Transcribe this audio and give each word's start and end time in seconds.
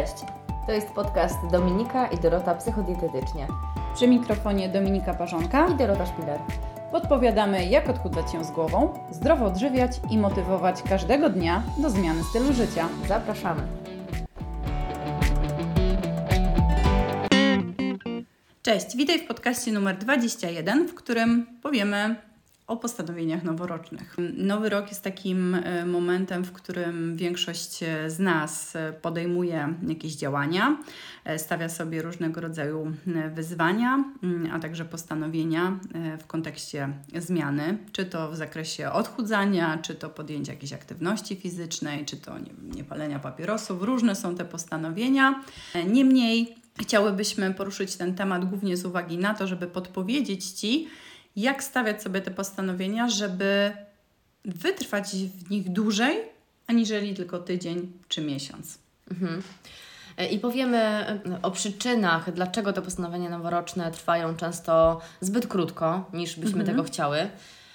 Cześć, 0.00 0.24
to 0.66 0.72
jest 0.72 0.88
podcast 0.88 1.46
Dominika 1.50 2.06
i 2.06 2.18
Dorota 2.18 2.54
Psychodietetycznie 2.54 3.46
Przy 3.94 4.08
mikrofonie 4.08 4.68
Dominika 4.68 5.14
Parzonka 5.14 5.68
i 5.68 5.74
Dorota 5.74 6.06
Szpiler. 6.06 6.40
podpowiadamy, 6.92 7.66
jak 7.66 7.88
odchudzać 7.88 8.32
się 8.32 8.44
z 8.44 8.50
głową, 8.50 8.94
zdrowo 9.10 9.46
odżywiać 9.46 10.00
i 10.10 10.18
motywować 10.18 10.82
każdego 10.82 11.30
dnia 11.30 11.62
do 11.78 11.90
zmiany 11.90 12.24
stylu 12.24 12.52
życia. 12.52 12.88
Zapraszamy. 13.08 13.62
Cześć, 18.62 18.96
witaj 18.96 19.18
w 19.18 19.26
podcaście 19.26 19.72
numer 19.72 19.98
21, 19.98 20.88
w 20.88 20.94
którym 20.94 21.46
powiemy 21.62 22.16
o 22.70 22.76
postanowieniach 22.76 23.44
noworocznych. 23.44 24.16
Nowy 24.36 24.68
rok 24.68 24.88
jest 24.88 25.04
takim 25.04 25.54
e, 25.54 25.86
momentem, 25.86 26.44
w 26.44 26.52
którym 26.52 27.16
większość 27.16 27.82
e, 27.82 28.10
z 28.10 28.18
nas 28.18 28.76
e, 28.76 28.92
podejmuje 28.92 29.74
jakieś 29.88 30.14
działania, 30.14 30.78
stawia 31.36 31.68
sobie 31.68 32.02
różnego 32.02 32.40
rodzaju 32.40 32.92
wyzwania, 33.34 34.04
mm, 34.22 34.50
a 34.52 34.58
także 34.58 34.84
postanowienia 34.84 35.78
w 36.20 36.26
kontekście 36.26 36.88
zmiany, 37.16 37.78
czy 37.92 38.04
to 38.04 38.30
w 38.30 38.36
zakresie 38.36 38.90
odchudzania, 38.90 39.78
czy 39.82 39.94
to 39.94 40.08
podjęcia 40.08 40.52
jakiejś 40.52 40.72
aktywności 40.72 41.36
fizycznej, 41.36 42.04
czy 42.04 42.16
to 42.16 42.32
niepalenia 42.62 43.18
papierosów. 43.18 43.82
Różne 43.82 44.14
są 44.14 44.34
te 44.34 44.44
postanowienia. 44.44 45.44
Niemniej 45.86 46.56
chciałybyśmy 46.80 47.54
poruszyć 47.54 47.96
ten 47.96 48.14
temat 48.14 48.44
głównie 48.44 48.76
z 48.76 48.84
uwagi 48.84 49.18
na 49.18 49.34
to, 49.34 49.46
żeby 49.46 49.66
podpowiedzieć 49.66 50.46
Ci, 50.46 50.88
jak 51.36 51.64
stawiać 51.64 52.02
sobie 52.02 52.20
te 52.20 52.30
postanowienia, 52.30 53.08
żeby 53.08 53.72
wytrwać 54.44 55.10
w 55.46 55.50
nich 55.50 55.72
dłużej, 55.72 56.18
aniżeli 56.66 57.14
tylko 57.14 57.38
tydzień 57.38 57.92
czy 58.08 58.20
miesiąc. 58.20 58.78
Mhm. 59.10 59.42
E, 60.16 60.26
I 60.26 60.38
powiemy 60.38 60.78
e, 60.78 61.20
o 61.42 61.50
przyczynach, 61.50 62.32
dlaczego 62.32 62.72
te 62.72 62.82
postanowienia 62.82 63.30
noworoczne 63.30 63.90
trwają 63.90 64.36
często 64.36 65.00
zbyt 65.20 65.46
krótko, 65.46 66.10
niż 66.12 66.36
byśmy 66.36 66.64
tego 66.64 66.82
chciały 66.82 67.28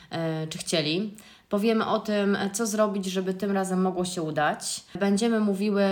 e, 0.10 0.48
czy 0.48 0.58
chcieli. 0.58 1.18
Powiemy 1.56 1.86
o 1.86 2.00
tym, 2.00 2.38
co 2.54 2.66
zrobić, 2.66 3.06
żeby 3.06 3.34
tym 3.34 3.52
razem 3.52 3.82
mogło 3.82 4.06
się 4.06 4.22
udać. 4.22 4.84
Będziemy 5.00 5.40
mówiły 5.40 5.84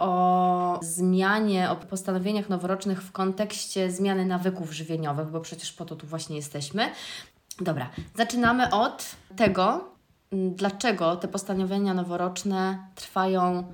o 0.00 0.80
zmianie, 0.82 1.70
o 1.70 1.76
postanowieniach 1.76 2.48
noworocznych 2.48 3.02
w 3.02 3.12
kontekście 3.12 3.90
zmiany 3.90 4.26
nawyków 4.26 4.72
żywieniowych, 4.72 5.28
bo 5.28 5.40
przecież 5.40 5.72
po 5.72 5.84
to 5.84 5.96
tu 5.96 6.06
właśnie 6.06 6.36
jesteśmy. 6.36 6.90
Dobra, 7.60 7.90
zaczynamy 8.14 8.70
od 8.70 9.16
tego, 9.36 9.84
dlaczego 10.32 11.16
te 11.16 11.28
postanowienia 11.28 11.94
noworoczne 11.94 12.78
trwają 12.94 13.72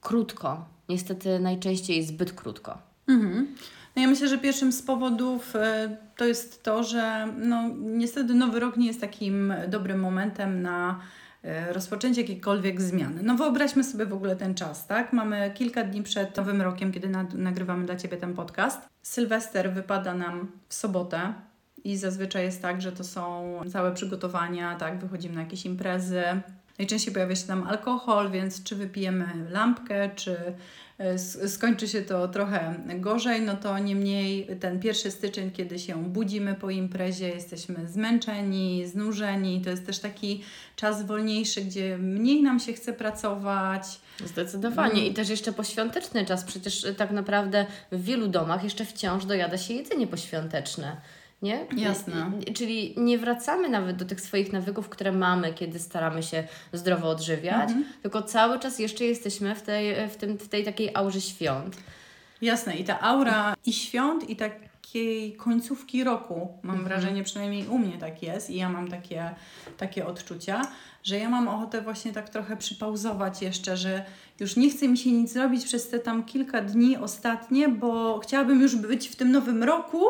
krótko. 0.00 0.64
Niestety 0.88 1.40
najczęściej 1.40 2.04
zbyt 2.04 2.32
krótko. 2.32 2.78
Mhm. 3.08 3.54
No 3.96 4.02
ja 4.02 4.08
myślę, 4.08 4.28
że 4.28 4.38
pierwszym 4.38 4.72
z 4.72 4.82
powodów 4.82 5.56
e, 5.56 5.96
to 6.16 6.24
jest 6.24 6.62
to, 6.62 6.84
że 6.84 7.28
no, 7.38 7.62
niestety 7.78 8.34
nowy 8.34 8.60
rok 8.60 8.76
nie 8.76 8.86
jest 8.86 9.00
takim 9.00 9.54
dobrym 9.68 10.00
momentem 10.00 10.62
na 10.62 11.00
e, 11.42 11.72
rozpoczęcie 11.72 12.20
jakiejkolwiek 12.20 12.80
zmiany. 12.80 13.22
No 13.22 13.34
wyobraźmy 13.34 13.84
sobie 13.84 14.06
w 14.06 14.12
ogóle 14.12 14.36
ten 14.36 14.54
czas, 14.54 14.86
tak? 14.86 15.12
Mamy 15.12 15.50
kilka 15.54 15.84
dni 15.84 16.02
przed 16.02 16.36
nowym 16.36 16.62
rokiem, 16.62 16.92
kiedy 16.92 17.08
na, 17.08 17.26
nagrywamy 17.34 17.86
dla 17.86 17.96
Ciebie 17.96 18.16
ten 18.16 18.34
podcast. 18.34 18.88
Sylwester 19.02 19.72
wypada 19.72 20.14
nam 20.14 20.52
w 20.68 20.74
sobotę 20.74 21.34
i 21.84 21.96
zazwyczaj 21.96 22.44
jest 22.44 22.62
tak, 22.62 22.82
że 22.82 22.92
to 22.92 23.04
są 23.04 23.60
całe 23.72 23.94
przygotowania, 23.94 24.74
tak? 24.74 24.98
Wychodzimy 24.98 25.34
na 25.34 25.40
jakieś 25.40 25.66
imprezy. 25.66 26.24
Najczęściej 26.78 27.14
pojawia 27.14 27.36
się 27.36 27.46
tam 27.46 27.66
alkohol, 27.66 28.30
więc 28.30 28.62
czy 28.62 28.76
wypijemy 28.76 29.26
lampkę, 29.50 30.10
czy 30.16 30.36
e, 30.98 31.18
skończy 31.48 31.88
się 31.88 32.02
to 32.02 32.28
trochę 32.28 32.74
gorzej, 32.94 33.42
no 33.42 33.56
to 33.56 33.78
niemniej 33.78 34.48
ten 34.60 34.80
pierwszy 34.80 35.10
styczeń, 35.10 35.50
kiedy 35.50 35.78
się 35.78 36.04
budzimy 36.04 36.54
po 36.54 36.70
imprezie, 36.70 37.28
jesteśmy 37.28 37.88
zmęczeni, 37.88 38.86
znużeni, 38.86 39.60
to 39.60 39.70
jest 39.70 39.86
też 39.86 39.98
taki 39.98 40.42
czas 40.76 41.06
wolniejszy, 41.06 41.60
gdzie 41.60 41.98
mniej 41.98 42.42
nam 42.42 42.60
się 42.60 42.72
chce 42.72 42.92
pracować. 42.92 44.00
Zdecydowanie. 44.24 45.06
I 45.06 45.14
też 45.14 45.28
jeszcze 45.28 45.52
poświąteczny 45.52 46.26
czas. 46.26 46.44
Przecież 46.44 46.86
tak 46.96 47.10
naprawdę 47.10 47.66
w 47.92 48.04
wielu 48.04 48.28
domach 48.28 48.64
jeszcze 48.64 48.84
wciąż 48.84 49.24
dojada 49.24 49.58
się 49.58 49.74
jedzenie 49.74 50.06
poświąteczne. 50.06 50.96
Nie? 51.42 51.66
Jasne. 51.76 52.30
Czyli 52.54 52.94
nie 52.96 53.18
wracamy 53.18 53.68
nawet 53.68 53.96
do 53.96 54.04
tych 54.04 54.20
swoich 54.20 54.52
nawyków, 54.52 54.88
które 54.88 55.12
mamy, 55.12 55.54
kiedy 55.54 55.78
staramy 55.78 56.22
się 56.22 56.44
zdrowo 56.72 57.08
odżywiać, 57.08 57.68
tylko 58.02 58.22
cały 58.22 58.58
czas 58.58 58.78
jeszcze 58.78 59.04
jesteśmy 59.04 59.54
w 59.54 59.62
tej, 59.62 60.08
w 60.08 60.16
tym, 60.16 60.38
w 60.38 60.48
tej 60.48 60.64
takiej 60.64 60.90
aurze 60.94 61.20
świąt. 61.20 61.76
Jasne, 62.42 62.76
i 62.76 62.84
ta 62.84 63.00
aura 63.00 63.54
i 63.66 63.72
świąt, 63.72 64.30
i 64.30 64.36
takiej 64.36 65.32
końcówki 65.32 66.04
roku, 66.04 66.48
mam 66.62 66.84
wrażenie, 66.84 67.22
przynajmniej 67.22 67.66
u 67.66 67.78
mnie 67.78 67.98
tak 67.98 68.22
jest, 68.22 68.50
i 68.50 68.56
ja 68.56 68.68
mam 68.68 68.88
takie, 68.88 69.30
takie 69.76 70.06
odczucia, 70.06 70.62
że 71.02 71.18
ja 71.18 71.28
mam 71.30 71.48
ochotę 71.48 71.82
właśnie 71.82 72.12
tak 72.12 72.28
trochę 72.28 72.56
przypauzować 72.56 73.42
jeszcze, 73.42 73.76
że 73.76 74.04
już 74.40 74.56
nie 74.56 74.70
chce 74.70 74.88
mi 74.88 74.98
się 74.98 75.12
nic 75.12 75.36
robić 75.36 75.64
przez 75.64 75.88
te 75.88 75.98
tam 75.98 76.24
kilka 76.24 76.60
dni 76.60 76.96
ostatnie, 76.96 77.68
bo 77.68 78.18
chciałabym 78.18 78.60
już 78.60 78.76
być 78.76 79.08
w 79.08 79.16
tym 79.16 79.32
nowym 79.32 79.62
roku. 79.62 80.06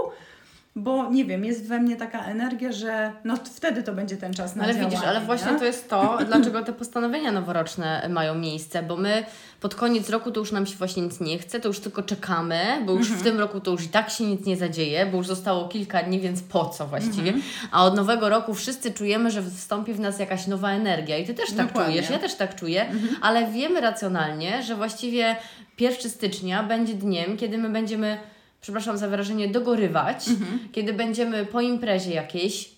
Bo 0.78 1.10
nie 1.10 1.25
wiem, 1.25 1.44
jest 1.44 1.69
we 1.69 1.81
mnie 1.81 1.97
taka 1.97 2.25
energia, 2.25 2.72
że 2.72 3.12
no 3.25 3.37
wtedy 3.54 3.82
to 3.82 3.92
będzie 3.92 4.16
ten 4.16 4.34
czas 4.34 4.56
na 4.56 4.64
Ale 4.64 4.72
działanie, 4.75 4.91
widzisz, 4.91 5.09
ale 5.09 5.20
właśnie 5.20 5.53
nie? 5.53 5.59
to 5.59 5.64
jest 5.64 5.91
to, 5.91 6.19
dlaczego 6.26 6.62
te 6.62 6.72
postanowienia 6.72 7.32
noworoczne 7.32 8.09
mają 8.09 8.34
miejsce, 8.34 8.82
bo 8.82 8.97
my 8.97 9.25
pod 9.60 9.75
koniec 9.75 10.10
roku 10.10 10.31
to 10.31 10.41
już 10.41 10.53
nam 10.53 10.66
się 10.66 10.76
właśnie 10.76 11.03
nic 11.03 11.20
nie 11.20 11.38
chce, 11.38 11.60
to 11.60 11.69
już 11.69 11.81
tylko 11.81 12.03
czekamy, 12.03 12.60
bo 12.86 12.92
już 12.92 13.12
w 13.12 13.22
tym 13.22 13.38
roku 13.38 13.60
to 13.60 13.70
już 13.70 13.84
i 13.84 13.88
tak 13.88 14.10
się 14.10 14.25
nic 14.25 14.47
nie 14.47 14.56
zadzieje, 14.56 15.06
bo 15.06 15.16
już 15.16 15.26
zostało 15.26 15.69
kilka 15.69 16.03
dni, 16.03 16.20
więc 16.20 16.42
po 16.42 16.66
co 16.66 16.86
właściwie? 16.86 17.32
A 17.70 17.84
od 17.84 17.97
nowego 17.97 18.28
roku 18.28 18.54
wszyscy 18.54 18.92
czujemy, 18.92 19.31
że 19.31 19.42
wstąpi 19.42 19.92
w 19.92 20.00
nas 20.00 20.19
jakaś 20.19 20.47
nowa 20.47 20.70
energia 20.70 21.19
i 21.19 21.26
Ty 21.26 21.34
też 21.34 21.53
tak 21.53 21.66
Dokładnie. 21.66 21.92
czujesz, 21.94 22.10
ja 22.10 22.19
też 22.19 22.34
tak 22.34 22.54
czuję, 22.54 22.86
ale 23.20 23.50
wiemy 23.50 23.81
racjonalnie, 23.81 24.62
że 24.62 24.75
właściwie 24.75 25.36
1 25.81 26.10
stycznia 26.10 26.62
będzie 26.62 26.94
dniem, 26.94 27.36
kiedy 27.36 27.59
my 27.59 27.69
będziemy, 27.70 28.19
przepraszam 28.66 28.99
za 28.99 29.09
wyrażenie, 29.09 29.49
dogorywać, 29.49 30.25
kiedy 30.72 30.93
będziemy 30.93 31.44
po 31.44 31.60
imprezie 31.60 32.15
jakiejś, 32.15 32.71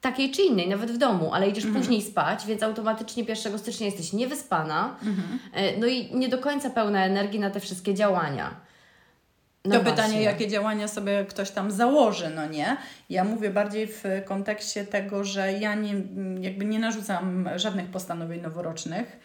takiej 0.00 0.30
czy 0.30 0.42
innej, 0.42 0.68
nawet 0.68 0.90
w 0.90 0.98
domu, 0.98 1.34
ale 1.34 1.48
idziesz 1.48 1.66
później 1.66 2.02
spać, 2.02 2.46
więc 2.46 2.62
automatycznie 2.62 3.24
1 3.28 3.58
stycznia 3.58 3.86
jesteś 3.86 4.12
niewyspana, 4.12 4.96
e, 5.52 5.78
no 5.78 5.86
i 5.86 6.14
nie 6.14 6.28
do 6.28 6.38
końca 6.38 6.70
pełna 6.70 7.04
energii 7.04 7.40
na 7.40 7.50
te 7.50 7.60
wszystkie 7.60 7.94
działania. 7.94 8.54
No 9.64 9.78
to 9.78 9.84
pytanie, 9.84 9.96
właśnie. 9.96 10.22
jakie 10.22 10.48
działania 10.48 10.88
sobie 10.88 11.24
ktoś 11.28 11.50
tam 11.50 11.70
założy, 11.70 12.30
no 12.34 12.46
nie? 12.46 12.76
Ja 13.10 13.24
mówię 13.24 13.50
bardziej 13.50 13.86
w 13.86 14.04
kontekście 14.24 14.84
tego, 14.84 15.24
że 15.24 15.52
ja 15.52 15.74
nie, 15.74 15.94
jakby 16.40 16.64
nie 16.64 16.78
narzucam 16.78 17.48
żadnych 17.56 17.86
postanowień 17.86 18.40
noworocznych. 18.40 19.20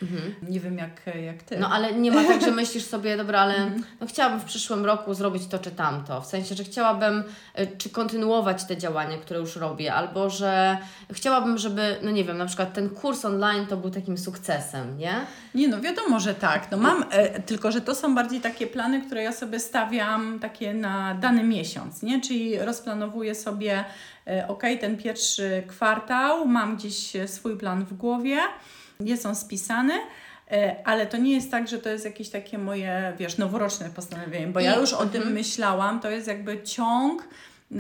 Nie 0.50 0.60
wiem 0.60 0.78
jak, 0.78 1.02
jak 1.26 1.44
ty. 1.44 1.56
Mhm. 1.56 1.62
No 1.62 1.70
ale 1.70 1.94
nie 1.94 2.12
ma 2.12 2.24
tak, 2.24 2.42
że 2.42 2.52
myślisz 2.62 2.86
sobie, 2.86 3.18
dobra, 3.18 3.40
ale 3.40 3.72
no, 4.02 4.08
chciałabym 4.08 4.40
w 4.40 4.46
przyszłym 4.46 4.86
roku 4.86 5.14
zrobić 5.14 5.48
to 5.48 5.60
czy 5.60 5.72
tamto. 5.72 6.22
W 6.22 6.26
sensie, 6.26 6.56
że 6.56 6.64
chciałabym 6.64 7.24
e, 7.54 7.68
czy 7.68 7.90
kontynuować 7.90 8.64
te 8.64 8.78
działania, 8.78 9.18
które 9.18 9.40
już 9.40 9.56
robię, 9.56 9.94
albo 9.94 10.30
że 10.30 10.78
chciałabym, 11.12 11.58
żeby, 11.58 11.96
no 12.02 12.12
nie 12.12 12.24
wiem, 12.24 12.38
na 12.38 12.46
przykład 12.46 12.74
ten 12.74 12.90
kurs 12.90 13.26
online 13.26 13.68
to 13.68 13.78
był 13.78 13.90
takim 13.92 14.18
sukcesem, 14.18 14.98
nie? 14.98 15.14
Nie 15.56 15.68
no, 15.68 15.82
wiadomo, 15.82 16.20
że 16.20 16.34
tak. 16.34 16.72
No 16.72 16.78
mam, 16.78 17.06
e, 17.12 17.42
tylko 17.42 17.72
że 17.72 17.82
to 17.82 17.96
są 17.96 18.16
bardziej 18.16 18.42
takie 18.42 18.68
plany, 18.68 19.02
które 19.02 19.24
ja 19.24 19.32
sobie 19.32 19.60
stawiam 19.60 20.25
takie 20.40 20.74
na 20.74 21.14
dany 21.16 21.44
miesiąc, 21.44 22.04
nie? 22.04 22.22
Czyli 22.22 22.60
rozplanowuję 22.60 23.36
sobie, 23.36 23.86
e, 24.28 24.48
ok, 24.48 24.64
ten 24.82 24.98
pierwszy 24.98 25.64
kwartał, 25.68 26.46
mam 26.48 26.76
gdzieś 26.78 27.16
e, 27.16 27.28
swój 27.28 27.58
plan 27.58 27.86
w 27.86 27.94
głowie, 27.94 28.38
jest 29.00 29.26
on 29.26 29.36
spisany. 29.36 29.94
e, 30.52 30.76
Ale 30.86 31.06
to 31.06 31.18
nie 31.18 31.34
jest 31.34 31.52
tak, 31.52 31.68
że 31.68 31.78
to 31.78 31.90
jest 31.90 32.06
jakieś 32.06 32.30
takie 32.30 32.58
moje, 32.58 33.14
wiesz, 33.20 33.38
noworoczne 33.38 33.90
postanowienie, 33.90 34.48
bo 34.48 34.60
ja 34.60 34.76
już 34.76 34.94
o 34.94 35.06
tym 35.06 35.32
myślałam. 35.32 36.00
To 36.00 36.10
jest 36.10 36.28
jakby 36.28 36.64
ciąg 36.64 37.28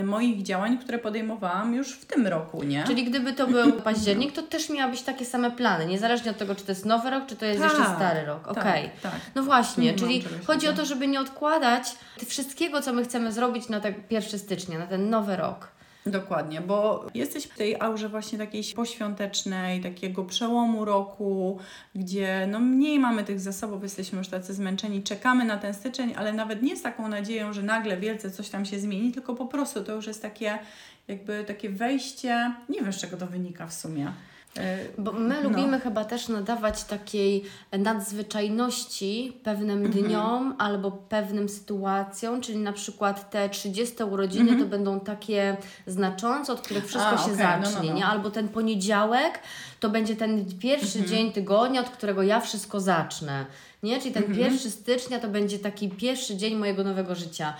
moich 0.03 0.44
działań, 0.44 0.77
które 0.77 1.00
podejmowałam 1.00 1.74
już 1.75 1.92
w 1.94 2.06
tym 2.06 2.27
roku, 2.27 2.63
nie? 2.63 2.83
Czyli 2.83 3.03
gdyby 3.03 3.33
to 3.33 3.47
był 3.47 3.74
październik, 3.83 4.31
to 4.33 4.42
też 4.42 4.69
miałabyś 4.69 5.01
takie 5.01 5.25
same 5.25 5.51
plany, 5.51 5.86
niezależnie 5.86 6.31
od 6.31 6.38
tego, 6.38 6.56
czy 6.56 6.63
to 6.65 6.71
jest 6.71 6.86
nowy 6.86 7.09
rok, 7.09 7.25
czy 7.25 7.36
to 7.36 7.45
jest 7.45 7.62
jeszcze 7.63 7.77
Tak, 7.77 7.95
stary 7.95 8.25
rok. 8.25 8.47
tak, 8.47 8.57
Okej. 8.57 8.89
tak. 9.03 9.12
No 9.36 9.44
właśnie, 9.44 9.94
czyli 9.94 10.24
chodzi 10.47 10.68
o 10.68 10.74
to, 10.74 10.86
żeby 10.86 11.07
nie 11.07 11.19
odkładać 11.19 11.95
wszystkiego, 12.25 12.81
co 12.81 12.94
my 12.94 13.03
chcemy 13.03 13.31
zrobić 13.31 13.69
na 13.69 13.80
ten 13.80 13.94
1 14.09 14.39
stycznia, 14.39 14.80
na 14.80 14.88
ten 14.88 15.09
nowy 15.09 15.36
rok. 15.36 15.75
Dokładnie, 16.06 16.62
bo 16.62 17.06
jesteś 17.13 17.44
w 17.44 17.57
tej 17.57 17.81
aurze 17.81 18.10
właśnie 18.10 18.38
takiej 18.38 18.63
poświątecznej, 18.75 19.81
takiego 19.81 20.24
przełomu 20.24 20.86
roku, 20.86 21.60
gdzie 21.96 22.48
no 22.52 22.60
mniej 22.60 23.00
mamy 23.00 23.24
tych 23.24 23.40
zasobów, 23.40 23.84
jesteśmy 23.84 24.18
już 24.18 24.28
tacy 24.28 24.54
zmęczeni, 24.54 25.04
czekamy 25.04 25.46
na 25.46 25.57
ten 25.57 25.74
styczeń, 25.74 26.13
ale 26.18 26.34
nawet 26.34 26.62
nie 26.62 26.78
z 26.78 26.81
taką 26.81 27.07
nadzieją, 27.07 27.54
że 27.54 27.63
nagle 27.63 27.98
wielce 27.98 28.31
coś 28.31 28.50
tam 28.50 28.66
się 28.66 28.80
zmieni, 28.80 29.12
tylko 29.12 29.36
po 29.36 29.46
prostu 29.46 29.84
to 29.84 29.92
już 29.96 30.07
jest 30.07 30.22
takie 30.22 30.60
jakby 31.07 31.44
takie 31.48 31.69
wejście, 31.69 32.54
nie 32.69 32.81
wiem 32.81 32.94
z 32.94 32.98
czego 32.98 33.18
to 33.18 33.28
wynika 33.28 33.68
w 33.68 33.74
sumie. 33.74 34.12
E, 34.60 34.78
Bo 34.98 35.12
my 35.12 35.44
no. 35.44 35.50
lubimy 35.50 35.80
chyba 35.80 36.06
też 36.06 36.28
nadawać 36.28 36.84
takiej 36.84 37.44
nadzwyczajności 37.72 39.40
pewnym 39.44 39.86
mhm. 39.86 40.06
dniom 40.06 40.56
albo 40.57 40.92
pewnym 40.92 41.50
sytuacjom, 41.50 42.42
czyli 42.42 42.57
na 42.57 42.74
przykład 42.74 43.30
te 43.30 43.50
30 43.50 44.04
urodziny 44.04 44.52
mhm. 44.52 44.60
to 44.60 44.66
będą 44.66 45.00
takie 45.00 45.57
znaczące, 45.88 46.54
od 46.54 46.62
których 46.62 46.88
wszystko 46.88 47.12
A, 47.12 47.18
się 47.18 47.34
okay. 47.34 47.36
zacznie, 47.36 47.75
no, 47.75 47.84
no, 47.84 47.90
no. 47.90 47.94
nie? 47.94 48.06
Albo 48.06 48.31
ten 48.31 48.48
poniedziałek 48.48 49.40
to 49.80 49.90
będzie 49.90 50.16
ten 50.16 50.46
pierwszy 50.60 51.00
mhm. 51.00 51.07
dzień 51.07 51.31
tygodnia, 51.31 51.81
od 51.81 51.90
którego 51.90 52.24
ja 52.24 52.40
wszystko 52.40 52.80
zacznę 52.80 53.46
nie? 53.85 53.99
Czyli 53.99 54.13
ten 54.13 54.23
mhm. 54.23 54.39
pierwszy 54.39 54.71
stycznia 54.71 55.19
to 55.19 55.27
będzie 55.27 55.59
taki 55.59 55.89
pierwszy 55.89 56.35
dzień 56.35 56.55
mojego 56.55 56.83
nowego 56.83 57.15
życia. 57.15 57.53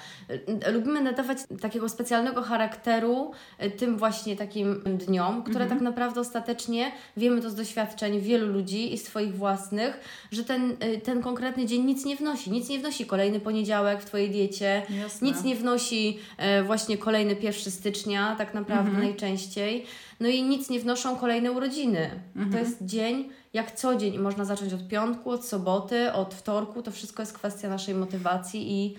Lubimy 0.74 1.02
nadawać 1.02 1.38
takiego 1.62 1.90
specjalnego 1.90 2.42
charakteru 2.42 3.32
e, 3.58 3.70
tym 3.70 3.98
właśnie 3.98 4.36
takim 4.36 4.82
dniom, 4.86 5.44
które 5.44 5.64
mhm. 5.64 5.70
tak 5.70 5.82
naprawdę 5.82 6.22
ostatecznie 6.22 6.92
wiemy 7.18 7.42
to 7.42 7.50
z 7.50 7.56
doświadczeń 7.56 8.22
wielu 8.22 8.48
ludzi 8.48 8.94
i 8.94 8.98
swoich 8.98 9.36
własnych, 9.36 10.00
że 10.32 10.44
ten, 10.44 10.76
e, 10.80 10.98
ten 10.98 11.22
konkretny 11.22 11.66
dzień 11.66 11.84
nic 11.84 12.06
nie 12.06 12.16
wnosi. 12.16 12.52
Nic 12.52 12.70
nie 12.70 12.80
wnosi 12.80 13.06
kolejny 13.06 13.40
poniedziałek 13.40 14.02
w 14.02 14.06
Twojej 14.06 14.30
diecie, 14.30 14.82
Jasne. 15.02 15.28
nic 15.28 15.44
nie 15.44 15.56
wnosi 15.56 16.20
e, 16.38 16.64
właśnie 16.64 16.98
kolejny 16.98 17.36
pierwszy 17.36 17.72
stycznia, 17.72 18.36
tak 18.38 18.54
naprawdę 18.54 18.90
mhm. 18.90 19.08
najczęściej. 19.08 19.86
No 20.20 20.28
i 20.28 20.44
nic 20.44 20.70
nie 20.70 20.80
wnoszą 20.80 21.16
kolejne 21.16 21.52
urodziny. 21.52 22.10
Mhm. 22.36 22.52
To 22.52 22.58
jest 22.58 22.86
dzień 22.86 23.30
jak 23.56 23.72
co 23.72 23.96
dzień 23.96 24.14
i 24.14 24.20
można 24.20 24.46
zacząć 24.46 24.74
od 24.74 24.88
piątku, 24.88 25.32
od 25.32 25.46
soboty, 25.46 26.14
od 26.14 26.34
wtorku. 26.34 26.82
To 26.82 26.92
wszystko 26.92 27.22
jest 27.22 27.34
kwestia 27.34 27.70
naszej 27.70 27.96
motywacji 27.96 28.72
i 28.72 28.96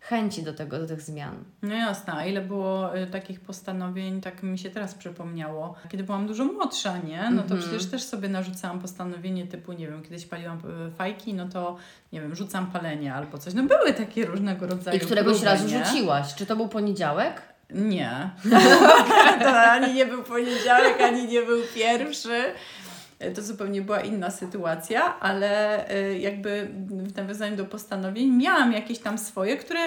chęci 0.00 0.42
do 0.42 0.54
tego, 0.54 0.78
do 0.78 0.86
tych 0.86 1.02
zmian. 1.02 1.44
No 1.62 1.74
jasne, 1.74 2.12
a 2.12 2.26
ile 2.26 2.40
było 2.40 2.96
y, 2.96 3.06
takich 3.06 3.40
postanowień, 3.40 4.20
tak 4.20 4.42
mi 4.42 4.58
się 4.58 4.70
teraz 4.70 4.94
przypomniało. 4.94 5.74
Kiedy 5.88 6.04
byłam 6.04 6.26
dużo 6.26 6.44
młodsza, 6.44 6.98
nie? 6.98 7.30
No 7.30 7.42
to 7.42 7.48
mm 7.48 7.58
-hmm. 7.58 7.68
przecież 7.68 7.86
też 7.86 8.02
sobie 8.02 8.28
narzucałam 8.28 8.80
postanowienie 8.80 9.46
typu, 9.46 9.72
nie 9.72 9.88
wiem, 9.88 10.02
kiedyś 10.02 10.26
paliłam 10.26 10.58
y, 10.88 10.90
fajki, 10.90 11.34
no 11.34 11.48
to 11.48 11.76
nie 12.12 12.20
wiem, 12.20 12.36
rzucam 12.36 12.66
palenie 12.66 13.14
albo 13.14 13.38
coś. 13.38 13.54
No 13.54 13.62
były 13.62 13.92
takie 13.92 14.26
różnego 14.26 14.66
rodzaju 14.66 14.96
I 14.96 15.00
któregoś 15.00 15.36
próby, 15.36 15.46
razu 15.46 15.68
nie? 15.68 15.84
rzuciłaś. 15.84 16.34
Czy 16.34 16.46
to 16.46 16.56
był 16.56 16.68
poniedziałek? 16.68 17.42
Nie. 17.70 18.30
to 19.44 19.60
ani 19.72 19.94
nie 19.94 20.06
był 20.06 20.22
poniedziałek, 20.22 21.00
ani 21.00 21.26
nie 21.26 21.42
był 21.42 21.62
pierwszy. 21.74 22.42
To 23.34 23.42
zupełnie 23.42 23.82
była 23.82 24.00
inna 24.00 24.30
sytuacja, 24.30 25.20
ale 25.20 25.84
y, 25.90 26.18
jakby 26.18 26.68
w 26.88 27.16
nawiązaniu 27.16 27.56
do 27.56 27.64
postanowień 27.64 28.30
miałam 28.30 28.72
jakieś 28.72 28.98
tam 28.98 29.18
swoje, 29.18 29.56
które 29.56 29.80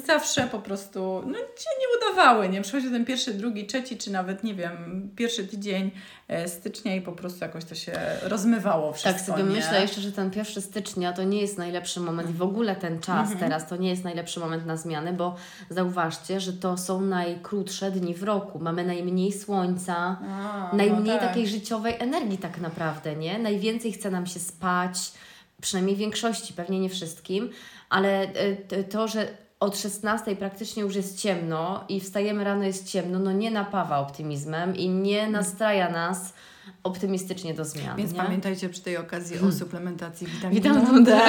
zawsze 0.00 0.42
po 0.42 0.58
prostu 0.58 1.22
no, 1.26 1.34
się 1.38 1.70
nie 1.80 1.86
udawały, 1.98 2.48
nie? 2.48 2.62
Przychodzi 2.62 2.90
ten 2.90 3.04
pierwszy, 3.04 3.34
drugi, 3.34 3.66
trzeci, 3.66 3.96
czy 3.96 4.12
nawet, 4.12 4.44
nie 4.44 4.54
wiem, 4.54 5.10
pierwszy 5.16 5.46
tydzień 5.46 5.90
e, 6.28 6.48
stycznia 6.48 6.96
i 6.96 7.00
po 7.00 7.12
prostu 7.12 7.44
jakoś 7.44 7.64
to 7.64 7.74
się 7.74 7.92
rozmywało 8.22 8.92
wszystko, 8.92 9.12
Tak 9.12 9.26
sobie 9.26 9.42
nie? 9.42 9.56
myślę 9.56 9.82
jeszcze, 9.82 10.00
że 10.00 10.12
ten 10.12 10.30
pierwszy 10.30 10.60
stycznia 10.60 11.12
to 11.12 11.24
nie 11.24 11.40
jest 11.40 11.58
najlepszy 11.58 12.00
moment 12.00 12.30
i 12.30 12.32
w 12.32 12.42
ogóle 12.42 12.76
ten 12.76 13.00
czas 13.00 13.20
mhm. 13.20 13.38
teraz 13.38 13.68
to 13.68 13.76
nie 13.76 13.90
jest 13.90 14.04
najlepszy 14.04 14.40
moment 14.40 14.66
na 14.66 14.76
zmiany, 14.76 15.12
bo 15.12 15.36
zauważcie, 15.70 16.40
że 16.40 16.52
to 16.52 16.78
są 16.78 17.00
najkrótsze 17.00 17.90
dni 17.90 18.14
w 18.14 18.22
roku. 18.22 18.58
Mamy 18.58 18.84
najmniej 18.84 19.32
słońca, 19.32 19.94
A, 19.96 20.68
no 20.72 20.76
najmniej 20.78 21.14
no 21.14 21.18
tak. 21.18 21.28
takiej 21.28 21.46
życiowej 21.46 21.94
energii 21.98 22.38
tak 22.38 22.58
naprawdę, 22.58 23.16
nie? 23.16 23.38
Najwięcej 23.38 23.92
chce 23.92 24.10
nam 24.10 24.26
się 24.26 24.40
spać, 24.40 25.12
przynajmniej 25.60 25.96
większości, 25.96 26.54
pewnie 26.54 26.80
nie 26.80 26.88
wszystkim, 26.88 27.50
ale 27.88 28.22
e, 28.22 28.84
to, 28.84 29.08
że 29.08 29.28
od 29.62 29.78
16 29.78 30.36
praktycznie 30.36 30.82
już 30.82 30.96
jest 30.96 31.20
ciemno 31.20 31.84
i 31.88 32.00
wstajemy 32.00 32.44
rano 32.44 32.64
jest 32.64 32.88
ciemno, 32.88 33.18
no 33.18 33.32
nie 33.32 33.50
napawa 33.50 33.98
optymizmem 33.98 34.76
i 34.76 34.88
nie 34.88 35.30
nastraja 35.30 35.90
nas 35.90 36.34
optymistycznie 36.82 37.54
do 37.54 37.64
zmian. 37.64 37.96
Więc 37.96 38.12
nie? 38.12 38.18
pamiętajcie 38.18 38.68
przy 38.68 38.82
tej 38.82 38.96
okazji 38.96 39.38
o 39.38 39.52
suplementacji 39.52 40.26
witaminą 40.26 41.04
D. 41.04 41.20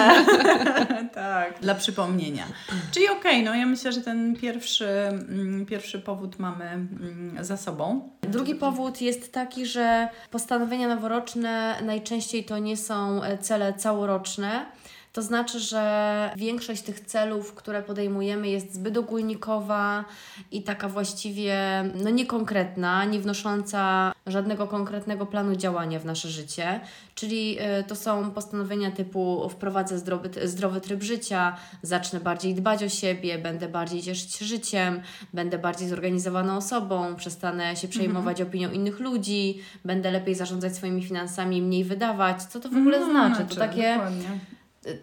tak, 1.13 1.59
dla 1.61 1.75
przypomnienia. 1.75 2.45
Czyli 2.91 3.05
okej, 3.05 3.19
okay, 3.19 3.43
no 3.43 3.55
ja 3.55 3.65
myślę, 3.65 3.91
że 3.91 4.01
ten 4.01 4.35
pierwszy, 4.35 4.87
mm, 4.89 5.65
pierwszy 5.65 5.99
powód 5.99 6.39
mamy 6.39 6.65
mm, 6.65 7.37
za 7.41 7.57
sobą. 7.57 8.09
Drugi 8.21 8.55
powód 8.55 9.01
jest 9.01 9.33
taki, 9.33 9.65
że 9.65 10.09
postanowienia 10.31 10.87
noworoczne 10.87 11.75
najczęściej 11.85 12.43
to 12.43 12.57
nie 12.57 12.77
są 12.77 13.21
cele 13.41 13.73
całoroczne, 13.73 14.65
to 15.13 15.21
znaczy, 15.21 15.59
że 15.59 16.31
większość 16.37 16.81
tych 16.81 16.99
celów, 16.99 17.53
które 17.53 17.83
podejmujemy, 17.83 18.49
jest 18.49 18.73
zbyt 18.73 18.97
ogólnikowa 18.97 20.05
i 20.51 20.63
taka 20.63 20.89
właściwie 20.89 21.55
no, 22.03 22.09
niekonkretna, 22.09 23.05
nie 23.05 23.19
wnosząca 23.19 24.13
żadnego 24.27 24.67
konkretnego 24.67 25.25
planu 25.25 25.55
działania 25.55 25.99
w 25.99 26.05
nasze 26.05 26.29
życie. 26.29 26.79
Czyli 27.15 27.57
y, 27.79 27.83
to 27.83 27.95
są 27.95 28.31
postanowienia 28.31 28.91
typu 28.91 29.49
wprowadzę 29.49 29.99
zdrowy, 29.99 30.29
zdrowy 30.43 30.81
tryb 30.81 31.03
życia, 31.03 31.57
zacznę 31.81 32.19
bardziej 32.19 32.55
dbać 32.55 32.83
o 32.83 32.89
siebie, 32.89 33.37
będę 33.37 33.69
bardziej 33.69 34.01
cieszyć 34.01 34.33
się 34.33 34.45
życiem, 34.45 35.01
będę 35.33 35.57
bardziej 35.57 35.87
zorganizowaną 35.87 36.57
osobą, 36.57 37.15
przestanę 37.15 37.75
się 37.75 37.87
przejmować 37.87 38.39
mhm. 38.39 38.49
opinią 38.49 38.71
innych 38.71 38.99
ludzi, 38.99 39.61
będę 39.85 40.11
lepiej 40.11 40.35
zarządzać 40.35 40.75
swoimi 40.75 41.03
finansami, 41.03 41.61
mniej 41.61 41.83
wydawać. 41.83 42.43
Co 42.43 42.59
to 42.59 42.69
w 42.69 42.77
ogóle 42.77 42.99
no, 42.99 43.05
znaczy? 43.05 43.45
To 43.45 43.53
znaczy, 43.53 43.59
takie. 43.59 43.93
Dokładnie 43.93 44.52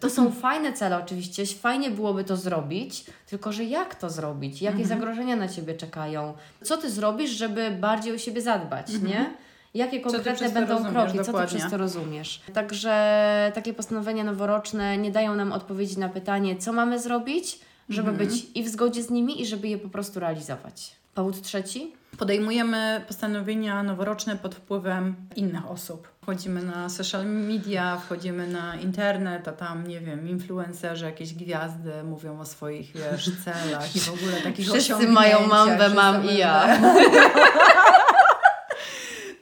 to 0.00 0.10
są 0.10 0.30
fajne 0.30 0.72
cele 0.72 0.98
oczywiście, 0.98 1.46
fajnie 1.46 1.90
byłoby 1.90 2.24
to 2.24 2.36
zrobić, 2.36 3.04
tylko 3.26 3.52
że 3.52 3.64
jak 3.64 3.94
to 3.94 4.10
zrobić? 4.10 4.62
Jakie 4.62 4.82
mhm. 4.82 4.88
zagrożenia 4.88 5.36
na 5.36 5.48
Ciebie 5.48 5.74
czekają? 5.74 6.34
Co 6.62 6.76
Ty 6.76 6.90
zrobisz, 6.90 7.30
żeby 7.30 7.70
bardziej 7.70 8.14
o 8.14 8.18
siebie 8.18 8.42
zadbać, 8.42 8.90
mhm. 8.90 9.06
nie? 9.06 9.34
Jakie 9.74 10.00
konkretne 10.00 10.50
będą 10.50 10.84
kroki, 10.84 11.18
co 11.18 11.32
Ty 11.32 11.46
przez 11.46 11.70
to 11.70 11.76
rozumiesz? 11.76 12.42
Także 12.54 13.52
takie 13.54 13.74
postanowienia 13.74 14.24
noworoczne 14.24 14.98
nie 14.98 15.10
dają 15.10 15.34
nam 15.34 15.52
odpowiedzi 15.52 15.98
na 15.98 16.08
pytanie, 16.08 16.56
co 16.56 16.72
mamy 16.72 16.98
zrobić, 16.98 17.58
żeby 17.88 18.10
mhm. 18.10 18.28
być 18.28 18.46
i 18.54 18.62
w 18.62 18.68
zgodzie 18.68 19.02
z 19.02 19.10
nimi, 19.10 19.42
i 19.42 19.46
żeby 19.46 19.68
je 19.68 19.78
po 19.78 19.88
prostu 19.88 20.20
realizować. 20.20 20.92
Powód 21.14 21.42
trzeci? 21.42 21.99
Podejmujemy 22.18 23.04
postanowienia 23.06 23.82
noworoczne 23.82 24.36
pod 24.36 24.54
wpływem 24.54 25.16
innych 25.36 25.70
osób. 25.70 26.08
Wchodzimy 26.22 26.62
na 26.62 26.88
social 26.88 27.26
media, 27.26 27.96
wchodzimy 27.96 28.46
na 28.46 28.76
internet, 28.76 29.48
a 29.48 29.52
tam, 29.52 29.86
nie 29.86 30.00
wiem, 30.00 30.28
influencerzy, 30.28 31.04
jakieś 31.04 31.34
gwiazdy 31.34 32.04
mówią 32.04 32.40
o 32.40 32.46
swoich, 32.46 32.92
wiesz, 32.92 33.30
celach 33.44 33.96
i 33.96 34.00
w 34.00 34.08
ogóle 34.08 34.40
takich 34.42 34.68
Wszyscy 34.68 35.08
mają 35.08 35.46
mambę, 35.46 35.88
mam 35.88 36.30
i 36.30 36.36
ja. 36.36 36.80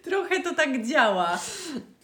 Trochę 0.05 0.43
to 0.43 0.55
tak 0.55 0.87
działa. 0.87 1.39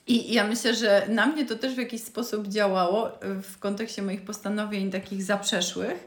I 0.06 0.34
ja 0.34 0.44
myślę, 0.44 0.74
że 0.74 1.06
na 1.08 1.26
mnie 1.26 1.46
to 1.46 1.56
też 1.56 1.74
w 1.74 1.78
jakiś 1.78 2.02
sposób 2.02 2.48
działało 2.48 3.10
w 3.42 3.58
kontekście 3.58 4.02
moich 4.02 4.24
postanowień 4.24 4.90
takich 4.90 5.22
zaprzeszłych 5.22 6.06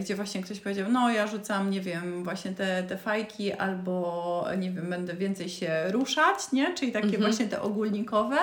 gdzie 0.00 0.14
właśnie 0.14 0.42
ktoś 0.42 0.60
powiedział, 0.60 0.86
no 0.90 1.10
ja 1.10 1.26
rzucam, 1.26 1.70
nie 1.70 1.80
wiem, 1.80 2.24
właśnie 2.24 2.50
te, 2.52 2.82
te 2.82 2.96
fajki 2.96 3.52
albo, 3.52 4.46
nie 4.58 4.70
wiem, 4.70 4.90
będę 4.90 5.14
więcej 5.14 5.48
się 5.48 5.84
ruszać, 5.88 6.52
nie? 6.52 6.74
Czyli 6.74 6.92
takie 6.92 7.06
mhm. 7.06 7.22
właśnie 7.22 7.46
te 7.46 7.62
ogólnikowe. 7.62 8.36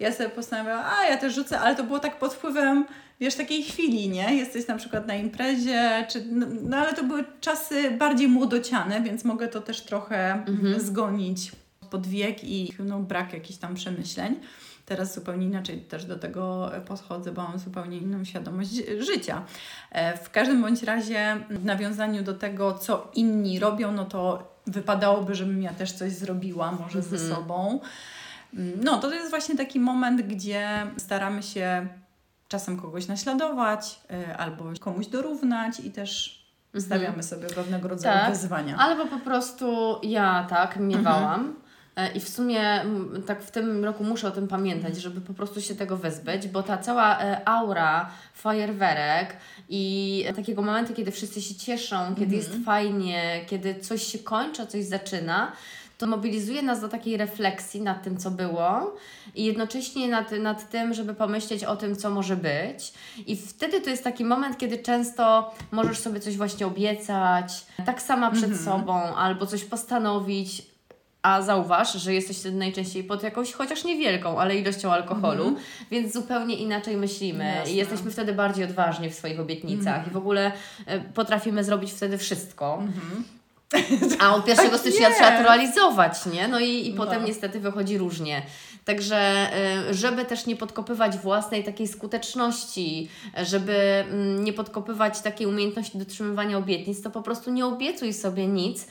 Ja 0.00 0.12
sobie 0.12 0.30
postanowiłam, 0.30 0.84
a 0.84 1.04
ja 1.04 1.16
też 1.16 1.34
rzucę, 1.34 1.60
ale 1.60 1.76
to 1.76 1.84
było 1.84 1.98
tak 1.98 2.18
pod 2.18 2.34
wpływem 2.34 2.84
wiesz, 3.20 3.34
takiej 3.34 3.62
chwili, 3.62 4.08
nie? 4.08 4.34
Jesteś 4.34 4.66
na 4.66 4.76
przykład 4.76 5.06
na 5.06 5.14
imprezie, 5.14 6.06
czy, 6.08 6.24
no, 6.30 6.46
no 6.62 6.76
ale 6.76 6.94
to 6.94 7.04
były 7.04 7.24
czasy 7.40 7.90
bardziej 7.90 8.28
młodociane, 8.28 9.02
więc 9.02 9.24
mogę 9.24 9.48
to 9.48 9.60
też 9.60 9.80
trochę 9.80 10.32
mhm. 10.32 10.80
zgonić 10.80 11.52
pod 11.90 12.06
wiek 12.06 12.44
i 12.44 12.72
no, 12.78 13.00
brak 13.00 13.32
jakichś 13.32 13.58
tam 13.58 13.74
przemyśleń. 13.74 14.36
Teraz 14.86 15.14
zupełnie 15.14 15.46
inaczej 15.46 15.80
też 15.80 16.04
do 16.04 16.18
tego 16.18 16.70
podchodzę, 16.86 17.32
bo 17.32 17.42
mam 17.42 17.58
zupełnie 17.58 17.98
inną 17.98 18.24
świadomość 18.24 18.70
życia. 18.98 19.42
E, 19.90 20.16
w 20.16 20.30
każdym 20.30 20.62
bądź 20.62 20.82
razie 20.82 21.36
w 21.50 21.64
nawiązaniu 21.64 22.22
do 22.22 22.34
tego, 22.34 22.74
co 22.74 23.10
inni 23.14 23.58
robią, 23.58 23.92
no 23.92 24.04
to 24.04 24.52
wypadałoby, 24.66 25.34
żebym 25.34 25.62
ja 25.62 25.72
też 25.72 25.92
coś 25.92 26.12
zrobiła, 26.12 26.72
może 26.72 26.98
mhm. 26.98 27.02
ze 27.02 27.28
sobą. 27.34 27.80
No, 28.82 28.98
to 28.98 29.14
jest 29.14 29.30
właśnie 29.30 29.56
taki 29.56 29.80
moment, 29.80 30.22
gdzie 30.22 30.86
staramy 30.96 31.42
się 31.42 31.88
czasem 32.48 32.80
kogoś 32.80 33.06
naśladować 33.06 34.00
e, 34.10 34.36
albo 34.36 34.64
komuś 34.80 35.06
dorównać 35.06 35.80
i 35.80 35.90
też 35.90 36.40
mhm. 36.74 36.84
stawiamy 36.84 37.22
sobie 37.22 37.46
pewnego 37.48 37.88
rodzaju 37.88 38.20
tak, 38.20 38.30
wyzwania. 38.30 38.76
Albo 38.76 39.06
po 39.06 39.18
prostu 39.18 39.98
ja 40.02 40.46
tak 40.50 40.76
miewałam. 40.76 41.40
Mhm. 41.40 41.63
E, 41.96 42.12
I 42.12 42.20
w 42.20 42.28
sumie 42.28 42.84
tak 43.26 43.42
w 43.42 43.50
tym 43.50 43.84
roku 43.84 44.04
muszę 44.04 44.28
o 44.28 44.30
tym 44.30 44.48
pamiętać, 44.48 44.96
żeby 44.96 45.20
po 45.20 45.34
prostu 45.34 45.60
się 45.60 45.74
tego 45.74 45.96
wyzbyć, 45.96 46.48
bo 46.48 46.62
ta 46.62 46.78
cała 46.78 47.20
e, 47.20 47.48
aura 47.48 48.10
fajerwerek 48.34 49.36
i 49.68 50.24
takiego 50.36 50.62
momentu, 50.62 50.94
kiedy 50.94 51.10
wszyscy 51.10 51.42
się 51.42 51.54
cieszą, 51.54 52.14
kiedy 52.18 52.36
jest 52.36 52.48
mhm. 52.48 52.64
fajnie, 52.64 53.44
kiedy 53.46 53.74
coś 53.74 54.02
się 54.02 54.18
kończy, 54.18 54.66
coś 54.66 54.84
zaczyna, 54.84 55.52
to 55.98 56.06
mobilizuje 56.06 56.62
nas 56.62 56.80
do 56.80 56.88
takiej 56.88 57.16
refleksji 57.16 57.80
nad 57.80 58.02
tym, 58.02 58.16
co 58.16 58.30
było 58.30 58.96
i 59.34 59.44
jednocześnie 59.44 60.08
nad, 60.08 60.32
nad 60.32 60.70
tym, 60.70 60.94
żeby 60.94 61.14
pomyśleć 61.14 61.64
o 61.64 61.76
tym, 61.76 61.96
co 61.96 62.10
może 62.10 62.36
być. 62.36 62.92
I 63.26 63.36
wtedy 63.36 63.80
to 63.80 63.90
jest 63.90 64.04
taki 64.04 64.24
moment, 64.24 64.58
kiedy 64.58 64.78
często 64.78 65.54
możesz 65.70 65.98
sobie 65.98 66.20
coś 66.20 66.36
właśnie 66.36 66.66
obiecać, 66.66 67.66
tak 67.86 68.02
sama 68.02 68.30
przed 68.30 68.50
mhm. 68.50 68.64
sobą, 68.64 68.94
albo 69.16 69.46
coś 69.46 69.64
postanowić, 69.64 70.73
a 71.24 71.42
zauważ, 71.42 71.92
że 71.92 72.14
jesteś 72.14 72.38
wtedy 72.38 72.56
najczęściej 72.56 73.04
pod 73.04 73.22
jakąś, 73.22 73.52
chociaż 73.52 73.84
niewielką, 73.84 74.40
ale 74.40 74.56
ilością 74.56 74.92
alkoholu, 74.92 75.44
mm 75.48 75.54
-hmm. 75.54 75.84
więc 75.90 76.12
zupełnie 76.12 76.56
inaczej 76.56 76.96
myślimy 76.96 77.44
Jasne. 77.44 77.72
i 77.72 77.76
jesteśmy 77.76 78.10
wtedy 78.10 78.32
bardziej 78.32 78.64
odważni 78.64 79.10
w 79.10 79.14
swoich 79.14 79.40
obietnicach 79.40 79.94
mm 79.94 80.04
-hmm. 80.04 80.10
i 80.10 80.12
w 80.12 80.16
ogóle 80.16 80.52
y, 80.52 81.00
potrafimy 81.14 81.64
zrobić 81.64 81.92
wtedy 81.92 82.18
wszystko. 82.18 82.78
Mm 82.80 82.92
-hmm. 82.92 83.22
A 84.20 84.34
od 84.34 84.48
1 84.48 84.70
tak 84.70 84.80
stycznia 84.80 85.10
trzeba 85.10 85.36
to 85.36 85.42
realizować, 85.42 86.26
nie? 86.26 86.48
No 86.48 86.60
i, 86.60 86.86
i 86.86 86.94
no. 86.94 87.04
potem 87.04 87.24
niestety 87.24 87.60
wychodzi 87.60 87.98
różnie. 87.98 88.42
Także, 88.84 89.50
y, 89.90 89.94
żeby 89.94 90.24
też 90.24 90.46
nie 90.46 90.56
podkopywać 90.56 91.18
własnej 91.18 91.64
takiej 91.64 91.88
skuteczności, 91.88 93.08
żeby 93.42 94.04
mm, 94.10 94.44
nie 94.44 94.52
podkopywać 94.52 95.20
takiej 95.20 95.46
umiejętności 95.46 95.98
dotrzymywania 95.98 96.58
obietnic, 96.58 97.02
to 97.02 97.10
po 97.10 97.22
prostu 97.22 97.50
nie 97.50 97.66
obiecuj 97.66 98.12
sobie 98.12 98.46
nic, 98.46 98.86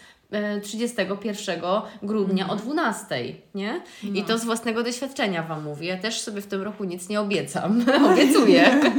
31 0.61 1.61
grudnia 2.03 2.49
o 2.49 2.55
12, 2.55 3.15
mhm. 3.15 3.33
nie? 3.55 3.81
No. 4.03 4.19
I 4.19 4.23
to 4.23 4.37
z 4.37 4.45
własnego 4.45 4.83
doświadczenia 4.83 5.43
Wam 5.43 5.63
mówię. 5.63 5.87
Ja 5.87 5.97
też 5.97 6.21
sobie 6.21 6.41
w 6.41 6.47
tym 6.47 6.61
roku 6.61 6.83
nic 6.83 7.09
nie 7.09 7.21
obiecam. 7.21 7.85
Obiecuję. 8.11 8.79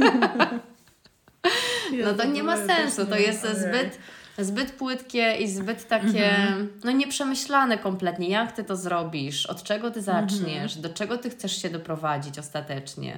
no 2.05 2.13
to 2.13 2.25
nie 2.25 2.43
ma 2.43 2.57
sensu. 2.57 3.05
To 3.05 3.17
jest 3.17 3.41
zbyt 3.41 3.99
zbyt 4.37 4.71
płytkie 4.71 5.35
i 5.39 5.47
zbyt 5.47 5.87
takie, 5.87 6.29
mhm. 6.29 6.69
no 6.83 6.91
nieprzemyślane 6.91 7.77
kompletnie. 7.77 8.29
Jak 8.29 8.51
Ty 8.51 8.63
to 8.63 8.75
zrobisz? 8.75 9.45
Od 9.45 9.63
czego 9.63 9.91
Ty 9.91 10.01
zaczniesz? 10.01 10.75
Mhm. 10.75 10.81
Do 10.81 10.89
czego 10.89 11.17
Ty 11.17 11.29
chcesz 11.29 11.61
się 11.61 11.69
doprowadzić 11.69 12.39
ostatecznie? 12.39 13.17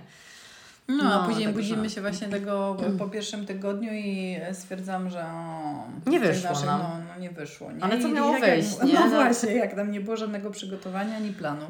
No, 0.87 1.03
no, 1.03 1.23
a 1.23 1.27
później 1.27 1.47
budzimy 1.47 1.89
się 1.89 2.01
właśnie 2.01 2.27
tego 2.27 2.77
po 2.99 3.07
pierwszym 3.07 3.45
tygodniu 3.45 3.93
i 3.93 4.37
stwierdzam, 4.53 5.09
że 5.09 5.25
o, 5.25 6.09
nie 6.09 6.19
wyszło 6.19 6.49
nasze, 6.49 6.65
no. 6.65 6.77
no, 6.77 7.21
nie 7.21 7.29
wyszło. 7.29 7.71
Nie? 7.71 7.83
Ale 7.83 8.01
co 8.01 8.07
miało 8.07 8.37
I, 8.37 8.41
wyjść, 8.41 8.77
jak, 8.77 8.83
nie? 8.87 8.93
No, 8.93 9.05
no 9.05 9.09
właśnie, 9.09 9.53
jak 9.53 9.75
tam 9.75 9.91
nie 9.91 10.01
było 10.01 10.17
żadnego 10.17 10.51
przygotowania 10.51 11.15
ani 11.15 11.33
planu. 11.33 11.65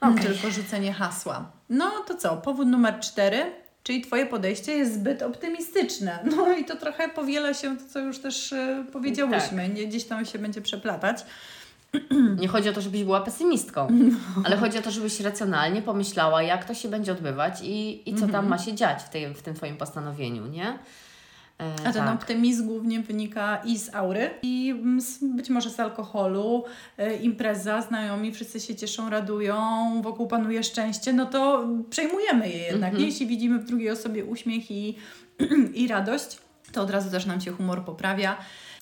Okay. 0.00 0.24
Tylko 0.24 0.50
rzucenie 0.50 0.92
hasła. 0.92 1.50
No 1.68 1.90
to 2.06 2.14
co, 2.14 2.36
powód 2.36 2.68
numer 2.68 3.00
cztery, 3.00 3.52
czyli 3.82 4.00
Twoje 4.00 4.26
podejście 4.26 4.72
jest 4.72 4.94
zbyt 4.94 5.22
optymistyczne. 5.22 6.18
No 6.36 6.52
i 6.52 6.64
to 6.64 6.76
trochę 6.76 7.08
powiela 7.08 7.54
się 7.54 7.76
to, 7.76 7.84
co 7.92 7.98
już 7.98 8.18
też 8.18 8.52
y, 8.52 8.84
powiedziałyśmy. 8.92 9.62
Tak. 9.62 9.74
Nie, 9.76 9.86
gdzieś 9.86 10.04
tam 10.04 10.24
się 10.24 10.38
będzie 10.38 10.60
przeplatać. 10.60 11.24
Nie 12.40 12.48
chodzi 12.48 12.68
o 12.68 12.72
to, 12.72 12.80
żebyś 12.80 13.04
była 13.04 13.20
pesymistką, 13.20 13.88
no. 13.90 14.42
ale 14.44 14.56
chodzi 14.56 14.78
o 14.78 14.82
to, 14.82 14.90
żebyś 14.90 15.20
racjonalnie 15.20 15.82
pomyślała, 15.82 16.42
jak 16.42 16.64
to 16.64 16.74
się 16.74 16.88
będzie 16.88 17.12
odbywać 17.12 17.60
i, 17.62 18.10
i 18.10 18.14
co 18.14 18.20
tam 18.20 18.28
mhm. 18.28 18.48
ma 18.48 18.58
się 18.58 18.74
dziać 18.74 19.02
w, 19.02 19.08
tej, 19.08 19.34
w 19.34 19.42
tym 19.42 19.54
Twoim 19.54 19.76
postanowieniu, 19.76 20.46
nie? 20.46 20.78
E, 21.60 21.74
A 21.84 21.92
ten 21.92 22.04
tak. 22.04 22.14
optymizm 22.14 22.66
głównie 22.66 23.00
wynika 23.00 23.56
i 23.64 23.78
z 23.78 23.94
aury, 23.94 24.30
i 24.42 24.74
być 25.22 25.50
może 25.50 25.70
z 25.70 25.80
alkoholu, 25.80 26.64
e, 26.98 27.16
impreza, 27.16 27.82
znajomi, 27.82 28.32
wszyscy 28.32 28.60
się 28.60 28.74
cieszą, 28.74 29.10
radują, 29.10 29.56
wokół 30.02 30.26
panuje 30.26 30.62
szczęście, 30.62 31.12
no 31.12 31.26
to 31.26 31.66
przejmujemy 31.90 32.48
je 32.48 32.58
jednak. 32.58 32.90
Mhm. 32.90 33.04
Jeśli 33.04 33.26
widzimy 33.26 33.58
w 33.58 33.64
drugiej 33.64 33.90
osobie 33.90 34.24
uśmiech 34.24 34.70
i, 34.70 34.96
i 35.74 35.88
radość, 35.88 36.38
to 36.72 36.82
od 36.82 36.90
razu 36.90 37.10
też 37.10 37.26
nam 37.26 37.40
się 37.40 37.50
humor 37.52 37.84
poprawia. 37.84 38.36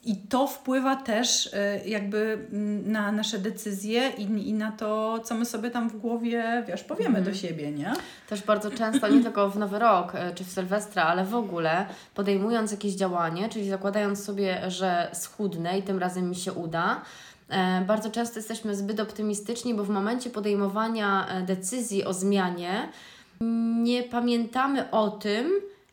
I 0.07 0.17
to 0.17 0.47
wpływa 0.47 0.97
też 0.97 1.47
y, 1.47 1.53
jakby 1.89 2.47
mm, 2.53 2.93
na 2.93 3.13
nasze 3.13 3.39
decyzje 3.39 4.11
i, 4.19 4.49
i 4.49 4.53
na 4.53 4.73
to, 4.73 5.19
co 5.19 5.35
my 5.35 5.45
sobie 5.45 5.71
tam 5.71 5.91
w 5.91 5.97
głowie, 5.97 6.65
wiesz, 6.69 6.85
powiemy 6.85 7.15
do 7.15 7.31
mhm. 7.31 7.37
siebie, 7.37 7.73
nie? 7.73 7.93
Też 8.29 8.43
bardzo 8.43 8.71
często, 8.71 9.09
nie 9.09 9.23
tylko 9.23 9.51
w 9.51 9.59
Nowy 9.59 9.79
Rok 9.79 10.15
y, 10.15 10.35
czy 10.35 10.45
w 10.45 10.51
Sylwestra, 10.51 11.03
ale 11.03 11.25
w 11.25 11.35
ogóle 11.35 11.87
podejmując 12.15 12.71
jakieś 12.71 12.95
działanie, 12.95 13.49
czyli 13.49 13.69
zakładając 13.69 14.25
sobie, 14.25 14.71
że 14.71 15.11
schudnę 15.13 15.79
i 15.79 15.83
tym 15.83 15.99
razem 15.99 16.29
mi 16.29 16.37
się 16.37 16.53
uda, 16.53 17.03
e, 17.49 17.85
bardzo 17.87 18.11
często 18.11 18.39
jesteśmy 18.39 18.77
zbyt 18.77 19.01
optymistyczni, 19.01 19.75
bo 19.75 19.85
w 19.85 19.91
momencie 19.91 20.31
podejmowania 20.31 21.29
e, 21.29 21.43
decyzji 21.43 22.05
o 22.05 22.13
zmianie 22.13 22.89
nie 23.83 24.03
pamiętamy 24.03 24.91
o 24.91 25.11
tym, 25.11 25.51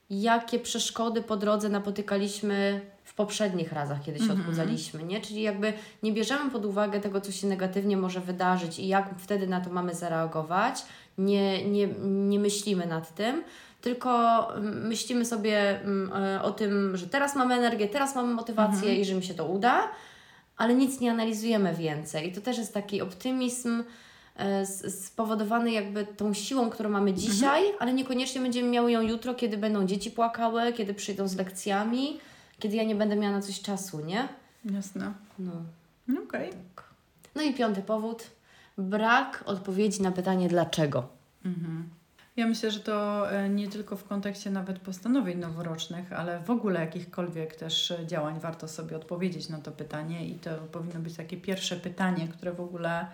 jakie 0.10 0.60
przeszkody 0.60 1.22
po 1.22 1.38
drodze 1.38 1.70
napotykaliśmy 1.70 2.82
w 3.14 3.16
poprzednich 3.16 3.74
razach, 3.74 4.04
kiedy 4.04 4.20
się 4.20 4.26
mm 4.26 4.38
-hmm. 4.38 4.40
odchudzaliśmy, 4.40 5.04
nie? 5.04 5.22
Czyli 5.22 5.42
jakby 5.42 5.74
nie 6.04 6.12
bierzemy 6.12 6.52
pod 6.52 6.66
uwagę 6.66 7.00
tego, 7.00 7.22
co 7.22 7.32
się 7.32 7.48
negatywnie 7.48 7.98
może 7.98 8.20
wydarzyć 8.22 8.80
i 8.80 8.88
jak 8.88 9.10
wtedy 9.18 9.48
na 9.48 9.62
to 9.62 9.70
mamy 9.70 9.96
zareagować, 9.96 10.86
nie, 11.18 11.70
nie, 11.70 11.88
nie 12.04 12.40
myślimy 12.40 12.86
nad 12.86 13.16
tym, 13.16 13.44
tylko 13.82 14.48
myślimy 14.62 15.26
sobie 15.26 15.82
mm, 15.82 16.24
e, 16.24 16.42
o 16.42 16.52
tym, 16.52 16.98
że 16.98 17.08
teraz 17.08 17.36
mamy 17.36 17.56
energię, 17.56 17.88
teraz 17.88 18.16
mamy 18.16 18.34
motywację 18.34 18.90
mm 18.90 18.98
-hmm. 18.98 19.02
i 19.02 19.06
że 19.06 19.16
mi 19.16 19.24
się 19.24 19.34
to 19.34 19.46
uda, 19.46 19.90
ale 20.58 20.76
nic 20.76 21.00
nie 21.00 21.12
analizujemy 21.12 21.74
więcej. 21.74 22.30
I 22.30 22.32
to 22.32 22.42
też 22.42 22.58
jest 22.58 22.74
taki 22.74 23.02
optymizm 23.02 23.84
e, 24.36 24.66
spowodowany 24.66 25.72
jakby 25.72 26.06
tą 26.06 26.34
siłą, 26.34 26.70
którą 26.70 26.90
mamy 26.90 27.12
mhm. 27.12 27.32
dzisiaj, 27.32 27.64
ale 27.80 27.94
niekoniecznie 27.94 28.42
będziemy 28.42 28.70
miały 28.70 28.92
ją 28.92 29.02
jutro, 29.02 29.34
kiedy 29.34 29.58
będą 29.58 29.86
dzieci 29.86 30.12
płakały, 30.12 30.74
kiedy 30.74 30.94
przyjdą 30.94 31.28
z 31.28 31.36
lekcjami 31.36 32.20
kiedy 32.64 32.76
ja 32.76 32.84
nie 32.84 32.96
będę 32.96 33.16
miała 33.16 33.36
na 33.36 33.42
coś 33.42 33.62
czasu, 33.62 34.06
nie? 34.06 34.28
Jasne. 34.66 35.14
No. 35.40 35.52
Okej. 36.10 36.50
Okay. 36.50 36.64
Tak. 36.76 36.86
No 37.36 37.42
i 37.42 37.54
piąty 37.54 37.82
powód. 37.82 38.32
Brak 38.78 39.44
odpowiedzi 39.46 40.02
na 40.02 40.12
pytanie 40.12 40.48
dlaczego. 40.50 41.08
Mhm. 41.46 41.90
Ja 42.36 42.48
myślę, 42.48 42.72
że 42.72 42.80
to 42.80 43.32
e, 43.32 43.50
nie 43.50 43.68
tylko 43.68 43.96
w 43.96 44.04
kontekście 44.04 44.52
nawet 44.52 44.80
postanowień 44.80 45.40
noworocznych, 45.40 46.14
ale 46.14 46.40
w 46.40 46.50
ogóle 46.50 46.80
jakichkolwiek 46.80 47.56
też 47.56 47.92
e, 47.92 48.08
działań 48.08 48.40
warto 48.40 48.68
sobie 48.68 48.96
odpowiedzieć 48.96 49.50
na 49.50 49.58
to 49.58 49.72
pytanie 49.72 50.28
i 50.28 50.36
to 50.36 50.50
powinno 50.72 51.00
być 51.00 51.16
takie 51.16 51.38
pierwsze 51.38 51.76
pytanie, 51.76 52.28
które 52.28 52.54
w 52.54 52.62
ogóle 52.62 53.08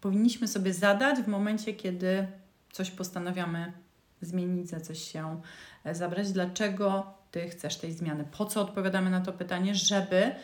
powinniśmy 0.00 0.48
sobie 0.48 0.74
zadać 0.74 1.18
w 1.18 1.28
momencie, 1.28 1.74
kiedy 1.74 2.26
coś 2.72 2.90
postanawiamy 2.90 3.72
zmienić, 4.20 4.68
za 4.68 4.80
coś 4.80 4.98
się 5.12 5.40
e, 5.84 5.94
zabrać. 5.94 6.32
Dlaczego 6.32 7.14
ty 7.34 7.48
chcesz 7.48 7.76
tej 7.76 7.92
zmiany. 7.92 8.24
Po 8.38 8.46
co 8.46 8.60
odpowiadamy 8.60 9.10
na 9.10 9.20
to 9.20 9.32
pytanie? 9.32 9.74
Żeby 9.74 10.34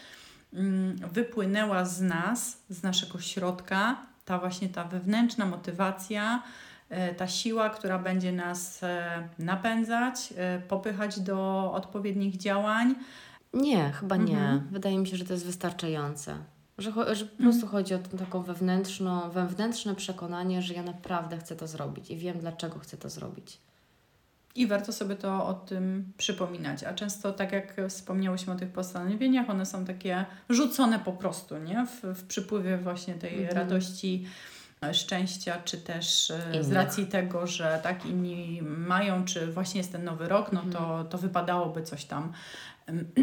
mm, 0.53 0.97
wypłynęła 1.13 1.85
z 1.85 2.01
nas, 2.01 2.63
z 2.69 2.83
naszego 2.83 3.21
środka, 3.21 3.97
ta 4.25 4.39
właśnie 4.39 4.69
ta 4.69 4.85
wewnętrzna 4.85 5.47
motywacja, 5.47 6.43
e, 6.89 7.15
ta 7.15 7.29
siła, 7.29 7.71
która 7.71 7.99
będzie 7.99 8.33
nas 8.33 8.83
e, 8.83 9.29
napędzać, 9.39 10.35
e, 10.37 10.61
popychać 10.61 11.21
do 11.21 11.71
odpowiednich 11.73 12.37
działań. 12.37 12.95
Nie, 13.55 13.91
chyba 13.93 14.17
nie. 14.17 14.39
Mhm. 14.39 14.69
Wydaje 14.71 14.99
mi 14.99 15.07
się, 15.07 15.17
że 15.17 15.25
to 15.25 15.33
jest 15.33 15.47
wystarczające. 15.47 16.37
Że, 16.79 16.93
że 17.15 17.27
po 17.27 17.43
prostu 17.43 17.67
mhm. 17.67 17.71
chodzi 17.71 17.95
o 17.95 17.99
taką 17.99 18.43
wewnętrzną, 18.43 19.31
wewnętrzne 19.31 19.95
przekonanie, 19.95 20.63
że 20.63 20.75
ja 20.75 20.83
naprawdę 20.83 21.39
chcę 21.39 21.57
to 21.57 21.67
zrobić 21.67 22.11
i 22.11 22.17
wiem, 22.17 22.39
dlaczego 22.39 22.79
chcę 22.79 22.97
to 22.97 23.11
zrobić. 23.11 23.70
I 24.55 24.67
warto 24.67 24.93
sobie 24.93 25.17
to 25.17 25.47
o 25.47 25.55
tym 25.55 26.13
przypominać. 26.17 26.85
A 26.85 26.95
często, 26.95 27.33
tak 27.33 27.53
jak 27.53 27.77
wspomniałyśmy 27.89 28.53
o 28.53 28.57
tych 28.57 28.73
postanowieniach, 28.73 29.51
one 29.51 29.67
są 29.67 29.85
takie 29.85 30.25
rzucone 30.49 30.99
po 30.99 31.13
prostu, 31.13 31.59
nie? 31.59 31.87
W, 31.87 32.19
w 32.19 32.25
przypływie 32.25 32.79
właśnie 32.79 33.15
tej 33.15 33.39
mhm. 33.39 33.57
radości, 33.57 34.27
szczęścia, 34.93 35.63
czy 35.65 35.79
też 35.79 36.31
e, 36.31 36.65
z 36.65 36.73
racji 36.73 37.07
tego, 37.07 37.47
że 37.47 37.81
tak 37.83 38.07
inni 38.07 38.63
mają, 38.63 39.25
czy 39.25 39.53
właśnie 39.53 39.79
jest 39.79 39.93
ten 39.93 40.05
nowy 40.05 40.29
rok, 40.29 40.53
no 40.53 40.61
to, 40.61 40.79
mhm. 40.79 41.09
to 41.09 41.19
wypadałoby 41.19 41.83
coś 41.83 42.05
tam 42.05 42.33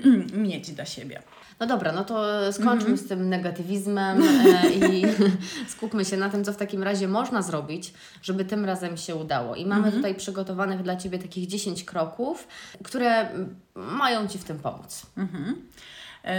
mieć 0.48 0.72
dla 0.72 0.86
siebie. 0.86 1.22
No 1.60 1.68
dobra, 1.68 1.92
no 1.92 2.04
to 2.04 2.24
skończmy 2.54 2.88
mm 2.88 2.96
-hmm. 2.96 3.06
z 3.06 3.08
tym 3.08 3.30
negatywizmem 3.30 4.24
e, 4.24 4.70
i 4.70 5.06
skupmy 5.76 6.06
się 6.06 6.18
na 6.18 6.30
tym, 6.30 6.44
co 6.44 6.54
w 6.54 6.58
takim 6.58 6.84
razie 6.84 7.08
można 7.08 7.42
zrobić, 7.42 7.94
żeby 8.22 8.46
tym 8.46 8.66
razem 8.66 8.98
się 8.98 9.16
udało. 9.16 9.56
I 9.56 9.66
mamy 9.66 9.82
mm 9.82 9.92
-hmm. 9.92 9.96
tutaj 9.96 10.16
przygotowanych 10.16 10.82
dla 10.82 10.96
Ciebie 10.96 11.20
takich 11.20 11.48
10 11.48 11.84
kroków, 11.84 12.48
które 12.84 13.30
mają 13.76 14.28
Ci 14.28 14.38
w 14.38 14.44
tym 14.44 14.60
pomóc. 14.60 15.06
Mm 15.18 15.28
-hmm. 15.28 15.54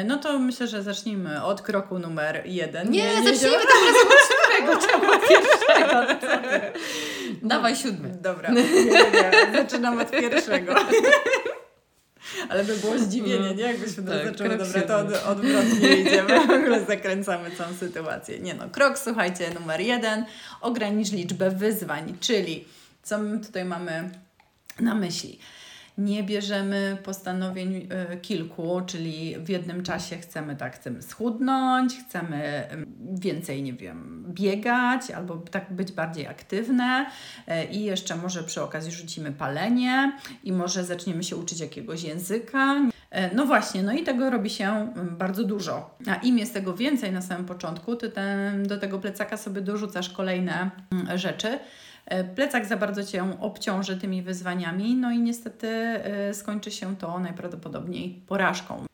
No 0.04 0.16
to 0.16 0.38
myślę, 0.38 0.66
że 0.66 0.82
zacznijmy 0.82 1.44
od 1.44 1.62
kroku 1.62 1.98
numer 1.98 2.42
jeden. 2.46 2.90
Nie, 2.90 3.02
nie, 3.02 3.20
nie 3.20 3.36
zacznijmy 3.36 3.58
tym 3.58 3.68
razem 3.86 4.08
od 4.08 4.18
siódmego, 4.28 4.80
czemu 4.86 5.28
pierwszego? 5.28 6.28
Dawaj 7.42 7.76
siódmy. 7.76 8.18
Dobra, 8.20 8.50
nie, 8.54 8.62
nie, 8.62 9.32
zaczynam 9.52 10.00
od 10.00 10.10
pierwszego. 10.10 10.74
Ale 12.48 12.64
by 12.64 12.76
było 12.76 12.98
zdziwienie, 12.98 13.54
nie? 13.54 13.62
Jakbyśmy 13.62 14.02
tak, 14.02 14.24
zaczęły, 14.26 14.58
dobra, 14.58 14.82
to 14.82 14.98
od, 14.98 15.26
odwrotnie 15.26 15.96
idziemy, 15.96 16.46
w 16.46 16.50
ogóle 16.50 16.84
zakręcamy 16.84 17.50
całą 17.50 17.74
sytuację. 17.74 18.38
Nie 18.38 18.54
no, 18.54 18.68
krok, 18.68 18.98
słuchajcie, 18.98 19.50
numer 19.60 19.80
jeden, 19.80 20.24
ogranicz 20.60 21.12
liczbę 21.12 21.50
wyzwań, 21.50 22.16
czyli 22.20 22.64
co 23.02 23.18
my 23.18 23.40
tutaj 23.40 23.64
mamy 23.64 24.10
na 24.80 24.94
myśli? 24.94 25.38
Nie 25.98 26.22
bierzemy 26.22 26.98
postanowień 27.04 27.88
y, 28.12 28.16
kilku, 28.16 28.80
czyli 28.86 29.36
w 29.38 29.48
jednym 29.48 29.82
czasie 29.82 30.16
chcemy 30.16 30.56
tak, 30.56 30.76
chcemy 30.76 31.02
schudnąć, 31.02 31.96
chcemy 32.08 32.68
więcej, 33.12 33.62
nie 33.62 33.72
wiem, 33.72 34.24
biegać 34.28 35.10
albo 35.10 35.36
tak 35.36 35.72
być 35.72 35.92
bardziej 35.92 36.26
aktywne 36.26 37.06
y, 37.48 37.64
i 37.64 37.84
jeszcze 37.84 38.16
może 38.16 38.42
przy 38.42 38.62
okazji 38.62 38.92
rzucimy 38.92 39.32
palenie 39.32 40.12
i 40.44 40.52
może 40.52 40.84
zaczniemy 40.84 41.24
się 41.24 41.36
uczyć 41.36 41.60
jakiegoś 41.60 42.02
języka. 42.02 42.74
Y, 42.74 43.34
no 43.34 43.46
właśnie, 43.46 43.82
no 43.82 43.92
i 43.92 44.02
tego 44.02 44.30
robi 44.30 44.50
się 44.50 44.92
bardzo 45.18 45.44
dużo. 45.44 45.98
A 46.06 46.14
im 46.14 46.38
jest 46.38 46.54
tego 46.54 46.74
więcej 46.74 47.12
na 47.12 47.22
samym 47.22 47.46
początku, 47.46 47.96
ty 47.96 48.10
ten, 48.10 48.66
do 48.66 48.78
tego 48.78 48.98
plecaka 48.98 49.36
sobie 49.36 49.60
dorzucasz 49.60 50.08
kolejne 50.08 50.70
rzeczy. 51.14 51.58
E, 52.08 52.24
plecak 52.24 52.66
za 52.66 52.76
bardzo 52.76 53.04
Cię 53.04 53.24
obciąży 53.40 53.96
tymi 53.96 54.22
wyzwaniami, 54.22 54.94
no 54.94 55.10
i 55.10 55.18
niestety 55.18 55.68
e, 55.68 56.34
skończy 56.34 56.70
się 56.70 56.96
to 56.96 57.18
najprawdopodobniej 57.18 58.22
porażką. 58.26 58.84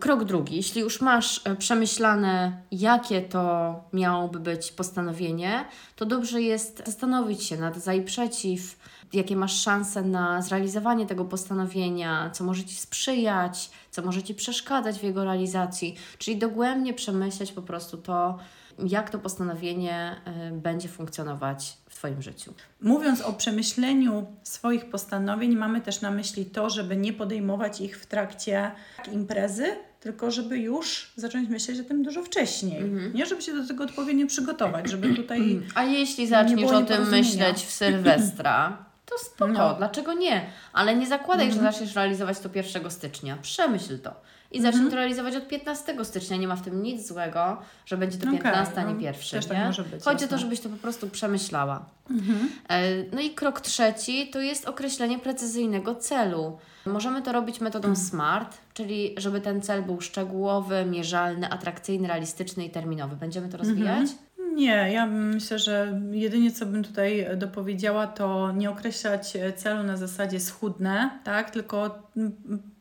Krok 0.00 0.24
drugi. 0.24 0.56
Jeśli 0.56 0.80
już 0.80 1.00
masz 1.00 1.40
e, 1.44 1.56
przemyślane, 1.56 2.62
jakie 2.72 3.22
to 3.22 3.74
miałoby 3.92 4.40
być 4.40 4.72
postanowienie, 4.72 5.64
to 5.96 6.06
dobrze 6.06 6.42
jest 6.42 6.82
zastanowić 6.86 7.42
się 7.42 7.56
nad 7.56 7.76
za 7.76 7.94
i 7.94 8.02
przeciw, 8.02 8.76
jakie 9.12 9.36
masz 9.36 9.62
szanse 9.62 10.02
na 10.02 10.42
zrealizowanie 10.42 11.06
tego 11.06 11.24
postanowienia, 11.24 12.30
co 12.30 12.44
może 12.44 12.64
Ci 12.64 12.74
sprzyjać, 12.74 13.70
co 13.90 14.02
może 14.02 14.22
Ci 14.22 14.34
przeszkadzać 14.34 14.98
w 14.98 15.02
jego 15.02 15.24
realizacji, 15.24 15.96
czyli 16.18 16.36
dogłębnie 16.36 16.94
przemyśleć 16.94 17.52
po 17.52 17.62
prostu 17.62 17.96
to, 17.96 18.38
jak 18.78 19.10
to 19.10 19.18
postanowienie 19.18 20.16
będzie 20.52 20.88
funkcjonować 20.88 21.76
Twoim 22.04 22.22
życiu. 22.22 22.54
Mówiąc 22.80 23.20
o 23.20 23.32
przemyśleniu 23.32 24.26
swoich 24.42 24.90
postanowień, 24.90 25.56
mamy 25.56 25.80
też 25.80 26.00
na 26.00 26.10
myśli 26.10 26.46
to, 26.46 26.70
żeby 26.70 26.96
nie 26.96 27.12
podejmować 27.12 27.80
ich 27.80 27.98
w 27.98 28.06
trakcie 28.06 28.70
imprezy, 29.12 29.76
tylko 30.00 30.30
żeby 30.30 30.58
już 30.58 31.12
zacząć 31.16 31.48
myśleć 31.48 31.80
o 31.80 31.84
tym 31.84 32.02
dużo 32.02 32.22
wcześniej. 32.22 32.82
Mhm. 32.82 33.14
Nie, 33.14 33.26
żeby 33.26 33.42
się 33.42 33.52
do 33.54 33.66
tego 33.66 33.84
odpowiednio 33.84 34.26
przygotować, 34.26 34.90
żeby 34.90 35.14
tutaj. 35.20 35.62
A 35.74 35.82
jeśli 35.82 36.26
zaczniesz 36.26 36.70
o 36.70 36.82
tym 36.82 37.08
myśleć 37.08 37.56
w 37.56 37.70
Sylwestra, 37.70 38.78
to 39.06 39.18
spoko, 39.18 39.52
no. 39.52 39.74
dlaczego 39.74 40.12
nie? 40.12 40.46
Ale 40.72 40.96
nie 40.96 41.06
zakładaj, 41.06 41.46
mhm. 41.46 41.64
że 41.64 41.72
zaczniesz 41.72 41.94
realizować 41.94 42.38
to 42.38 42.48
1 42.54 42.90
stycznia. 42.90 43.36
Przemyśl 43.42 43.98
to 43.98 44.14
i 44.54 44.60
zacznę 44.60 44.80
mhm. 44.80 44.90
to 44.90 44.96
realizować 44.96 45.36
od 45.36 45.48
15 45.48 46.04
stycznia. 46.04 46.36
Nie 46.36 46.48
ma 46.48 46.56
w 46.56 46.62
tym 46.62 46.82
nic 46.82 47.08
złego, 47.08 47.56
że 47.86 47.96
będzie 47.96 48.18
to 48.18 48.30
15, 48.30 48.72
okay, 48.72 48.84
a 48.84 48.88
nie 48.88 48.94
no, 48.94 49.00
pierwszy. 49.00 49.36
Też 49.36 49.46
tak 49.46 49.56
nie? 49.56 49.62
Tak 49.62 49.66
może 49.66 49.84
być, 49.84 50.04
Chodzi 50.04 50.24
o 50.24 50.28
to, 50.28 50.38
żebyś 50.38 50.60
to 50.60 50.68
po 50.68 50.76
prostu 50.76 51.08
przemyślała. 51.08 51.84
Mhm. 52.10 52.48
E, 52.68 53.04
no 53.12 53.20
i 53.20 53.30
krok 53.30 53.60
trzeci 53.60 54.30
to 54.30 54.40
jest 54.40 54.68
określenie 54.68 55.18
precyzyjnego 55.18 55.94
celu. 55.94 56.58
Możemy 56.86 57.22
to 57.22 57.32
robić 57.32 57.60
metodą 57.60 57.88
mhm. 57.88 58.06
SMART, 58.06 58.58
czyli 58.74 59.14
żeby 59.16 59.40
ten 59.40 59.62
cel 59.62 59.82
był 59.82 60.00
szczegółowy, 60.00 60.84
mierzalny, 60.84 61.50
atrakcyjny, 61.50 62.08
realistyczny 62.08 62.64
i 62.64 62.70
terminowy. 62.70 63.16
Będziemy 63.16 63.48
to 63.48 63.56
rozwijać? 63.56 64.08
Nie, 64.54 64.92
ja 64.92 65.06
myślę, 65.06 65.58
że 65.58 66.00
jedynie 66.10 66.52
co 66.52 66.66
bym 66.66 66.84
tutaj 66.84 67.26
dopowiedziała, 67.36 68.06
to 68.06 68.52
nie 68.52 68.70
określać 68.70 69.32
celu 69.56 69.82
na 69.82 69.96
zasadzie 69.96 70.40
schudne, 70.40 71.10
tak? 71.24 71.50
Tylko 71.50 72.08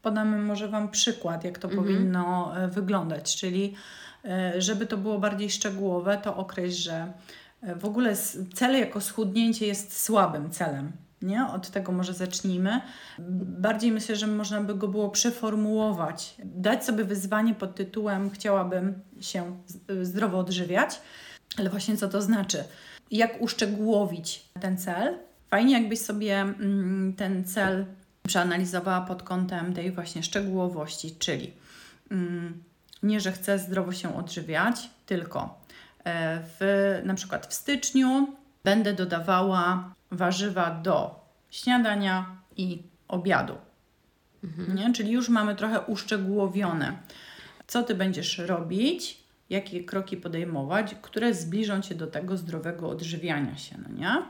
podamy 0.01 0.38
może 0.38 0.68
Wam 0.68 0.89
przykład, 0.89 1.44
jak 1.44 1.60
to 1.60 1.68
mhm. 1.68 1.84
powinno 1.84 2.58
e, 2.58 2.68
wyglądać, 2.68 3.38
czyli 3.38 3.75
e, 4.25 4.62
żeby 4.62 4.86
to 4.86 4.98
było 4.98 5.20
bardziej 5.20 5.50
szczegółowe, 5.50 6.18
to 6.24 6.38
określ, 6.38 6.82
że 6.82 7.13
e, 7.62 7.75
w 7.75 7.86
ogóle 7.86 8.15
cel 8.53 8.80
jako 8.80 9.01
schudnięcie 9.01 9.68
jest 9.68 10.03
słabym 10.03 10.50
celem. 10.51 10.92
Nie? 11.22 11.48
Od 11.48 11.70
tego 11.70 11.92
może 11.92 12.13
zacznijmy. 12.13 12.82
Bardziej 13.60 13.92
myślę, 13.92 14.15
że 14.15 14.27
można 14.27 14.62
by 14.62 14.75
go 14.75 14.88
było 14.88 15.10
przeformułować, 15.10 16.36
dać 16.44 16.86
sobie 16.86 17.03
wyzwanie 17.03 17.56
pod 17.56 17.75
tytułem 17.75 18.30
Chciałabym 18.30 18.94
się 19.20 19.58
zdrowo 20.01 20.38
odżywiać 20.38 21.00
ale 21.57 21.69
właśnie 21.69 21.98
co 21.98 22.07
to 22.07 22.22
znaczy? 22.22 22.63
Jak 23.12 23.41
uszczegółowić 23.41 24.45
ten 24.62 24.77
cel? 24.77 25.17
Fajnie, 25.50 25.74
jakbyś 25.74 26.00
sobie 26.00 26.41
mm, 26.41 27.13
ten 27.17 27.45
cel 27.45 27.86
przeanalizowała 28.24 29.01
pod 29.01 29.24
kątem 29.24 29.74
tej 29.74 29.91
właśnie 29.91 30.24
szczegółowości, 30.24 31.15
czyli 31.19 31.53
mm, 32.12 32.63
nie, 33.03 33.19
że 33.19 33.31
chcę 33.31 33.60
zdrowo 33.60 33.91
się 33.91 34.15
odżywiać, 34.15 34.89
tylko 35.05 35.62
e, 36.03 36.39
w, 36.60 37.01
na 37.03 37.13
przykład 37.13 37.48
w 37.48 37.53
styczniu 37.53 38.27
będę 38.63 38.93
dodawała 38.93 39.93
warzywa 40.12 40.72
do 40.72 41.25
śniadania 41.50 42.38
i 42.58 42.84
obiadu. 43.08 43.56
Mhm. 44.43 44.75
Nie? 44.75 44.93
Czyli 44.93 45.12
już 45.12 45.30
mamy 45.30 45.56
trochę 45.56 45.82
uszczegółowione, 45.82 46.97
co 47.67 47.84
ty 47.84 47.95
będziesz 47.95 48.38
robić 48.38 49.22
jakie 49.54 49.84
kroki 49.84 50.18
podejmować, 50.18 50.96
które 51.02 51.34
zbliżą 51.34 51.82
Cię 51.82 51.96
do 51.96 52.08
tego 52.08 52.38
zdrowego 52.38 52.89
odżywiania 52.89 53.58
się, 53.58 53.76
no 53.78 53.96
nie? 53.98 54.24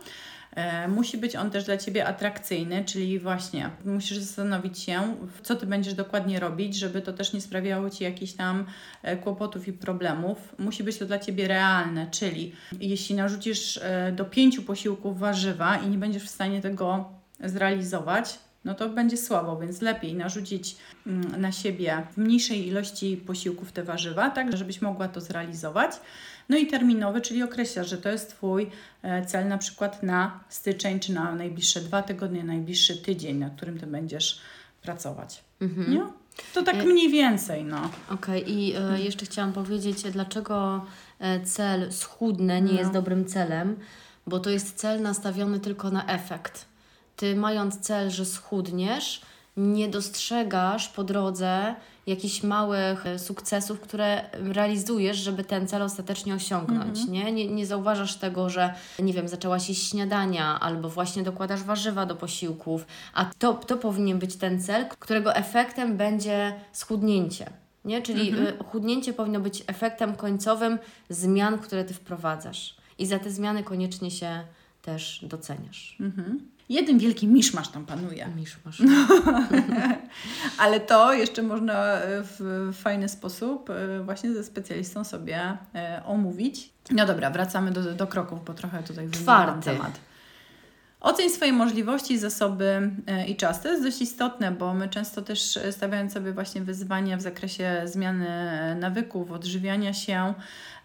E, 0.56 0.88
musi 0.88 1.18
być 1.18 1.36
on 1.36 1.52
też 1.52 1.64
dla 1.64 1.78
Ciebie 1.78 2.06
atrakcyjny, 2.08 2.86
czyli 2.86 3.20
właśnie 3.20 3.70
musisz 3.86 4.18
zastanowić 4.18 4.80
się, 4.80 5.16
co 5.44 5.56
Ty 5.56 5.66
będziesz 5.66 5.94
dokładnie 5.94 6.40
robić, 6.40 6.76
żeby 6.76 7.02
to 7.02 7.14
też 7.14 7.34
nie 7.34 7.42
sprawiało 7.42 7.90
Ci 7.90 8.04
jakichś 8.04 8.34
tam 8.34 8.66
e, 9.04 9.18
kłopotów 9.18 9.68
i 9.68 9.74
problemów. 9.74 10.56
Musi 10.60 10.84
być 10.84 10.98
to 10.98 11.06
dla 11.06 11.20
Ciebie 11.20 11.48
realne, 11.48 12.08
czyli 12.12 12.56
jeśli 12.80 13.16
narzucisz 13.16 13.78
e, 13.78 14.12
do 14.12 14.26
pięciu 14.26 14.64
posiłków 14.64 15.20
warzywa 15.20 15.78
i 15.78 15.88
nie 15.88 15.98
będziesz 15.98 16.24
w 16.24 16.30
stanie 16.30 16.62
tego 16.62 17.10
zrealizować, 17.40 18.40
no 18.66 18.74
to 18.74 18.90
będzie 18.90 19.18
słabo, 19.18 19.58
więc 19.58 19.82
lepiej 19.82 20.16
narzucić 20.16 20.76
mm, 21.08 21.42
na 21.42 21.52
siebie 21.52 22.08
w 22.12 22.18
mniejszej 22.18 22.68
ilości 22.68 23.18
posiłków 23.18 23.72
te 23.72 23.84
warzywa, 23.84 24.30
tak 24.30 24.58
żebyś 24.58 24.82
mogła 24.82 25.08
to 25.08 25.22
zrealizować. 25.22 25.92
No 26.50 26.58
i 26.58 26.68
terminowy, 26.68 27.22
czyli 27.22 27.44
określa, 27.44 27.84
że 27.84 27.98
to 27.98 28.10
jest 28.10 28.30
Twój 28.30 28.70
e, 29.02 29.26
cel 29.26 29.48
na 29.48 29.58
przykład 29.58 30.04
na 30.04 30.40
styczeń, 30.50 31.00
czy 31.00 31.14
na 31.14 31.36
najbliższe 31.36 31.82
dwa 31.82 32.02
tygodnie, 32.02 32.44
najbliższy 32.44 32.98
tydzień, 32.98 33.38
na 33.38 33.50
którym 33.50 33.80
Ty 33.80 33.88
będziesz 33.88 34.42
pracować. 34.82 35.44
Mhm. 35.62 35.92
Nie? 35.92 36.04
To 36.54 36.64
tak 36.64 36.76
e, 36.76 36.86
mniej 36.86 37.10
więcej, 37.10 37.64
no. 37.64 37.90
Okej, 38.10 38.44
okay. 38.44 38.54
i 38.54 38.76
e, 38.76 39.02
jeszcze 39.02 39.26
chciałam 39.26 39.54
powiedzieć, 39.54 40.04
dlaczego 40.04 40.86
cel 41.46 41.92
schudnę 41.92 42.62
nie 42.62 42.74
no. 42.74 42.80
jest 42.80 42.92
dobrym 42.92 43.26
celem, 43.26 43.76
bo 44.28 44.40
to 44.40 44.50
jest 44.50 44.76
cel 44.76 45.02
nastawiony 45.02 45.60
tylko 45.60 45.92
na 45.92 46.06
efekt 46.06 46.73
ty 47.16 47.36
mając 47.36 47.80
cel, 47.80 48.10
że 48.10 48.26
schudniesz, 48.26 49.22
nie 49.58 49.90
dostrzegasz 49.90 50.90
po 50.90 51.04
drodze 51.04 51.76
jakichś 52.08 52.44
małych 52.44 53.06
e, 53.06 53.20
sukcesów, 53.20 53.80
które 53.80 54.30
realizujesz, 54.34 55.18
żeby 55.18 55.44
ten 55.44 55.68
cel 55.68 55.82
ostatecznie 55.82 56.36
osiągnąć, 56.36 56.98
mm 57.00 57.10
-hmm. 57.10 57.10
nie? 57.10 57.32
nie? 57.32 57.48
Nie 57.48 57.66
zauważasz 57.66 58.16
tego, 58.16 58.50
że, 58.50 58.74
nie 59.00 59.14
wiem, 59.14 59.28
zaczęłaś 59.28 59.70
jeść 59.70 59.90
śniadania 59.90 60.60
albo 60.60 60.90
właśnie 60.90 61.24
dokładasz 61.24 61.64
warzywa 61.64 62.06
do 62.06 62.16
posiłków, 62.16 62.86
a 63.14 63.26
to, 63.38 63.54
to 63.54 63.78
powinien 63.78 64.20
być 64.20 64.36
ten 64.36 64.62
cel, 64.62 64.88
którego 65.00 65.36
efektem 65.36 65.98
będzie 65.98 66.54
schudnięcie. 66.72 67.50
Nie? 67.86 68.02
Czyli 68.02 68.30
mm 68.30 68.46
-hmm. 68.46 68.66
chudnięcie 68.66 69.14
powinno 69.14 69.40
być 69.40 69.64
efektem 69.68 70.16
końcowym 70.16 70.80
zmian, 71.10 71.60
które 71.60 71.84
Ty 71.84 71.94
wprowadzasz. 71.94 72.76
I 72.98 73.06
za 73.06 73.20
te 73.20 73.32
zmiany 73.32 73.64
koniecznie 73.64 74.12
się 74.12 74.44
też 74.84 75.26
doceniasz. 75.30 75.98
-hmm. 76.00 76.54
Jeden 76.70 76.98
wielki 77.00 77.28
miszmasz 77.28 77.68
tam 77.68 77.86
panuje. 77.86 78.28
Miszmasz. 78.36 78.82
Ale 80.64 80.80
to 80.80 81.14
jeszcze 81.14 81.42
można 81.42 81.74
e, 81.74 82.24
w 82.24 82.70
fajny 82.74 83.10
sposób 83.10 83.70
e, 83.70 84.04
właśnie 84.04 84.34
ze 84.34 84.44
specjalistą 84.44 85.04
sobie 85.04 85.58
e, 85.76 86.02
omówić. 86.06 86.74
No 86.92 87.06
dobra, 87.06 87.30
wracamy 87.30 87.72
do, 87.72 87.94
do 87.94 88.08
kroków, 88.08 88.46
bo 88.46 88.54
trochę 88.54 88.84
tutaj 88.84 89.10
Czwarty 89.10 89.70
temat. 89.70 90.00
Oceń 91.04 91.30
swoje 91.30 91.54
możliwości, 91.54 92.18
zasoby 92.18 92.92
i 93.28 93.36
czas. 93.36 93.62
To 93.62 93.70
jest 93.70 93.84
dość 93.84 94.02
istotne, 94.02 94.52
bo 94.52 94.74
my 94.74 94.90
często 94.90 95.22
też 95.22 95.60
stawiając 95.72 96.14
sobie 96.14 96.34
właśnie 96.34 96.62
wyzwania 96.62 97.18
w 97.18 97.22
zakresie 97.22 97.82
zmiany 97.86 98.28
nawyków, 98.80 99.32
odżywiania 99.32 99.94
się, 99.94 100.34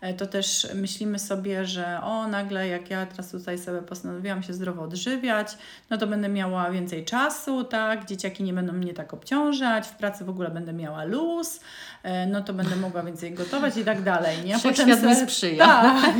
E, 0.01 0.15
to 0.15 0.27
też 0.27 0.69
myślimy 0.75 1.19
sobie, 1.19 1.67
że 1.67 2.01
o, 2.03 2.29
nagle 2.29 2.69
jak 2.69 2.91
ja 2.91 3.07
teraz 3.07 3.31
tutaj 3.31 3.59
sobie 3.59 3.83
postanowiłam 3.83 4.43
się 4.43 4.55
zdrowo 4.55 4.83
odżywiać, 4.83 5.59
no 5.91 5.99
to 5.99 6.07
będę 6.07 6.29
miała 6.29 6.71
więcej 6.71 7.05
czasu, 7.05 7.65
tak, 7.65 8.05
dzieciaki 8.05 8.43
nie 8.43 8.53
będą 8.53 8.73
mnie 8.73 8.95
tak 8.95 9.15
obciążać, 9.15 9.87
w 9.87 9.97
pracy 9.97 10.25
w 10.25 10.29
ogóle 10.29 10.51
będę 10.51 10.73
miała 10.73 11.05
luz, 11.05 11.57
e, 11.57 11.98
no 12.27 12.43
to 12.43 12.55
będę 12.55 12.77
mogła 12.77 13.03
więcej 13.03 13.33
gotować 13.33 13.77
i 13.77 13.85
tak 13.85 14.03
dalej, 14.03 14.37
nie? 14.45 14.59
Potem 14.59 15.09
mi 15.09 15.17
sprzyja. 15.17 15.67
Tak. 15.67 16.15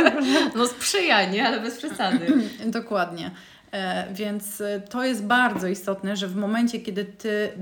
no 0.56 0.66
sprzyja, 0.66 1.30
nie? 1.30 1.46
Ale 1.46 1.60
bez 1.60 1.76
przesady. 1.76 2.26
Dokładnie. 2.66 3.30
E, 3.72 4.14
więc 4.14 4.60
e, 4.60 4.80
to 4.80 5.04
jest 5.04 5.24
bardzo 5.24 5.68
istotne, 5.68 6.16
że 6.16 6.28
w 6.28 6.36
momencie, 6.36 6.80
kiedy 6.80 7.04
ty 7.04 7.52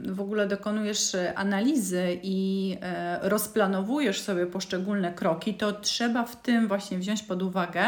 w 0.00 0.20
ogóle 0.20 0.46
dokonujesz 0.46 1.14
e, 1.14 1.38
analizy 1.38 2.18
i 2.22 2.76
rozplanowujesz 3.20 4.20
sobie 4.20 4.46
poszczególne 4.46 5.12
kroki, 5.12 5.54
to 5.54 5.72
trzeba 5.72 6.24
w 6.24 6.42
tym 6.42 6.68
właśnie 6.68 6.98
wziąć 6.98 7.22
pod 7.22 7.42
uwagę 7.42 7.84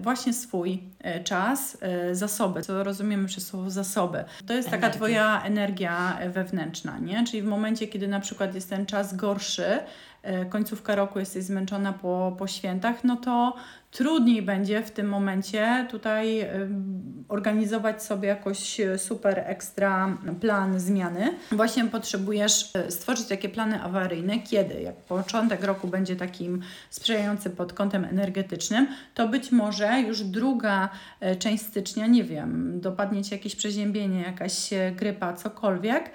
właśnie 0.00 0.32
swój 0.32 0.82
czas, 1.24 1.78
zasoby, 2.12 2.62
co 2.62 2.84
rozumiemy 2.84 3.28
przez 3.28 3.46
słowo 3.46 3.70
zasoby. 3.70 4.24
To 4.46 4.52
jest 4.52 4.70
taka 4.70 4.90
Twoja 4.90 5.42
energia 5.42 6.18
wewnętrzna, 6.28 6.98
nie? 6.98 7.24
Czyli 7.26 7.42
w 7.42 7.46
momencie, 7.46 7.86
kiedy 7.86 8.08
na 8.08 8.20
przykład 8.20 8.54
jest 8.54 8.70
ten 8.70 8.86
czas 8.86 9.16
gorszy, 9.16 9.78
końcówka 10.50 10.94
roku 10.94 11.18
jesteś 11.18 11.44
zmęczona 11.44 11.92
po, 11.92 12.36
po 12.38 12.46
świętach, 12.46 13.04
no 13.04 13.16
to 13.16 13.54
trudniej 13.90 14.42
będzie 14.42 14.82
w 14.82 14.90
tym 14.90 15.08
momencie 15.08 15.86
tutaj 15.90 16.48
organizować 17.28 18.02
sobie 18.02 18.28
jakoś 18.28 18.80
e, 18.80 18.98
super 18.98 19.42
ekstra 19.46 20.18
plan 20.40 20.80
zmiany. 20.80 21.34
Właśnie 21.52 21.84
potrzebujesz 21.84 22.70
e, 22.74 22.90
stworzyć 22.90 23.26
takie 23.26 23.48
plany 23.48 23.82
awaryjne, 23.82 24.38
kiedy 24.38 24.82
jak 24.82 24.96
początek 24.96 25.64
roku 25.64 25.88
będzie 25.88 26.16
takim 26.16 26.62
sprzyjający 26.90 27.50
pod 27.50 27.72
kątem 27.72 28.04
energetycznym, 28.04 28.86
to 29.14 29.28
być 29.28 29.52
może 29.52 30.00
już 30.00 30.22
druga 30.22 30.88
e, 31.20 31.36
część 31.36 31.66
stycznia, 31.66 32.06
nie 32.06 32.24
wiem, 32.24 32.80
dopadnie 32.80 33.24
Ci 33.24 33.34
jakieś 33.34 33.56
przeziębienie, 33.56 34.20
jakaś 34.22 34.70
grypa, 34.96 35.32
cokolwiek, 35.32 36.10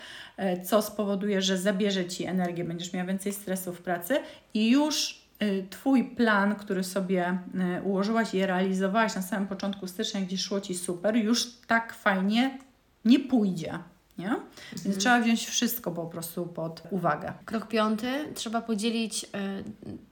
co 0.63 0.81
spowoduje, 0.81 1.41
że 1.41 1.57
zabierze 1.57 2.05
Ci 2.05 2.25
energię, 2.25 2.63
będziesz 2.63 2.93
miała 2.93 3.07
więcej 3.07 3.33
stresu 3.33 3.73
w 3.73 3.81
pracy 3.81 4.19
i 4.53 4.69
już 4.69 5.22
twój 5.69 6.04
plan, 6.04 6.56
który 6.56 6.84
sobie 6.84 7.38
y, 7.80 7.82
ułożyłaś 7.84 8.34
i 8.34 8.46
realizowałaś 8.46 9.15
na 9.15 9.22
samym 9.22 9.48
początku 9.48 9.88
stycznia, 9.88 10.22
gdzie 10.22 10.38
szło 10.38 10.62
Ci 10.62 10.76
super, 10.76 11.15
już 11.15 11.52
tak 11.67 11.93
fajnie 11.93 12.58
nie 13.06 13.19
pójdzie. 13.19 13.80
Nie? 14.17 14.26
Mhm. 14.26 14.43
Więc 14.86 14.98
trzeba 14.98 15.22
wziąć 15.22 15.46
wszystko 15.46 15.91
po 15.91 16.06
prostu 16.06 16.46
pod 16.46 16.84
uwagę. 16.91 17.34
Krok 17.46 17.67
piąty, 17.67 18.08
trzeba 18.36 18.62
podzielić 18.62 19.24
y, 19.24 19.28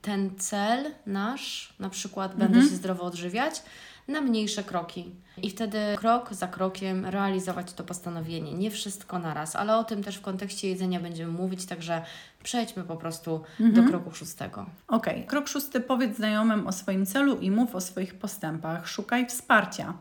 ten 0.02 0.30
cel 0.38 0.90
nasz, 1.06 1.74
na 1.78 1.90
przykład 1.90 2.30
będę 2.30 2.54
mhm. 2.54 2.68
się 2.68 2.76
zdrowo 2.76 3.02
odżywiać, 3.02 3.62
na 4.08 4.20
mniejsze 4.20 4.62
kroki. 4.62 5.10
I 5.42 5.50
wtedy 5.50 5.78
krok 5.96 6.34
za 6.34 6.46
krokiem 6.46 7.06
realizować 7.06 7.72
to 7.72 7.84
postanowienie. 7.84 8.54
Nie 8.54 8.70
wszystko 8.70 9.18
naraz, 9.18 9.56
ale 9.56 9.76
o 9.76 9.84
tym 9.84 10.02
też 10.02 10.16
w 10.16 10.20
kontekście 10.20 10.68
jedzenia 10.68 11.00
będziemy 11.00 11.32
mówić, 11.32 11.66
także 11.66 12.02
przejdźmy 12.42 12.84
po 12.84 12.96
prostu 12.96 13.40
mhm. 13.60 13.84
do 13.84 13.90
kroku 13.90 14.14
szóstego. 14.14 14.66
Okej, 14.88 15.14
okay. 15.14 15.26
krok 15.26 15.48
szósty 15.48 15.80
powiedz 15.80 16.16
znajomym 16.16 16.66
o 16.66 16.72
swoim 16.72 17.06
celu 17.06 17.36
i 17.36 17.50
mów 17.50 17.74
o 17.74 17.80
swoich 17.80 18.14
postępach. 18.14 18.88
Szukaj 18.88 19.26
wsparcia. 19.26 19.94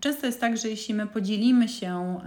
Często 0.00 0.26
jest 0.26 0.40
tak, 0.40 0.56
że 0.56 0.68
jeśli 0.68 0.94
my 0.94 1.06
podzielimy 1.06 1.68
się 1.68 2.20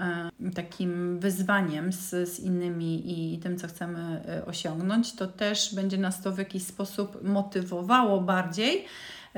takim 0.55 1.19
wyzwaniem 1.19 1.93
z, 1.93 2.09
z 2.29 2.39
innymi 2.39 3.33
i 3.33 3.39
tym, 3.39 3.57
co 3.57 3.67
chcemy 3.67 4.21
e, 4.27 4.45
osiągnąć, 4.45 5.15
to 5.15 5.27
też 5.27 5.75
będzie 5.75 5.97
nas 5.97 6.21
to 6.21 6.31
w 6.31 6.38
jakiś 6.38 6.63
sposób 6.63 7.23
motywowało 7.23 8.21
bardziej 8.21 8.86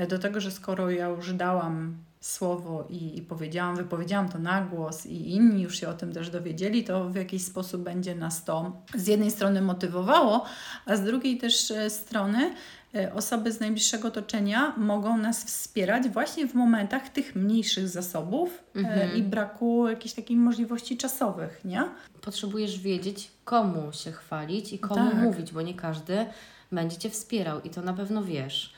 do 0.10 0.20
tego, 0.20 0.40
że 0.40 0.52
skoro 0.52 0.90
ja 0.90 1.08
już 1.08 1.34
dałam 1.34 1.98
słowo 2.26 2.88
i, 2.90 3.18
i 3.18 3.22
powiedziałam, 3.22 3.76
wypowiedziałam 3.76 4.30
to 4.30 4.40
na 4.40 4.62
głos 4.62 5.06
i 5.06 5.32
inni 5.32 5.62
już 5.62 5.80
się 5.80 5.90
o 5.90 5.94
tym 5.94 6.14
też 6.14 6.30
dowiedzieli, 6.30 6.84
to 6.84 7.10
w 7.10 7.16
jakiś 7.16 7.46
sposób 7.46 7.82
będzie 7.82 8.16
nas 8.16 8.44
to 8.44 8.82
z 8.96 9.08
jednej 9.08 9.32
strony 9.32 9.62
motywowało, 9.62 10.46
a 10.86 10.96
z 10.96 11.04
drugiej 11.04 11.38
też 11.38 11.72
e, 11.72 11.90
strony 11.90 12.54
e, 12.96 13.14
osoby 13.14 13.52
z 13.52 13.60
najbliższego 13.60 14.08
otoczenia 14.08 14.74
mogą 14.78 15.18
nas 15.18 15.44
wspierać 15.44 16.10
właśnie 16.10 16.48
w 16.48 16.54
momentach 16.54 17.10
tych 17.10 17.36
mniejszych 17.36 17.90
zasobów 17.90 18.64
e, 18.76 18.80
mhm. 18.80 19.16
i 19.16 19.24
braku 19.24 19.88
jakichś 19.88 20.14
takich 20.14 20.38
możliwości 20.38 20.98
czasowych, 20.98 21.62
nie? 21.66 21.84
Potrzebujesz 22.22 22.80
wiedzieć, 22.80 23.32
komu 23.44 23.94
się 23.94 24.12
chwalić 24.12 24.74
i 24.74 24.80
komu 24.80 25.12
tak. 25.12 25.22
mówić, 25.22 25.52
bo 25.52 25.62
nie 25.62 25.74
każdy 25.74 26.26
będzie 26.72 26.98
Cię 26.98 27.10
wspierał 27.10 27.62
i 27.62 27.70
to 27.70 27.82
na 27.82 27.94
pewno 27.94 28.24
wiesz 28.24 28.74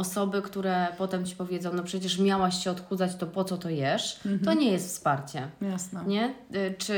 osoby, 0.00 0.42
które 0.42 0.86
potem 0.98 1.26
ci 1.26 1.36
powiedzą, 1.36 1.72
no 1.72 1.82
przecież 1.82 2.18
miałaś 2.18 2.64
się 2.64 2.70
odchudzać, 2.70 3.16
to 3.16 3.26
po 3.26 3.44
co 3.44 3.56
to 3.56 3.68
jesz, 3.68 4.16
mhm. 4.26 4.44
to 4.44 4.54
nie 4.54 4.72
jest 4.72 4.88
wsparcie. 4.88 5.48
Jasne. 5.62 6.04
Nie? 6.06 6.34
Y, 6.54 6.74
czy 6.78 6.94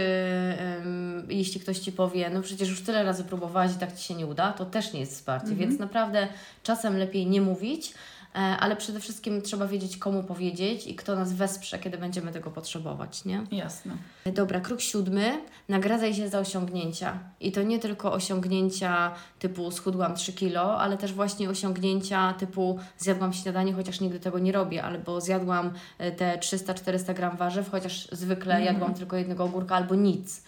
um, 0.78 1.26
jeśli 1.28 1.60
ktoś 1.60 1.78
ci 1.78 1.92
powie, 1.92 2.30
no 2.30 2.42
przecież 2.42 2.68
już 2.68 2.82
tyle 2.82 3.04
razy 3.04 3.24
próbowałaś 3.24 3.72
i 3.72 3.78
tak 3.78 3.96
ci 3.96 4.04
się 4.04 4.14
nie 4.14 4.26
uda, 4.26 4.52
to 4.52 4.66
też 4.66 4.92
nie 4.92 5.00
jest 5.00 5.12
wsparcie. 5.12 5.50
Mhm. 5.50 5.68
Więc 5.68 5.80
naprawdę 5.80 6.28
czasem 6.62 6.96
lepiej 6.96 7.26
nie 7.26 7.40
mówić, 7.40 7.94
ale 8.34 8.76
przede 8.76 9.00
wszystkim 9.00 9.42
trzeba 9.42 9.66
wiedzieć, 9.66 9.96
komu 9.96 10.22
powiedzieć 10.22 10.86
i 10.86 10.94
kto 10.94 11.16
nas 11.16 11.32
wesprze, 11.32 11.78
kiedy 11.78 11.98
będziemy 11.98 12.32
tego 12.32 12.50
potrzebować, 12.50 13.24
nie? 13.24 13.46
Jasne. 13.50 13.96
Dobra, 14.34 14.60
krok 14.60 14.80
siódmy. 14.80 15.40
Nagradzaj 15.68 16.14
się 16.14 16.28
za 16.28 16.38
osiągnięcia. 16.38 17.18
I 17.40 17.52
to 17.52 17.62
nie 17.62 17.78
tylko 17.78 18.12
osiągnięcia 18.12 19.12
typu 19.38 19.70
schudłam 19.70 20.14
3 20.14 20.32
kilo, 20.32 20.80
ale 20.80 20.96
też 20.96 21.12
właśnie 21.12 21.50
osiągnięcia 21.50 22.32
typu 22.32 22.78
zjadłam 22.98 23.32
śniadanie, 23.32 23.72
chociaż 23.72 24.00
nigdy 24.00 24.20
tego 24.20 24.38
nie 24.38 24.52
robię, 24.52 24.82
albo 24.82 25.20
zjadłam 25.20 25.70
e, 25.98 26.12
te 26.12 26.38
300-400 26.38 27.14
gram 27.14 27.36
warzyw, 27.36 27.70
chociaż 27.70 28.08
zwykle 28.12 28.54
mm. 28.54 28.66
jadłam 28.66 28.94
tylko 28.94 29.16
jednego 29.16 29.44
ogórka 29.44 29.76
albo 29.76 29.94
nic 29.94 30.42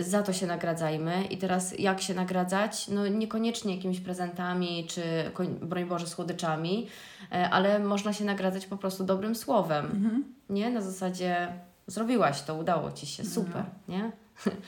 za 0.00 0.22
to 0.22 0.32
się 0.32 0.46
nagradzajmy. 0.46 1.24
I 1.24 1.38
teraz 1.38 1.78
jak 1.78 2.00
się 2.00 2.14
nagradzać? 2.14 2.88
No 2.88 3.08
niekoniecznie 3.08 3.76
jakimiś 3.76 4.00
prezentami 4.00 4.86
czy, 4.88 5.02
broń 5.62 5.84
Boże, 5.84 6.06
słodyczami, 6.06 6.86
e, 7.32 7.50
ale 7.50 7.78
można 7.78 8.12
się 8.12 8.24
nagradzać 8.24 8.66
po 8.66 8.76
prostu 8.76 9.04
dobrym 9.04 9.34
słowem. 9.34 9.84
Mhm. 9.84 10.24
Nie? 10.50 10.70
Na 10.70 10.80
zasadzie 10.80 11.48
zrobiłaś 11.86 12.42
to, 12.42 12.54
udało 12.54 12.92
Ci 12.92 13.06
się, 13.06 13.24
super, 13.24 13.64
no. 13.88 13.94
nie? 13.94 14.12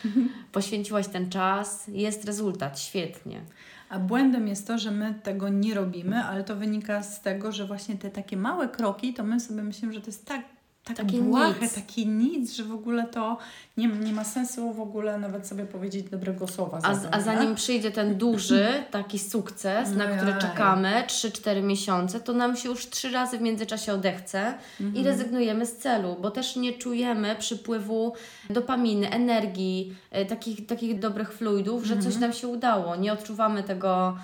Poświęciłaś 0.52 1.08
ten 1.08 1.30
czas, 1.30 1.88
jest 1.88 2.24
rezultat, 2.24 2.80
świetnie. 2.80 3.40
A 3.88 3.98
błędem 3.98 4.48
jest 4.48 4.66
to, 4.66 4.78
że 4.78 4.90
my 4.90 5.14
tego 5.22 5.48
nie 5.48 5.74
robimy, 5.74 6.24
ale 6.24 6.44
to 6.44 6.56
wynika 6.56 7.02
z 7.02 7.22
tego, 7.22 7.52
że 7.52 7.66
właśnie 7.66 7.96
te 7.96 8.10
takie 8.10 8.36
małe 8.36 8.68
kroki, 8.68 9.14
to 9.14 9.24
my 9.24 9.40
sobie 9.40 9.62
myślimy, 9.62 9.92
że 9.92 10.00
to 10.00 10.06
jest 10.06 10.26
tak 10.26 10.42
tak 10.88 11.06
takie 11.06 11.20
błahe, 11.20 11.62
nic. 11.62 11.74
takie 11.74 12.06
nic, 12.06 12.52
że 12.52 12.64
w 12.64 12.72
ogóle 12.72 13.06
to 13.06 13.38
nie, 13.76 13.88
nie 13.88 14.12
ma 14.12 14.24
sensu 14.24 14.72
w 14.72 14.80
ogóle 14.80 15.18
nawet 15.18 15.46
sobie 15.46 15.64
powiedzieć 15.64 16.10
dobrego 16.10 16.48
słowa. 16.48 16.80
A, 16.82 17.16
a 17.16 17.20
zanim 17.20 17.54
przyjdzie 17.54 17.90
ten 17.90 18.18
duży 18.18 18.68
taki 18.90 19.18
sukces, 19.18 19.92
na 19.92 20.06
który 20.06 20.34
czekamy 20.40 21.04
3-4 21.06 21.62
miesiące, 21.62 22.20
to 22.20 22.32
nam 22.32 22.56
się 22.56 22.68
już 22.68 22.90
trzy 22.90 23.10
razy 23.10 23.38
w 23.38 23.40
międzyczasie 23.40 23.92
odechce 23.92 24.54
mhm. 24.80 24.96
i 24.96 25.08
rezygnujemy 25.08 25.66
z 25.66 25.76
celu, 25.76 26.16
bo 26.20 26.30
też 26.30 26.56
nie 26.56 26.72
czujemy 26.72 27.36
przypływu 27.38 28.12
dopaminy, 28.50 29.10
energii, 29.10 29.96
e, 30.10 30.26
takich, 30.26 30.66
takich 30.66 30.98
dobrych 30.98 31.32
fluidów, 31.32 31.84
że 31.84 31.94
mhm. 31.94 32.12
coś 32.12 32.20
nam 32.20 32.32
się 32.32 32.48
udało. 32.48 32.96
Nie 32.96 33.12
odczuwamy 33.12 33.62
tego 33.62 34.16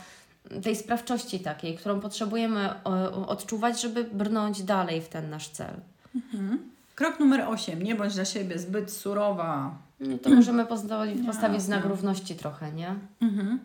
tej 0.62 0.76
sprawczości 0.76 1.40
takiej, 1.40 1.76
którą 1.76 2.00
potrzebujemy 2.00 2.84
odczuwać, 3.26 3.82
żeby 3.82 4.04
brnąć 4.04 4.62
dalej 4.62 5.00
w 5.00 5.08
ten 5.08 5.30
nasz 5.30 5.48
cel. 5.48 5.74
Mhm. 6.14 6.58
Krok 6.94 7.20
numer 7.20 7.40
8. 7.40 7.82
Nie 7.82 7.94
bądź 7.94 8.14
dla 8.14 8.24
siebie 8.24 8.58
zbyt 8.58 8.92
surowa. 8.92 9.78
No 10.00 10.18
to 10.18 10.30
możemy 10.30 10.66
postawić, 10.66 11.26
postawić 11.26 11.62
znak 11.62 11.84
równości 11.84 12.34
trochę, 12.34 12.72
nie? 12.72 12.94
Mhm. 13.20 13.58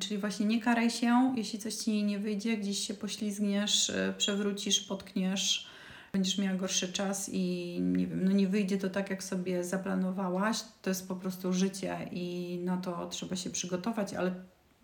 Czyli 0.00 0.18
właśnie 0.18 0.46
nie 0.46 0.60
karaj 0.60 0.90
się, 0.90 1.34
jeśli 1.36 1.58
coś 1.58 1.74
Ci 1.74 2.04
nie 2.04 2.18
wyjdzie, 2.18 2.56
gdzieś 2.56 2.86
się 2.86 2.94
poślizgniesz, 2.94 3.88
y, 3.88 4.14
przewrócisz, 4.18 4.80
potkniesz, 4.80 5.66
będziesz 6.12 6.38
miała 6.38 6.56
gorszy 6.56 6.92
czas 6.92 7.30
i 7.32 7.76
nie 7.82 8.06
wiem, 8.06 8.24
no 8.24 8.32
nie 8.32 8.48
wyjdzie 8.48 8.78
to 8.78 8.90
tak, 8.90 9.10
jak 9.10 9.24
sobie 9.24 9.64
zaplanowałaś. 9.64 10.60
To 10.82 10.90
jest 10.90 11.08
po 11.08 11.16
prostu 11.16 11.52
życie 11.52 12.08
i 12.12 12.58
na 12.64 12.76
to 12.76 13.06
trzeba 13.06 13.36
się 13.36 13.50
przygotować, 13.50 14.14
ale 14.14 14.34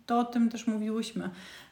to 0.07 0.19
o 0.19 0.25
tym 0.25 0.49
też 0.49 0.67
mówiłyśmy, 0.67 1.29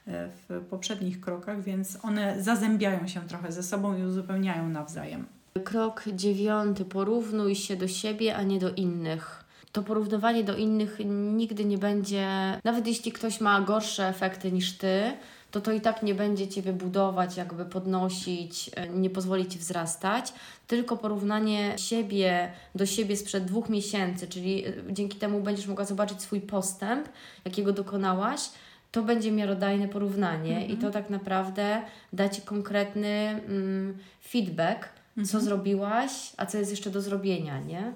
E, 0.08 0.30
w 0.50 0.66
poprzednich 0.70 1.22
krokach, 1.22 1.64
więc 1.64 1.98
one 2.02 2.44
zazębiają 2.44 3.08
się 3.08 3.22
trochę 3.22 3.52
ze 3.52 3.64
sobą 3.64 3.98
i 3.98 4.04
uzupełniają 4.04 4.70
nawzajem. 4.70 5.26
Krok 5.64 6.04
dziewiąty. 6.14 6.86
Porównuj 6.86 7.56
się 7.56 7.76
do 7.76 7.88
siebie, 7.88 8.36
a 8.36 8.44
nie 8.44 8.60
do 8.60 8.74
innych. 8.74 9.44
To 9.72 9.84
porównywanie 9.84 10.44
do 10.44 10.56
innych 10.56 10.98
nigdy 11.36 11.66
nie 11.66 11.78
będzie, 11.78 12.28
nawet 12.64 12.88
jeśli 12.88 13.12
ktoś 13.12 13.42
ma 13.42 13.62
gorsze 13.62 14.08
efekty 14.08 14.52
niż 14.52 14.78
ty, 14.78 15.12
to 15.52 15.62
to 15.62 15.72
i 15.72 15.82
tak 15.82 16.04
nie 16.04 16.16
będzie 16.16 16.48
Ciebie 16.48 16.74
budować, 16.74 17.38
jakby 17.38 17.66
podnosić, 17.66 18.70
e, 18.76 18.90
nie 18.90 19.10
pozwolić 19.10 19.54
Ci 19.54 19.60
wzrastać, 19.60 20.34
tylko 20.68 20.98
porównanie 20.98 21.74
siebie 21.78 22.52
do 22.76 22.86
siebie 22.86 23.18
sprzed 23.18 23.46
dwóch 23.46 23.70
miesięcy, 23.70 24.28
czyli 24.28 24.66
e, 24.66 24.74
dzięki 24.90 25.18
temu 25.18 25.42
będziesz 25.42 25.68
mogła 25.68 25.86
zobaczyć 25.86 26.22
swój 26.22 26.42
postęp, 26.42 27.10
jakiego 27.46 27.74
dokonałaś, 27.74 28.50
to 28.92 29.04
będzie 29.04 29.32
miarodajne 29.32 29.88
porównanie 29.88 30.56
mhm. 30.58 30.72
i 30.72 30.78
to 30.78 30.92
tak 30.92 31.10
naprawdę 31.10 31.82
da 32.14 32.30
Ci 32.30 32.42
konkretny 32.42 33.42
mm, 33.48 33.98
feedback, 34.22 34.90
mhm. 35.18 35.28
co 35.28 35.40
zrobiłaś, 35.40 36.12
a 36.38 36.46
co 36.46 36.58
jest 36.58 36.72
jeszcze 36.72 36.90
do 36.90 37.02
zrobienia, 37.02 37.60
nie? 37.60 37.94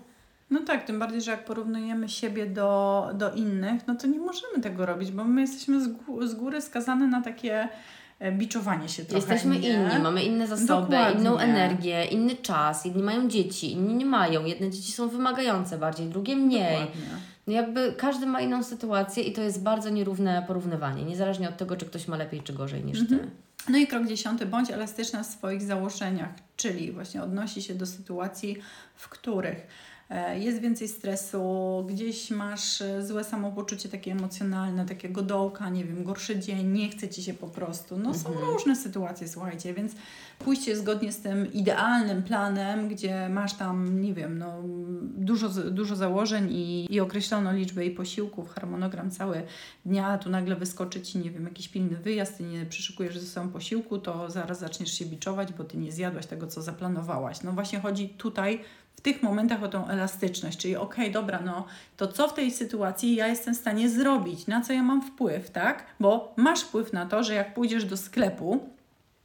No 0.50 0.60
tak, 0.60 0.86
tym 0.86 1.00
bardziej, 1.00 1.22
że 1.22 1.32
jak 1.32 1.46
porównujemy 1.46 2.10
siebie 2.10 2.46
do, 2.46 3.10
do 3.14 3.34
innych, 3.34 3.88
no 3.88 3.96
to 3.96 4.08
nie 4.08 4.20
możemy 4.20 4.62
tego 4.62 4.86
robić, 4.86 5.12
bo 5.12 5.24
my 5.24 5.42
jesteśmy 5.42 5.84
z, 5.84 5.88
gó 5.88 6.28
z 6.28 6.36
góry 6.36 6.62
skazane 6.62 7.08
na 7.08 7.22
takie 7.22 7.70
e, 8.20 8.32
biczowanie 8.32 8.90
się 8.90 9.06
trochę. 9.06 9.18
Jesteśmy 9.18 9.60
nie? 9.60 9.70
inni, 9.70 10.00
mamy 10.04 10.24
inne 10.24 10.48
zasoby, 10.48 10.82
Dokładnie. 10.82 11.22
inną 11.22 11.38
energię, 11.38 12.06
inny 12.06 12.36
czas. 12.36 12.86
Jedni 12.86 13.04
mają 13.04 13.28
dzieci, 13.28 13.72
inni 13.72 13.94
nie 13.94 14.06
mają. 14.06 14.46
Jedne 14.46 14.70
dzieci 14.70 14.92
są 14.92 15.10
wymagające 15.10 15.78
bardziej, 15.78 16.08
drugie 16.08 16.36
mniej. 16.36 16.80
Dokładnie. 16.80 17.30
No 17.48 17.54
jakby 17.54 17.94
każdy 17.98 18.26
ma 18.26 18.42
inną 18.42 18.64
sytuację 18.64 19.24
i 19.24 19.34
to 19.34 19.42
jest 19.42 19.64
bardzo 19.64 19.90
nierówne 19.90 20.44
porównywanie, 20.48 21.04
niezależnie 21.04 21.50
od 21.50 21.58
tego, 21.58 21.76
czy 21.76 21.86
ktoś 21.86 22.08
ma 22.08 22.18
lepiej 22.18 22.42
czy 22.42 22.54
gorzej 22.54 22.84
niż 22.84 23.08
ty. 23.08 23.20
No 23.70 23.78
i 23.78 23.88
krok 23.88 24.08
dziesiąty, 24.08 24.46
bądź 24.46 24.72
elastyczna 24.72 25.24
w 25.24 25.26
swoich 25.26 25.62
założeniach, 25.62 26.30
czyli 26.56 26.92
właśnie 26.92 27.24
odnosi 27.24 27.62
się 27.62 27.76
do 27.76 27.86
sytuacji, 27.86 28.58
w 28.96 29.10
których 29.10 29.68
jest 30.36 30.60
więcej 30.60 30.88
stresu, 30.88 31.44
gdzieś 31.90 32.32
masz 32.32 32.82
e, 32.82 33.06
złe 33.06 33.24
samopoczucie 33.24 33.90
takie 33.90 34.12
emocjonalne, 34.12 34.86
takiego 34.86 35.22
dołka, 35.22 35.70
nie 35.70 35.86
wiem, 35.86 36.04
gorszy 36.04 36.40
dzień, 36.40 36.68
nie 36.68 36.90
chce 36.90 37.10
Ci 37.10 37.24
się 37.24 37.34
po 37.34 37.48
prostu. 37.48 37.98
No 37.98 38.14
są 38.14 38.34
różne 38.34 38.76
sytuacje, 38.76 39.28
słuchajcie, 39.28 39.74
więc 39.74 39.96
pójście 40.40 40.78
zgodnie 40.78 41.12
z 41.12 41.22
tym 41.22 41.54
idealnym 41.54 42.24
planem, 42.24 42.88
gdzie 42.88 43.30
masz 43.30 43.54
tam, 43.54 44.02
nie 44.02 44.14
wiem, 44.14 44.38
no, 44.38 44.64
dużo, 45.02 45.50
dużo 45.50 45.96
założeń 45.96 46.48
i, 46.52 46.94
i 46.94 47.00
określoną 47.00 47.54
liczbę 47.54 47.86
i 47.86 47.92
posiłków, 47.92 48.50
harmonogram 48.50 49.12
cały 49.12 49.44
dnia, 49.86 50.18
tu 50.18 50.30
nagle 50.30 50.56
wyskoczy 50.56 51.02
Ci, 51.02 51.18
nie 51.20 51.32
wiem, 51.32 51.46
jakiś 51.46 51.68
pilny 51.68 51.98
wyjazd, 51.98 52.38
Ty 52.38 52.44
nie 52.44 52.66
przyszykujesz 52.66 53.20
ze 53.20 53.28
sobą 53.28 53.50
posiłku, 53.50 53.98
to 53.98 54.32
zaraz 54.32 54.60
zaczniesz 54.60 54.92
się 54.92 55.06
biczować, 55.06 55.54
bo 55.54 55.64
Ty 55.64 55.78
nie 55.78 55.92
zjadłaś 55.92 56.26
tego, 56.26 56.48
co 56.48 56.62
zaplanowałaś. 56.62 57.44
No 57.44 57.52
właśnie 57.52 57.80
chodzi 57.80 58.10
tutaj 58.10 58.60
w 59.00 59.02
tych 59.02 59.24
momentach 59.24 59.64
o 59.64 59.68
tą 59.68 59.88
elastyczność, 59.88 60.58
czyli 60.58 60.76
okej, 60.76 61.12
dobra, 61.12 61.42
no 61.46 61.66
to 61.98 62.08
co 62.08 62.28
w 62.28 62.34
tej 62.34 62.52
sytuacji 62.52 63.16
ja 63.16 63.28
jestem 63.28 63.56
w 63.56 63.58
stanie 63.58 63.90
zrobić, 63.90 64.48
na 64.48 64.62
co 64.62 64.74
ja 64.74 64.84
mam 64.84 65.02
wpływ, 65.02 65.50
tak? 65.50 65.86
Bo 66.00 66.34
masz 66.36 66.62
wpływ 66.62 66.94
na 66.94 67.06
to, 67.06 67.24
że 67.24 67.34
jak 67.34 67.54
pójdziesz 67.54 67.86
do 67.86 67.98
sklepu, 67.98 68.70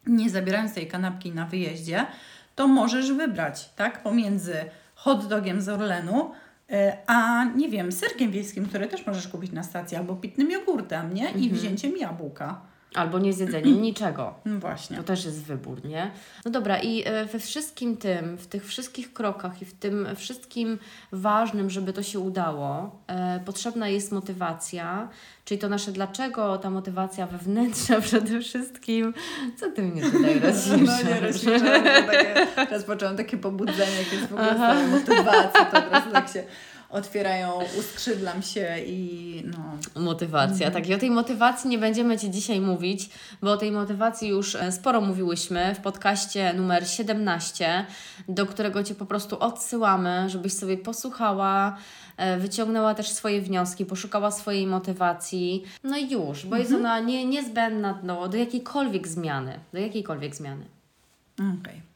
nie 0.07 0.31
zabierając 0.31 0.75
tej 0.75 0.87
kanapki 0.87 1.33
na 1.33 1.47
wyjeździe, 1.47 2.07
to 2.55 2.69
możesz 2.69 3.13
wybrać, 3.13 3.71
tak, 3.77 4.03
pomiędzy 4.03 4.55
hot 4.95 5.27
dogiem 5.27 5.61
z 5.61 5.69
Orlenu, 5.69 6.31
e, 6.71 6.97
a 7.07 7.45
nie 7.45 7.69
wiem, 7.69 7.93
serkiem 7.93 8.31
wiejskim, 8.31 8.67
który 8.67 8.87
też 8.87 9.07
możesz 9.07 9.29
kupić 9.29 9.53
na 9.53 9.63
stacji, 9.63 9.97
albo 9.97 10.17
pitnym 10.17 10.51
jogurtem, 10.51 11.15
nie? 11.15 11.31
I 11.31 11.51
wzięciem 11.51 11.97
jabłka. 11.97 12.61
Albo 12.95 13.19
nie 13.19 13.33
zjedzeniem 13.33 13.83
niczego. 13.89 14.35
No 14.45 14.59
właśnie. 14.59 14.97
To 14.97 15.03
też 15.03 15.25
jest 15.25 15.43
wybór, 15.43 15.85
nie? 15.85 16.11
No 16.45 16.51
dobra, 16.51 16.79
i 16.79 17.03
e, 17.07 17.25
we 17.25 17.39
wszystkim 17.39 17.97
tym, 17.97 18.37
w 18.37 18.47
tych 18.47 18.67
wszystkich 18.67 19.13
krokach 19.13 19.63
i 19.63 19.65
w 19.65 19.75
tym 19.75 20.07
wszystkim 20.17 20.79
ważnym, 21.13 21.71
żeby 21.71 21.93
to 21.93 22.03
się 22.03 22.19
udało, 22.21 22.99
e, 23.07 23.41
potrzebna 23.45 23.89
jest 23.89 24.13
motywacja, 24.13 25.09
czyli 25.45 25.61
to 25.61 25.69
nasze 25.69 25.93
dlaczego, 25.93 26.59
ta 26.59 26.71
motywacja 26.71 27.27
wewnętrzna 27.27 28.01
przede 28.07 28.41
wszystkim. 28.41 29.15
Co 29.57 29.71
ty 29.71 29.83
mnie 29.83 30.03
tutaj 30.11 30.41
rozśmieszasz? 30.41 31.05
No 31.05 31.11
nie 31.11 31.21
rozśmieszam, 31.21 31.85
takie, 31.85 32.47
teraz 32.69 32.85
poczułam 32.85 33.17
takie 33.17 33.37
pobudzenie, 33.37 33.99
jak 33.99 34.13
jest 34.13 34.27
w 34.27 34.33
ogóle 34.33 34.87
motywacji, 34.87 35.67
to 35.71 35.79
od 35.79 35.93
razu 35.93 36.11
tak 36.13 36.29
się 36.29 36.45
otwierają, 36.95 37.53
uskrzydlam 37.79 38.43
się 38.43 38.79
i 38.87 39.43
no... 39.45 40.03
Motywacja, 40.03 40.71
tak. 40.71 40.89
I 40.89 40.95
o 40.95 40.99
tej 40.99 41.11
motywacji 41.11 41.71
nie 41.71 41.79
będziemy 41.79 42.19
Ci 42.19 42.31
dzisiaj 42.31 42.61
mówić, 42.61 43.11
bo 43.43 43.53
o 43.53 43.57
tej 43.57 43.73
motywacji 43.73 44.29
już 44.29 44.55
e, 44.55 44.73
sporo 44.73 45.01
mówiłyśmy 45.01 45.75
w 45.75 45.81
podcaście 45.81 46.53
numer 46.53 46.89
17, 46.89 47.87
do 48.29 48.47
którego 48.47 48.83
Cię 48.83 48.95
po 48.95 49.07
prostu 49.07 49.39
odsyłamy, 49.39 50.31
żebyś 50.31 50.53
sobie 50.53 50.77
posłuchała, 50.77 51.77
e, 52.17 52.39
wyciągnęła 52.39 52.95
też 52.95 53.09
swoje 53.09 53.43
wnioski, 53.43 53.87
poszukała 53.87 54.31
swojej 54.31 54.67
motywacji. 54.67 55.65
No 55.85 55.97
i 55.97 56.11
już, 56.11 56.47
bo 56.47 56.57
jest 56.57 56.73
ona 56.73 57.01
nie, 57.01 57.27
niezbędna 57.27 57.99
no, 58.03 58.29
do 58.29 58.37
jakiejkolwiek 58.37 59.09
zmiany. 59.09 59.59
Do 59.73 59.79
jakiejkolwiek 59.79 60.35
zmiany. 60.35 60.65
Okej. 61.61 61.94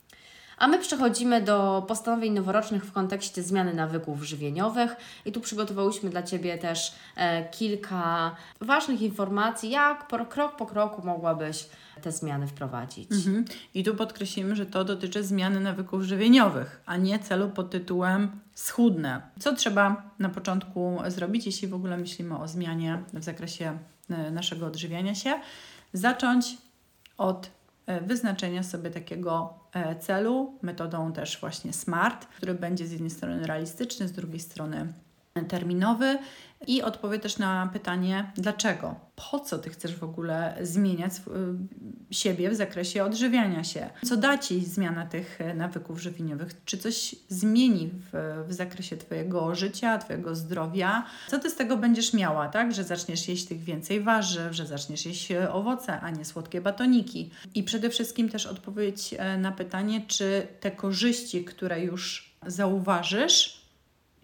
A 0.59 0.68
my 0.68 0.79
przechodzimy 0.79 1.42
do 1.42 1.85
postanowień 1.88 2.33
noworocznych 2.33 2.85
w 2.85 2.92
kontekście 2.92 3.42
zmiany 3.42 3.75
nawyków 3.75 4.23
żywieniowych 4.23 4.97
i 5.25 5.33
tu 5.33 5.40
przygotowałyśmy 5.40 6.11
dla 6.11 6.23
Ciebie 6.23 6.59
też 6.59 6.94
e, 7.16 7.49
kilka 7.51 8.37
ważnych 8.61 9.03
informacji, 9.03 9.71
jak 9.71 10.07
krok 10.29 10.57
po 10.57 10.66
kroku 10.66 11.07
mogłabyś 11.07 11.66
te 12.03 12.12
zmiany 12.12 12.47
wprowadzić. 12.47 13.12
Mhm. 13.12 13.44
I 13.75 13.85
tu 13.85 13.94
podkreślimy, 13.94 14.57
że 14.57 14.66
to 14.66 14.85
dotyczy 14.85 15.25
zmiany 15.25 15.61
nawyków 15.61 16.03
żywieniowych, 16.03 16.81
a 16.87 16.97
nie 16.97 17.18
celu 17.18 17.49
pod 17.49 17.71
tytułem 17.71 18.40
schudnę. 18.55 19.23
Co 19.40 19.55
trzeba 19.55 20.03
na 20.18 20.29
początku 20.29 20.99
zrobić, 21.07 21.47
jeśli 21.47 21.68
w 21.68 21.75
ogóle 21.75 21.97
myślimy 21.97 22.38
o 22.38 22.49
zmianie 22.49 23.03
w 23.12 23.25
zakresie 23.25 23.79
e, 24.11 24.31
naszego 24.31 24.66
odżywiania 24.66 25.14
się? 25.14 25.40
Zacząć 25.92 26.59
od 27.18 27.51
e, 27.87 28.01
wyznaczenia 28.01 28.62
sobie 28.62 28.90
takiego 28.90 29.58
celu, 30.01 30.59
metodą 30.63 31.13
też 31.13 31.41
właśnie 31.41 31.73
SMART, 31.73 32.27
który 32.27 32.55
będzie 32.55 32.87
z 32.87 32.93
jednej 32.93 33.11
strony 33.11 33.47
realistyczny, 33.47 34.09
z 34.09 34.13
drugiej 34.13 34.41
strony 34.41 34.93
terminowy 35.44 36.18
i 36.66 36.83
odpowie 36.83 37.18
też 37.18 37.38
na 37.38 37.70
pytanie, 37.72 38.33
dlaczego? 38.37 38.94
Po 39.31 39.40
co 39.40 39.59
Ty 39.59 39.70
chcesz 39.70 39.96
w 39.96 40.05
ogóle 40.05 40.57
zmieniać 40.62 41.12
y, 41.12 42.14
siebie 42.14 42.51
w 42.51 42.55
zakresie 42.55 43.05
odżywiania 43.05 43.64
się? 43.64 43.90
Co 44.05 44.16
da 44.16 44.38
Ci 44.38 44.64
zmiana 44.64 45.07
tych 45.07 45.40
e, 45.40 45.55
nawyków 45.55 46.03
żywieniowych? 46.03 46.64
Czy 46.64 46.79
coś 46.79 47.14
zmieni 47.29 47.90
w, 47.92 48.44
w 48.48 48.53
zakresie 48.53 48.96
Twojego 48.96 49.55
życia, 49.55 49.98
Twojego 49.98 50.35
zdrowia? 50.35 51.05
Co 51.29 51.38
Ty 51.38 51.51
z 51.51 51.57
tego 51.57 51.77
będziesz 51.77 52.14
miała, 52.14 52.48
tak? 52.48 52.74
Że 52.74 52.85
zaczniesz 52.85 53.29
jeść 53.29 53.44
tych 53.44 53.61
więcej 53.61 54.01
warzyw, 54.01 54.53
że 54.53 54.66
zaczniesz 54.66 55.07
jeść 55.07 55.33
e, 55.33 55.53
owoce, 55.53 56.01
a 56.01 56.11
nie 56.11 56.24
słodkie 56.24 56.61
batoniki. 56.61 57.31
I 57.55 57.62
przede 57.62 57.90
wszystkim 57.90 58.29
też 58.29 58.46
odpowiedź 58.46 59.14
e, 59.18 59.38
na 59.38 59.53
pytanie, 59.53 60.03
czy 60.07 60.46
te 60.61 60.70
korzyści, 60.70 61.44
które 61.44 61.81
już 61.81 62.35
zauważysz, 62.46 63.58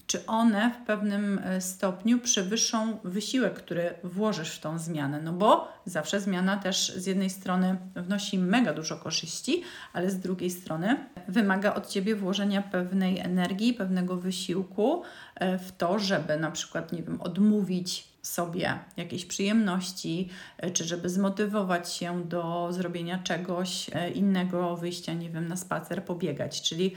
czy 0.06 0.26
one 0.26 0.70
w 0.70 0.86
pewnym 0.86 1.40
e, 1.44 1.60
stopniu 1.60 2.18
przewyższą 2.18 2.98
wysiłek, 3.04 3.54
który 3.54 3.94
włożysz 4.04 4.50
w 4.50 4.60
tą 4.60 4.78
zmianę. 4.78 5.20
No 5.22 5.32
bo 5.32 5.68
zawsze 5.84 6.20
zmiana 6.20 6.56
też 6.56 6.92
z 6.96 7.06
jednej 7.06 7.30
strony 7.30 7.76
wnosi 7.96 8.38
mega 8.38 8.72
dużo 8.72 8.96
korzyści, 8.96 9.62
ale 9.92 10.10
z 10.10 10.20
drugiej 10.20 10.50
strony 10.50 10.96
wymaga 11.28 11.74
od 11.74 11.88
Ciebie 11.88 12.16
włożenia 12.16 12.62
pewnej 12.62 13.18
energii, 13.18 13.74
pewnego 13.74 14.16
wysiłku 14.16 15.02
e, 15.34 15.58
w 15.58 15.72
to, 15.72 15.98
żeby 15.98 16.36
na 16.36 16.50
przykład, 16.50 16.92
nie 16.92 17.02
wiem, 17.02 17.20
odmówić 17.20 18.14
sobie 18.22 18.78
jakiejś 18.96 19.24
przyjemności, 19.24 20.28
e, 20.58 20.70
czy 20.70 20.84
żeby 20.84 21.08
zmotywować 21.08 21.92
się 21.92 22.24
do 22.24 22.68
zrobienia 22.70 23.18
czegoś 23.18 23.90
innego, 24.14 24.76
wyjścia, 24.76 25.12
nie 25.12 25.30
wiem, 25.30 25.48
na 25.48 25.56
spacer, 25.56 26.04
pobiegać. 26.04 26.62
Czyli 26.62 26.94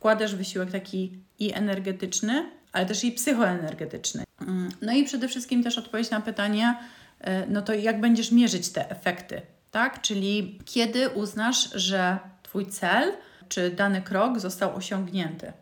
wkładasz 0.00 0.34
wysiłek 0.34 0.70
taki 0.70 1.18
i 1.38 1.52
energetyczny, 1.54 2.50
ale 2.72 2.86
też 2.86 3.04
i 3.04 3.12
psychoenergetyczny. 3.12 4.24
Mm, 4.40 4.68
No 4.82 4.92
i 4.92 5.04
przede 5.04 5.28
wszystkim 5.28 5.62
też 5.62 5.78
odpowiedź 5.78 6.10
na 6.10 6.20
pytanie, 6.20 6.76
e, 7.20 7.46
no 7.46 7.62
to 7.62 7.74
jak 7.74 8.00
będziesz 8.00 8.32
mierzyć 8.32 8.68
te 8.68 8.90
efekty, 8.90 9.42
tak? 9.70 10.00
Czyli 10.00 10.58
kiedy 10.64 11.08
uznasz, 11.08 11.72
że 11.74 12.18
Twój 12.42 12.66
cel 12.66 13.12
czy 13.48 13.70
dany 13.70 14.02
krok 14.02 14.38
został 14.40 14.76
osiągnięty, 14.76 15.52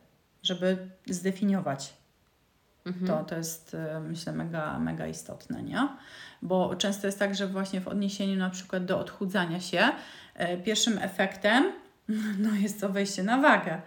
żeby 0.43 0.77
zdefiniować 1.07 1.93
to, 3.07 3.25
to 3.25 3.37
jest 3.37 3.75
e, 3.75 4.01
myślę 4.01 4.33
mega, 4.33 4.79
mega 4.79 5.07
istotne, 5.07 5.63
nie? 5.63 5.89
Bo 6.43 6.75
często 6.75 7.07
jest 7.07 7.19
tak, 7.19 7.35
że 7.35 7.47
właśnie 7.47 7.81
w 7.81 7.89
odniesieniu 7.89 8.37
na 8.37 8.51
przykład 8.51 8.85
do 8.85 8.99
odchudzania 8.99 9.61
się, 9.61 9.89
e, 10.35 10.57
pierwszym 10.57 10.99
efektem 10.99 11.73
no 12.45 12.51
jest 12.55 12.81
to 12.81 12.89
wejście 12.89 13.23
na 13.23 13.39
wagę, 13.41 13.81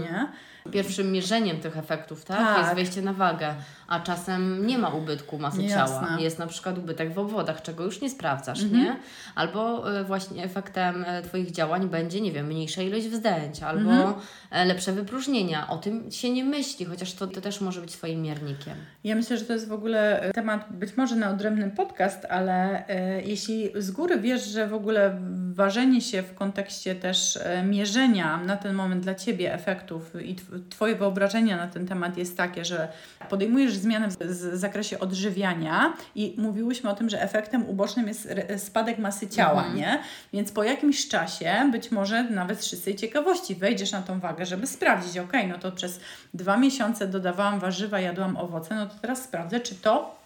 nie? 0.00 0.28
Pierwszym 0.72 1.12
mierzeniem 1.12 1.60
tych 1.60 1.76
efektów, 1.76 2.24
tak, 2.24 2.38
Tak. 2.38 2.58
jest 2.62 2.74
wejście 2.74 3.02
na 3.02 3.12
wagę, 3.12 3.54
a 3.88 4.00
czasem 4.00 4.66
nie 4.66 4.78
ma 4.78 4.88
ubytku 4.88 5.38
masy 5.38 5.62
Jasne. 5.62 5.76
ciała. 6.06 6.16
Jest 6.20 6.38
na 6.38 6.46
przykład 6.46 6.78
ubytek 6.78 7.14
w 7.14 7.18
obwodach, 7.18 7.62
czego 7.62 7.84
już 7.84 8.00
nie 8.00 8.10
sprawdzasz, 8.10 8.62
Mhm. 8.62 8.82
nie? 8.84 8.96
Albo 9.34 9.92
e, 10.00 10.04
właśnie 10.04 10.44
efektem 10.44 11.04
e, 11.08 11.22
Twoich 11.22 11.50
działań 11.50 11.88
będzie, 11.88 12.20
nie 12.20 12.32
wiem, 12.32 12.46
mniejsza 12.46 12.82
ilość 12.82 13.06
wzdęć, 13.08 13.62
albo 13.62 13.90
Mhm. 13.90 14.14
e, 14.50 14.64
lepsze 14.64 14.92
wypróżnienia. 14.92 15.68
O 15.68 15.76
tym 15.76 16.10
się 16.10 16.30
nie 16.30 16.44
myśli, 16.44 16.84
chociaż 16.86 17.12
to, 17.14 17.26
to 17.26 17.40
też 17.40 17.60
może 17.60 17.80
być 17.80 17.92
Twoim 17.92 18.22
miernikiem. 18.22 18.74
Ja 19.04 19.14
myślę, 19.16 19.38
że 19.38 19.44
to 19.44 19.52
jest 19.52 19.68
w 19.68 19.72
ogóle 19.72 20.30
temat 20.34 20.66
być 20.70 20.96
może 20.96 21.16
na 21.16 21.30
odrębny 21.30 21.70
podcast, 21.70 22.24
ale 22.30 22.86
e, 22.88 23.22
jeśli 23.22 23.70
z 23.76 23.90
góry 23.90 24.20
wiesz, 24.20 24.44
że 24.46 24.66
w 24.68 24.74
ogóle 24.74 25.18
ważenie 25.52 26.00
się 26.00 26.22
w 26.22 26.34
kontekście 26.34 26.94
też 26.94 27.36
e, 27.36 27.63
mierzenia 27.64 28.36
na 28.36 28.56
ten 28.56 28.74
moment 28.74 29.02
dla 29.04 29.14
Ciebie 29.14 29.54
efektów 29.54 30.12
i 30.24 30.34
tw- 30.36 30.68
Twoje 30.70 30.96
wyobrażenia 30.96 31.56
na 31.56 31.66
ten 31.66 31.86
temat 31.86 32.16
jest 32.18 32.36
takie, 32.36 32.64
że 32.64 32.88
podejmujesz 33.28 33.76
zmianę 33.76 34.08
w 34.08 34.16
zakresie 34.52 34.98
odżywiania 34.98 35.92
i 36.14 36.34
mówiłyśmy 36.38 36.90
o 36.90 36.94
tym, 36.94 37.10
że 37.10 37.22
efektem 37.22 37.68
ubocznym 37.68 38.08
jest 38.08 38.28
spadek 38.56 38.98
masy 38.98 39.28
ciała, 39.28 39.68
nie? 39.68 39.98
Więc 40.32 40.52
po 40.52 40.64
jakimś 40.64 41.08
czasie, 41.08 41.68
być 41.72 41.90
może 41.90 42.24
nawet 42.24 42.64
z 42.64 42.70
czystej 42.70 42.96
ciekawości, 42.96 43.54
wejdziesz 43.54 43.92
na 43.92 44.02
tą 44.02 44.20
wagę, 44.20 44.46
żeby 44.46 44.66
sprawdzić, 44.66 45.18
ok, 45.18 45.32
no 45.48 45.58
to 45.58 45.72
przez 45.72 46.00
dwa 46.34 46.56
miesiące 46.56 47.06
dodawałam 47.06 47.60
warzywa, 47.60 48.00
jadłam 48.00 48.36
owoce, 48.36 48.74
no 48.74 48.86
to 48.86 48.94
teraz 49.00 49.24
sprawdzę, 49.24 49.60
czy 49.60 49.74
to 49.74 50.18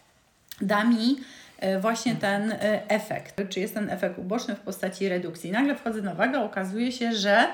da 0.61 0.85
mi 0.85 1.16
właśnie 1.81 2.16
ten 2.16 2.53
e, 2.53 2.88
efekt. 2.88 3.49
Czy 3.49 3.61
jest 3.61 3.75
ten 3.75 3.90
efekt 3.90 4.18
uboczny 4.18 4.55
w 4.55 4.61
postaci 4.61 5.09
redukcji. 5.09 5.51
Nagle 5.53 5.77
wchodzę 5.77 6.03
na 6.03 6.14
wagę, 6.14 6.40
okazuje 6.40 6.92
się, 6.92 7.12
że 7.12 7.47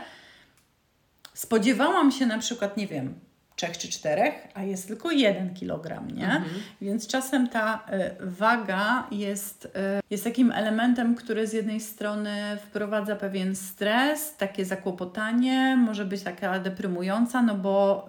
spodziewałam 1.35 2.13
się 2.13 2.27
na 2.27 2.39
przykład, 2.39 2.77
nie 2.77 2.87
wiem, 2.87 3.15
trzech 3.57 3.79
czy 3.79 3.89
czterech, 3.89 4.35
a 4.55 4.63
jest 4.63 4.89
tylko 4.89 5.11
jeden 5.11 5.55
kilogram, 5.55 6.11
nie? 6.11 6.27
Mhm. 6.27 6.45
Więc 6.81 7.07
czasem 7.07 7.49
ta 7.49 7.85
y, 8.21 8.27
waga 8.27 9.07
jest, 9.11 9.79
jest 10.11 10.25
takim 10.25 10.53
elementem, 10.53 11.15
który 11.15 11.47
z 11.47 11.53
jednej 11.53 11.81
strony 11.81 12.59
wprowadza 12.63 13.17
pewien 13.17 13.57
stres, 13.57 14.37
takie 14.37 14.65
zakłopotanie, 14.65 15.77
może 15.77 16.05
być 16.05 16.23
taka 16.23 16.59
deprymująca, 16.59 17.43
no 17.43 17.55
bo 17.55 18.07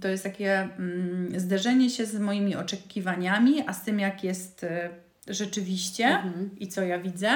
to 0.00 0.08
jest 0.08 0.24
takie 0.24 0.68
y, 1.34 1.40
zderzenie 1.40 1.90
się 1.90 2.06
z 2.06 2.18
moimi 2.18 2.56
oczekiwaniami, 2.56 3.64
a 3.66 3.72
z 3.72 3.82
tym 3.82 4.00
jak 4.00 4.24
jest 4.24 4.66
rzeczywiście 5.30 6.06
mhm. 6.06 6.50
i 6.58 6.68
co 6.68 6.82
ja 6.82 6.98
widzę. 6.98 7.30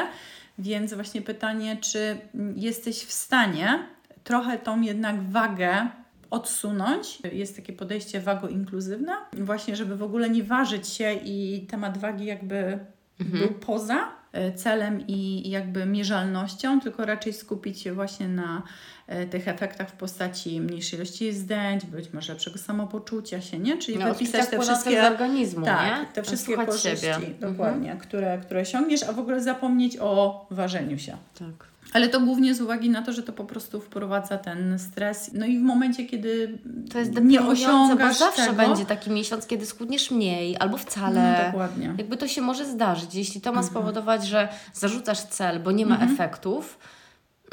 Więc 0.58 0.94
właśnie 0.94 1.22
pytanie, 1.22 1.76
czy 1.76 2.16
jesteś 2.56 3.04
w 3.04 3.12
stanie 3.12 3.78
trochę 4.24 4.58
tą 4.58 4.80
jednak 4.80 5.22
wagę 5.22 5.88
odsunąć. 6.30 7.18
Jest 7.32 7.56
takie 7.56 7.72
podejście 7.72 8.20
wago-inkluzywne, 8.20 9.12
właśnie 9.32 9.76
żeby 9.76 9.96
w 9.96 10.02
ogóle 10.02 10.30
nie 10.30 10.42
ważyć 10.42 10.88
się 10.88 11.12
i 11.12 11.66
temat 11.70 11.98
wagi 11.98 12.24
jakby 12.24 12.78
mhm. 13.20 13.38
był 13.38 13.58
poza 13.58 14.23
celem 14.56 15.06
i 15.08 15.50
jakby 15.50 15.86
mierzalnością, 15.86 16.80
tylko 16.80 17.04
raczej 17.04 17.32
skupić 17.32 17.80
się 17.80 17.92
właśnie 17.92 18.28
na 18.28 18.62
e, 19.06 19.26
tych 19.26 19.48
efektach 19.48 19.88
w 19.88 19.92
postaci 19.92 20.60
mniejszej 20.60 20.98
ilości 20.98 21.32
zdjęć, 21.32 21.86
być 21.86 22.12
może 22.12 22.32
lepszego 22.32 22.58
samopoczucia 22.58 23.40
się, 23.40 23.58
nie? 23.58 23.78
Czyli 23.78 23.98
no, 23.98 24.14
wypisać 24.14 24.48
te 24.48 24.60
wszystkie 24.60 25.02
z 25.02 25.04
organizmu, 25.04 25.64
tak, 25.64 26.00
nie? 26.00 26.06
te 26.12 26.22
wszystkie 26.22 26.56
korzyści, 26.56 27.06
siebie. 27.06 27.34
dokładnie, 27.40 27.92
mhm. 27.92 27.98
które, 27.98 28.38
które 28.38 28.60
osiągniesz, 28.60 29.02
a 29.02 29.12
w 29.12 29.18
ogóle 29.18 29.42
zapomnieć 29.42 29.96
o 30.00 30.46
ważeniu 30.50 30.98
się. 30.98 31.16
Tak. 31.38 31.73
Ale 31.94 32.08
to 32.08 32.20
głównie 32.20 32.54
z 32.54 32.60
uwagi 32.60 32.90
na 32.90 33.02
to, 33.02 33.12
że 33.12 33.22
to 33.22 33.32
po 33.32 33.44
prostu 33.44 33.80
wprowadza 33.80 34.38
ten 34.38 34.78
stres. 34.78 35.30
No 35.34 35.46
i 35.46 35.58
w 35.58 35.62
momencie, 35.62 36.06
kiedy 36.06 36.58
to 36.92 36.98
jest 36.98 37.20
nie 37.20 37.42
osiągasz 37.42 38.08
bo 38.08 38.14
zawsze 38.14 38.42
tego, 38.42 38.54
będzie 38.54 38.84
taki 38.84 39.10
miesiąc, 39.10 39.46
kiedy 39.46 39.66
schudniesz 39.66 40.10
mniej 40.10 40.56
albo 40.60 40.76
wcale. 40.76 41.38
No, 41.38 41.52
dokładnie. 41.52 41.94
Jakby 41.98 42.16
to 42.16 42.28
się 42.28 42.42
może 42.42 42.66
zdarzyć. 42.66 43.14
Jeśli 43.14 43.40
to 43.40 43.52
ma 43.52 43.60
mhm. 43.60 43.70
spowodować, 43.70 44.26
że 44.26 44.48
zarzucasz 44.72 45.20
cel, 45.20 45.60
bo 45.60 45.72
nie 45.72 45.86
ma 45.86 45.94
mhm. 45.94 46.12
efektów, 46.12 46.78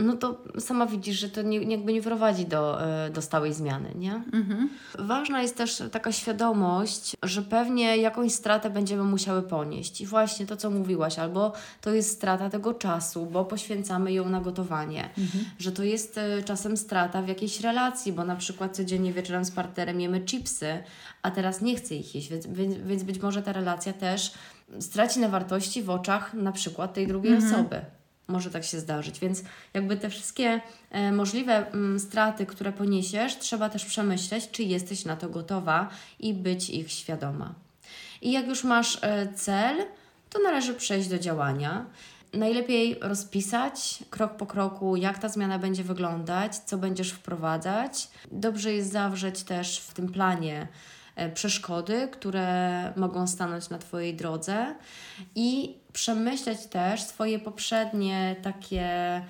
no 0.02 0.16
to 0.16 0.42
sama 0.60 0.86
widzisz, 0.86 1.20
że 1.20 1.30
to 1.30 1.42
nie, 1.42 1.58
jakby 1.58 1.94
nie 1.94 2.02
prowadzi 2.02 2.46
do, 2.46 2.86
e, 2.86 3.10
do 3.10 3.22
stałej 3.22 3.54
zmiany, 3.54 3.92
nie? 3.96 4.14
Mhm. 4.14 4.70
Ważna 5.00 5.42
jest 5.42 5.58
też 5.58 5.84
taka 5.92 6.12
świadomość, 6.12 7.16
że 7.24 7.42
pewnie 7.42 7.98
jakąś 7.98 8.32
stratę 8.32 8.70
będziemy 8.70 9.04
musiały 9.04 9.42
ponieść. 9.42 10.02
I 10.02 10.06
właśnie 10.06 10.46
to, 10.46 10.58
co 10.58 10.70
mówiłaś, 10.70 11.20
albo 11.20 11.54
to 11.82 11.94
jest 11.94 12.12
strata 12.12 12.50
tego 12.50 12.74
czasu, 12.74 13.26
bo 13.26 13.46
poświęcamy 13.46 14.14
ją 14.14 14.30
na 14.30 14.42
gotowanie, 14.42 15.10
mhm. 15.18 15.46
że 15.60 15.72
to 15.72 15.84
jest 15.84 16.18
e, 16.18 16.44
czasem 16.44 16.78
strata 16.78 17.22
w 17.22 17.28
jakiejś 17.28 17.62
relacji, 17.62 18.14
bo 18.14 18.24
na 18.24 18.36
przykład 18.36 18.76
codziennie 18.76 19.14
wieczorem 19.14 19.46
z 19.46 19.52
partnerem 19.52 20.02
jemy 20.02 20.22
chipsy, 20.22 20.84
a 21.22 21.32
teraz 21.32 21.62
nie 21.62 21.76
chcę 21.76 21.96
ich 21.96 22.16
jeść, 22.16 22.30
więc, 22.30 22.48
więc 22.86 23.04
być 23.04 23.22
może 23.22 23.42
ta 23.42 23.54
relacja 23.54 23.94
też 23.94 24.34
straci 24.80 25.20
na 25.20 25.30
wartości 25.30 25.84
w 25.84 25.90
oczach 25.90 26.34
na 26.34 26.52
przykład 26.52 26.94
tej 26.94 27.08
drugiej 27.08 27.34
mhm. 27.34 27.54
osoby 27.54 27.82
może 28.28 28.52
tak 28.52 28.64
się 28.64 28.80
zdarzyć. 28.80 29.20
Więc 29.20 29.44
jakby 29.74 29.98
te 29.98 30.10
wszystkie 30.10 30.62
e, 30.92 31.12
możliwe 31.12 31.72
m, 31.72 32.00
straty, 32.00 32.46
które 32.46 32.72
poniesiesz, 32.72 33.38
trzeba 33.38 33.70
też 33.70 33.86
przemyśleć, 33.86 34.50
czy 34.52 34.64
jesteś 34.64 35.06
na 35.06 35.16
to 35.16 35.30
gotowa 35.30 35.90
i 36.20 36.34
być 36.34 36.70
ich 36.70 36.92
świadoma. 36.92 37.54
I 38.22 38.32
jak 38.32 38.48
już 38.48 38.64
masz 38.64 38.98
e, 39.02 39.34
cel, 39.34 39.78
to 40.30 40.40
należy 40.40 40.74
przejść 40.74 41.08
do 41.08 41.20
działania. 41.20 41.86
Najlepiej 42.34 42.98
rozpisać 43.02 44.00
krok 44.10 44.38
po 44.38 44.46
kroku, 44.46 44.96
jak 44.96 45.20
ta 45.20 45.30
zmiana 45.30 45.60
będzie 45.60 45.84
wyglądać, 45.84 46.58
co 46.58 46.78
będziesz 46.78 47.12
wprowadzać. 47.12 48.08
Dobrze 48.32 48.74
jest 48.74 48.92
zawrzeć 48.92 49.44
też 49.44 49.80
w 49.80 49.94
tym 49.94 50.12
planie 50.12 50.68
przeszkody, 51.30 52.08
które 52.12 52.94
mogą 52.96 53.28
stanąć 53.28 53.70
na 53.70 53.78
Twojej 53.78 54.16
drodze 54.16 54.76
i 55.36 55.78
przemyśleć 55.94 56.66
też 56.66 57.04
swoje 57.04 57.40
poprzednie 57.40 58.36
takie 58.42 59.22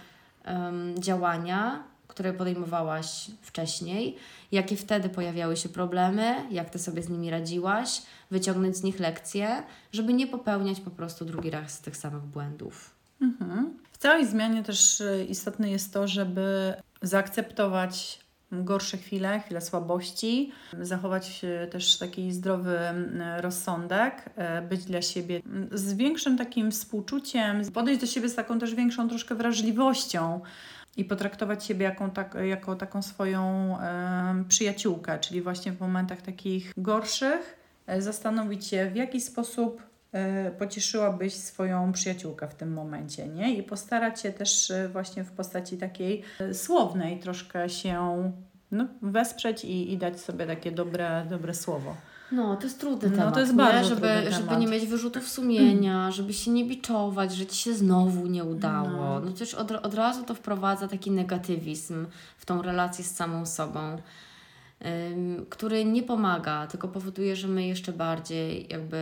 um, 0.45 0.95
działania, 1.01 1.83
które 2.07 2.33
podejmowałaś 2.33 3.31
wcześniej, 3.41 4.17
jakie 4.51 4.75
wtedy 4.75 5.09
pojawiały 5.09 5.57
się 5.57 5.69
problemy, 5.69 6.35
jak 6.51 6.69
Ty 6.69 6.79
sobie 6.79 7.03
z 7.03 7.09
nimi 7.09 7.29
radziłaś, 7.29 8.01
wyciągnąć 8.31 8.77
z 8.77 8.83
nich 8.83 8.99
lekcje, 8.99 9.63
żeby 9.91 10.13
nie 10.13 10.27
popełniać 10.27 10.79
po 10.79 10.91
prostu 10.91 11.25
drugi 11.25 11.49
raz 11.49 11.79
tych 11.79 11.97
samych 11.97 12.23
błędów. 12.23 12.95
Mhm. 13.21 13.77
W 13.91 13.97
całej 13.97 14.27
zmianie 14.27 14.63
też 14.63 15.01
e, 15.01 15.23
istotne 15.23 15.71
jest 15.71 15.93
to, 15.93 16.07
żeby 16.07 16.73
zaakceptować 17.01 18.19
gorsze 18.51 18.97
chwile, 18.97 19.39
chwile 19.39 19.61
słabości, 19.61 20.51
zachować 20.81 21.41
też 21.71 21.97
taki 21.97 22.31
zdrowy 22.31 22.79
rozsądek, 23.37 24.29
e, 24.35 24.61
być 24.61 24.85
dla 24.85 25.01
siebie 25.01 25.41
z 25.71 25.93
większym 25.93 26.37
takim 26.37 26.71
współczuciem, 26.71 27.71
podejść 27.73 28.01
do 28.01 28.07
siebie 28.07 28.29
z 28.29 28.35
taką 28.35 28.59
też 28.59 28.75
większą 28.75 29.09
troszkę 29.09 29.35
wrażliwością 29.35 30.41
i 30.97 31.05
potraktować 31.05 31.65
siebie 31.65 31.83
jako, 31.83 32.09
tak, 32.09 32.35
jako 32.43 32.75
taką 32.75 33.01
swoją 33.01 33.43
e, 33.79 34.43
przyjaciółkę, 34.47 35.19
czyli 35.19 35.41
właśnie 35.41 35.71
w 35.71 35.79
momentach 35.79 36.21
takich 36.21 36.73
gorszych 36.77 37.59
e, 37.87 38.01
zastanowić 38.01 38.67
się, 38.67 38.89
w 38.93 38.95
jaki 38.95 39.21
sposób 39.21 39.81
E, 39.81 39.90
pocieszyłabyś 40.59 41.33
swoją 41.33 41.91
przyjaciółkę 41.91 42.47
w 42.47 42.55
tym 42.55 42.73
momencie, 42.73 43.27
nie? 43.27 43.53
I 43.53 43.63
postarać 43.63 44.21
się 44.21 44.31
też 44.31 44.71
e, 44.71 44.89
właśnie 44.89 45.23
w 45.23 45.31
postaci 45.31 45.77
takiej 45.77 46.23
e, 46.39 46.53
słownej 46.53 47.19
troszkę 47.19 47.69
się 47.69 48.31
no, 48.71 48.87
wesprzeć 49.01 49.65
i, 49.65 49.93
i 49.93 49.97
dać 49.97 50.19
sobie 50.19 50.47
takie 50.47 50.71
dobre, 50.71 51.25
dobre 51.29 51.53
słowo. 51.53 51.95
No, 52.31 52.55
to 52.55 52.63
jest 52.63 52.79
trudny 52.79 53.09
no, 53.09 53.17
temat, 53.17 53.33
to 53.33 53.39
jest 53.39 53.55
bardzo 53.55 53.89
żeby, 53.89 54.07
trudny 54.07 54.31
żeby 54.31 54.57
nie 54.57 54.67
mieć 54.67 54.85
wyrzutów 54.85 55.29
sumienia, 55.29 56.11
żeby 56.11 56.33
się 56.33 56.51
nie 56.51 56.65
biczować, 56.65 57.35
że 57.35 57.45
Ci 57.45 57.57
się 57.57 57.73
znowu 57.73 58.27
nie 58.27 58.43
udało. 58.43 58.89
No, 58.89 59.19
no 59.19 59.31
już 59.39 59.53
od, 59.53 59.71
od 59.71 59.93
razu 59.93 60.23
to 60.23 60.35
wprowadza 60.35 60.87
taki 60.87 61.11
negatywizm 61.11 62.05
w 62.37 62.45
tą 62.45 62.61
relację 62.61 63.05
z 63.05 63.15
samą 63.15 63.45
sobą 63.45 63.97
który 65.49 65.85
nie 65.85 66.03
pomaga, 66.03 66.67
tylko 66.67 66.87
powoduje, 66.87 67.35
że 67.35 67.47
my 67.47 67.67
jeszcze 67.67 67.93
bardziej 67.93 68.67
jakby 68.69 68.97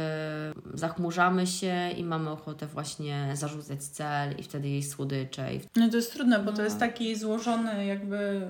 zachmurzamy 0.73 1.47
się 1.47 1.89
i 1.97 2.03
mamy 2.03 2.29
ochotę 2.29 2.67
właśnie 2.67 3.29
zarzucać 3.33 3.83
cel 3.83 4.35
i 4.37 4.43
wtedy 4.43 4.69
jej 4.69 4.83
słodycze. 4.83 5.55
I... 5.55 5.59
No 5.75 5.89
to 5.89 5.95
jest 5.95 6.13
trudne, 6.13 6.39
bo 6.39 6.51
no. 6.51 6.57
to 6.57 6.63
jest 6.63 6.79
taki 6.79 7.15
złożony 7.15 7.85
jakby, 7.85 8.41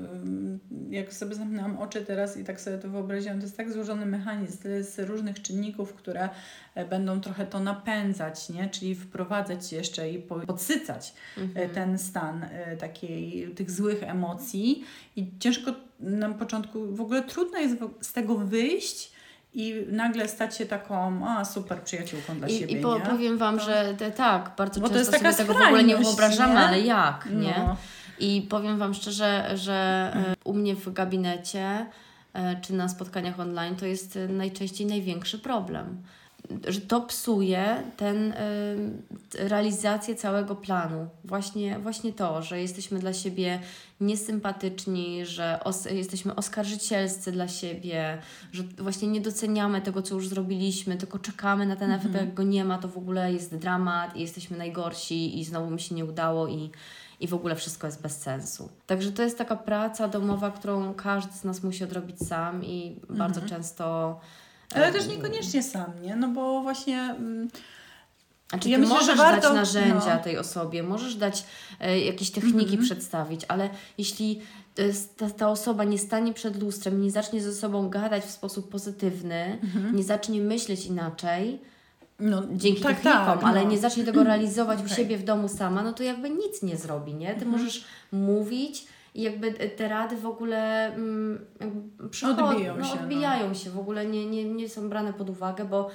jak 0.90 1.14
sobie 1.14 1.36
zamknęłam 1.36 1.78
oczy 1.78 2.06
teraz 2.06 2.38
i 2.38 2.44
tak 2.44 2.62
sobie 2.62 2.78
to 2.78 2.90
wyobraziłam, 2.90 3.38
to 3.38 3.44
jest 3.44 3.58
tak 3.58 3.74
złożony 3.74 4.06
mechanizm, 4.06 4.70
jest 4.70 5.00
różnych 5.00 5.42
czynników, 5.42 5.94
które 5.94 6.30
e, 6.76 6.86
będą 6.86 7.22
trochę 7.22 7.46
to 7.46 7.60
napędzać, 7.60 8.50
nie? 8.50 8.70
czyli 8.70 8.96
wprowadzać 8.96 9.72
jeszcze 9.72 10.12
i 10.12 10.20
podsycać 10.48 11.14
e, 11.38 11.42
mhm. 11.42 11.70
ten 11.70 11.98
stan 11.98 12.44
e, 12.44 12.78
takiej, 12.78 13.50
tych 13.56 13.72
złych 13.72 14.04
emocji 14.04 14.84
i 15.16 15.32
ciężko 15.40 15.89
na 16.00 16.30
początku 16.30 16.96
w 16.96 17.02
ogóle 17.02 17.24
trudno 17.24 17.60
jest 17.60 17.76
z 18.02 18.14
tego 18.14 18.36
wyjść 18.36 19.12
i 19.54 19.86
nagle 19.92 20.28
stać 20.28 20.58
się 20.58 20.66
taką 20.66 21.28
a, 21.28 21.46
super 21.46 21.82
przyjaciółką 21.82 22.38
dla 22.38 22.48
I, 22.48 22.60
siebie. 22.60 22.80
I 22.80 22.82
po, 22.82 23.00
powiem 23.00 23.38
Wam, 23.38 23.58
to... 23.58 23.66
że 23.66 23.94
te, 23.98 24.12
tak, 24.12 24.52
bardzo 24.58 24.82
Bo 24.82 24.88
często 24.88 24.94
to 24.94 25.00
jest 25.00 25.12
taka 25.12 25.34
sobie 25.34 25.48
tego 25.48 25.60
w 25.60 25.68
ogóle 25.68 25.84
nie 25.84 25.98
wyobrażamy, 25.98 26.54
nie? 26.54 26.60
ale 26.60 26.82
jak, 26.82 27.28
nie? 27.32 27.56
No. 27.58 27.76
I 28.20 28.48
powiem 28.50 28.78
Wam 28.78 28.94
szczerze, 28.94 29.52
że 29.58 29.74
e, 30.16 30.36
u 30.44 30.54
mnie 30.54 30.76
w 30.76 30.94
gabinecie 30.94 31.86
e, 32.34 32.62
czy 32.62 32.74
na 32.74 32.90
spotkaniach 32.90 33.40
online 33.40 33.76
to 33.76 33.86
jest 33.86 34.16
e, 34.16 34.28
najczęściej 34.28 34.88
największy 34.88 35.40
problem 35.40 36.04
że 36.68 36.82
to 36.82 37.02
psuje 37.02 37.84
ten, 37.98 38.32
y, 38.32 38.38
realizację 39.34 40.16
całego 40.16 40.56
planu. 40.56 41.08
Właśnie, 41.24 41.80
właśnie 41.80 42.14
to, 42.14 42.42
że 42.42 42.62
jesteśmy 42.62 43.00
dla 43.00 43.14
siebie 43.14 43.60
niesympatyczni, 44.02 45.26
że 45.26 45.60
os 45.64 45.86
jesteśmy 45.86 46.36
oskarżycielscy 46.36 47.32
dla 47.32 47.48
siebie, 47.48 48.18
że 48.52 48.64
właśnie 48.64 49.08
nie 49.08 49.22
doceniamy 49.22 49.82
tego, 49.82 50.02
co 50.02 50.16
już 50.16 50.28
zrobiliśmy, 50.28 50.98
tylko 50.98 51.20
czekamy 51.20 51.66
na 51.66 51.76
ten 51.76 51.92
efekt, 51.92 52.06
mhm. 52.06 52.26
jak 52.26 52.36
go 52.36 52.44
nie 52.44 52.66
ma, 52.66 52.78
to 52.78 52.88
w 52.88 52.98
ogóle 52.98 53.34
jest 53.34 53.56
dramat 53.56 54.16
i 54.16 54.22
jesteśmy 54.22 54.58
najgorsi 54.58 55.40
i 55.40 55.46
znowu 55.46 55.72
mi 55.72 55.80
się 55.80 55.96
nie 55.96 56.06
udało 56.06 56.48
i, 56.48 56.72
i 57.20 57.28
w 57.28 57.34
ogóle 57.34 57.56
wszystko 57.56 57.88
jest 57.88 58.02
bez 58.02 58.22
sensu. 58.22 58.70
Także 58.88 59.12
to 59.12 59.24
jest 59.24 59.38
taka 59.38 59.56
praca 59.56 60.08
domowa, 60.08 60.52
którą 60.52 60.94
każdy 60.94 61.34
z 61.34 61.44
nas 61.44 61.64
musi 61.64 61.84
odrobić 61.84 62.20
sam 62.20 62.66
i 62.66 63.02
bardzo 63.10 63.42
mhm. 63.42 63.50
często 63.50 64.20
ale 64.76 64.92
też 64.92 65.08
niekoniecznie 65.08 65.64
sam, 65.64 66.02
nie? 66.02 66.16
No 66.16 66.28
bo 66.28 66.62
właśnie... 66.62 67.00
Mm, 67.02 67.50
znaczy, 68.50 68.70
ja 68.70 68.78
ty 68.78 68.82
myślę, 68.82 68.96
możesz 68.96 69.18
warto, 69.18 69.42
dać 69.42 69.54
narzędzia 69.54 70.16
no. 70.16 70.24
tej 70.24 70.38
osobie, 70.38 70.84
możesz 70.84 71.16
dać 71.16 71.46
e, 71.80 72.00
jakieś 72.00 72.32
techniki 72.32 72.74
mm 72.74 72.80
-hmm. 72.80 72.84
przedstawić, 72.86 73.42
ale 73.48 73.70
jeśli 73.98 74.42
e, 74.78 74.84
ta, 75.18 75.30
ta 75.30 75.50
osoba 75.50 75.84
nie 75.84 75.98
stanie 75.98 76.34
przed 76.34 76.62
lustrem, 76.62 77.02
nie 77.02 77.12
zacznie 77.12 77.42
ze 77.42 77.54
sobą 77.54 77.90
gadać 77.90 78.24
w 78.24 78.32
sposób 78.32 78.70
pozytywny, 78.70 79.36
mm 79.36 79.60
-hmm. 79.60 79.94
nie 79.94 80.04
zacznie 80.04 80.42
myśleć 80.42 80.86
inaczej, 80.86 81.60
no, 82.20 82.44
dzięki 82.52 82.82
tak, 82.82 82.96
technikom, 82.96 83.40
tak, 83.40 83.44
ale 83.44 83.64
no. 83.64 83.70
nie 83.70 83.78
zacznie 83.78 84.04
tego 84.04 84.24
realizować 84.24 84.80
okay. 84.80 84.92
u 84.92 84.96
siebie 84.98 85.18
w 85.18 85.24
domu 85.24 85.48
sama, 85.48 85.84
no 85.84 85.94
to 85.94 86.04
jakby 86.04 86.30
nic 86.30 86.64
nie 86.64 86.78
zrobi, 86.78 87.14
nie? 87.14 87.28
Ty 87.28 87.46
mhm. 87.46 87.52
możesz 87.52 87.86
mówić 88.12 88.86
i 89.16 89.22
jakby 89.22 89.54
te 89.54 89.88
rady 89.88 90.18
w 90.18 90.26
ogóle 90.26 90.86
mm, 90.94 91.46
odbijają, 92.28 92.78
no, 92.78 92.84
się, 92.84 92.96
no. 92.96 93.02
odbijają 93.02 93.48
no. 93.48 93.54
się, 93.54 93.70
w 93.70 93.80
ogóle 93.80 94.06
nie, 94.06 94.26
nie, 94.26 94.46
nie 94.46 94.70
są 94.70 94.90
brane 94.90 95.14
pod 95.14 95.30
uwagę, 95.30 95.66
bo 95.66 95.90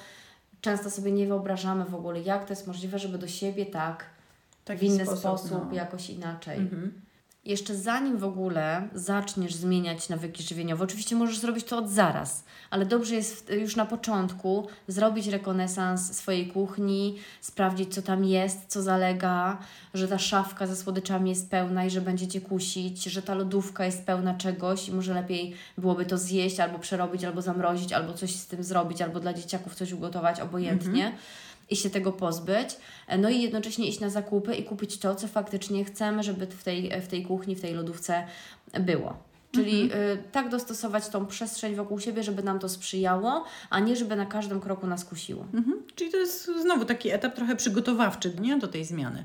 często 0.60 0.90
sobie 0.90 1.12
nie 1.12 1.26
wyobrażamy 1.26 1.84
w 1.84 1.94
ogóle, 1.94 2.20
jak 2.20 2.44
to 2.44 2.52
jest 2.52 2.66
możliwe, 2.66 2.98
żeby 2.98 3.18
do 3.18 3.28
siebie 3.28 3.66
tak 3.66 4.04
Taki 4.64 4.80
w 4.80 4.82
inny 4.82 5.06
sposób, 5.06 5.20
sposób 5.20 5.66
no. 5.68 5.74
jakoś 5.76 6.10
inaczej. 6.10 6.58
Mhm 6.58 7.04
jeszcze 7.46 7.74
zanim 7.74 8.18
w 8.18 8.24
ogóle 8.24 8.88
zaczniesz 8.94 9.54
zmieniać 9.54 10.08
nawyki 10.08 10.42
żywieniowe, 10.42 10.84
oczywiście 10.84 11.16
możesz 11.16 11.38
zrobić 11.38 11.64
to 11.64 11.78
od 11.78 11.90
zaraz, 11.90 12.44
ale 12.70 12.86
dobrze 12.86 13.14
jest 13.14 13.50
już 13.50 13.76
na 13.76 13.86
początku 13.86 14.68
zrobić 14.88 15.26
rekonesans 15.26 16.16
swojej 16.16 16.46
kuchni, 16.46 17.18
sprawdzić, 17.40 17.94
co 17.94 18.02
tam 18.02 18.24
jest, 18.24 18.58
co 18.68 18.82
zalega, 18.82 19.58
że 19.94 20.08
ta 20.08 20.18
szafka 20.18 20.66
ze 20.66 20.76
słodyczami 20.76 21.30
jest 21.30 21.50
pełna 21.50 21.84
i 21.84 21.90
że 21.90 22.00
będziecie 22.00 22.40
kusić, 22.40 23.04
że 23.04 23.22
ta 23.22 23.34
lodówka 23.34 23.84
jest 23.84 24.06
pełna 24.06 24.34
czegoś 24.34 24.88
i 24.88 24.92
może 24.92 25.14
lepiej 25.14 25.54
byłoby 25.78 26.06
to 26.06 26.18
zjeść, 26.18 26.60
albo 26.60 26.78
przerobić, 26.78 27.24
albo 27.24 27.42
zamrozić, 27.42 27.92
albo 27.92 28.12
coś 28.12 28.36
z 28.36 28.46
tym 28.46 28.64
zrobić, 28.64 29.02
albo 29.02 29.20
dla 29.20 29.34
dzieciaków 29.34 29.74
coś 29.74 29.92
ugotować, 29.92 30.40
obojętnie. 30.40 31.06
Mhm 31.06 31.22
i 31.70 31.76
się 31.76 31.90
tego 31.90 32.12
pozbyć, 32.12 32.76
e, 33.06 33.18
no 33.18 33.28
i 33.28 33.42
jednocześnie 33.42 33.88
iść 33.88 34.00
na 34.00 34.10
zakupy 34.10 34.54
i 34.54 34.64
kupić 34.64 34.98
to, 34.98 35.14
co 35.14 35.28
faktycznie 35.28 35.84
chcemy, 35.84 36.22
żeby 36.22 36.46
w 36.46 36.64
tej, 36.64 37.00
w 37.00 37.08
tej 37.08 37.26
kuchni, 37.26 37.56
w 37.56 37.60
tej 37.60 37.74
lodówce 37.74 38.26
było. 38.80 39.16
Czyli 39.54 39.82
mhm. 39.82 40.02
y, 40.02 40.22
tak 40.32 40.48
dostosować 40.48 41.08
tą 41.08 41.26
przestrzeń 41.26 41.74
wokół 41.74 42.00
siebie, 42.00 42.22
żeby 42.22 42.42
nam 42.42 42.58
to 42.58 42.68
sprzyjało, 42.68 43.44
a 43.70 43.80
nie 43.80 43.96
żeby 43.96 44.16
na 44.16 44.26
każdym 44.26 44.60
kroku 44.60 44.86
nas 44.86 45.04
kusiło. 45.04 45.46
Mhm. 45.54 45.82
Czyli 45.94 46.10
to 46.10 46.16
jest 46.16 46.50
znowu 46.62 46.84
taki 46.84 47.10
etap 47.10 47.34
trochę 47.34 47.56
przygotowawczy 47.56 48.32
nie? 48.40 48.58
do 48.58 48.68
tej 48.68 48.84
zmiany. 48.84 49.24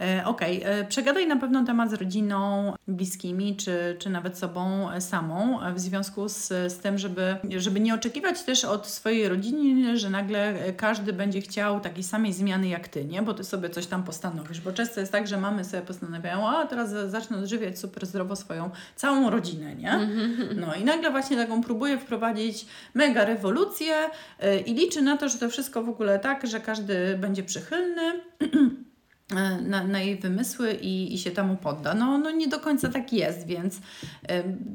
E, 0.00 0.22
okej, 0.26 0.60
okay. 0.60 0.72
E, 0.72 0.84
przegadaj 0.84 1.26
na 1.26 1.36
pewno 1.36 1.64
temat 1.64 1.90
z 1.90 1.94
rodziną, 1.94 2.72
bliskimi, 2.88 3.56
czy, 3.56 3.96
czy 3.98 4.10
nawet 4.10 4.38
sobą 4.38 4.88
samą, 5.00 5.58
w 5.74 5.80
związku 5.80 6.28
z, 6.28 6.48
z 6.48 6.78
tym, 6.78 6.98
żeby, 6.98 7.36
żeby 7.56 7.80
nie 7.80 7.94
oczekiwać 7.94 8.42
też 8.42 8.64
od 8.64 8.86
swojej 8.86 9.28
rodziny, 9.28 9.98
że 9.98 10.10
nagle 10.10 10.54
każdy 10.76 11.12
będzie 11.12 11.40
chciał 11.40 11.80
takiej 11.80 12.04
samej 12.04 12.32
zmiany 12.32 12.68
jak 12.68 12.88
ty, 12.88 13.04
nie? 13.04 13.22
Bo 13.22 13.34
ty 13.34 13.44
sobie 13.44 13.70
coś 13.70 13.86
tam 13.86 14.04
postanowisz. 14.04 14.60
Bo 14.60 14.72
często 14.72 15.00
jest 15.00 15.12
tak, 15.12 15.28
że 15.28 15.36
mamy 15.38 15.64
sobie 15.64 15.82
postanawiają, 15.82 16.48
a 16.48 16.66
teraz 16.66 16.90
zacznę 17.10 17.36
odżywiać 17.36 17.78
super 17.78 18.06
zdrowo 18.06 18.36
swoją 18.36 18.70
całą 18.96 19.30
rodzinę, 19.30 19.74
nie? 19.74 20.08
No 20.56 20.74
i 20.74 20.84
nagle 20.84 21.10
właśnie 21.10 21.36
taką 21.36 21.62
próbuje 21.62 21.98
wprowadzić 21.98 22.66
mega 22.94 23.24
rewolucję 23.24 23.94
e, 24.40 24.60
i 24.60 24.74
liczy 24.74 25.02
na 25.02 25.16
to, 25.16 25.28
że 25.28 25.38
to 25.38 25.50
wszystko 25.50 25.82
w 25.82 25.88
ogóle 25.88 26.18
tak, 26.18 26.46
że 26.46 26.60
każdy 26.60 27.18
będzie 27.18 27.42
przychylny. 27.42 28.12
E, 29.36 29.60
na, 29.60 29.84
na, 29.84 30.00
jej 30.00 30.16
wymysły 30.16 30.72
i, 30.72 31.14
i 31.14 31.18
się 31.18 31.30
temu 31.30 31.56
podda. 31.56 31.94
No, 31.94 32.18
no 32.18 32.30
nie 32.30 32.48
do 32.48 32.60
końca 32.60 32.88
tak 32.88 33.12
jest, 33.12 33.46
więc 33.46 33.76
y, 33.76 33.80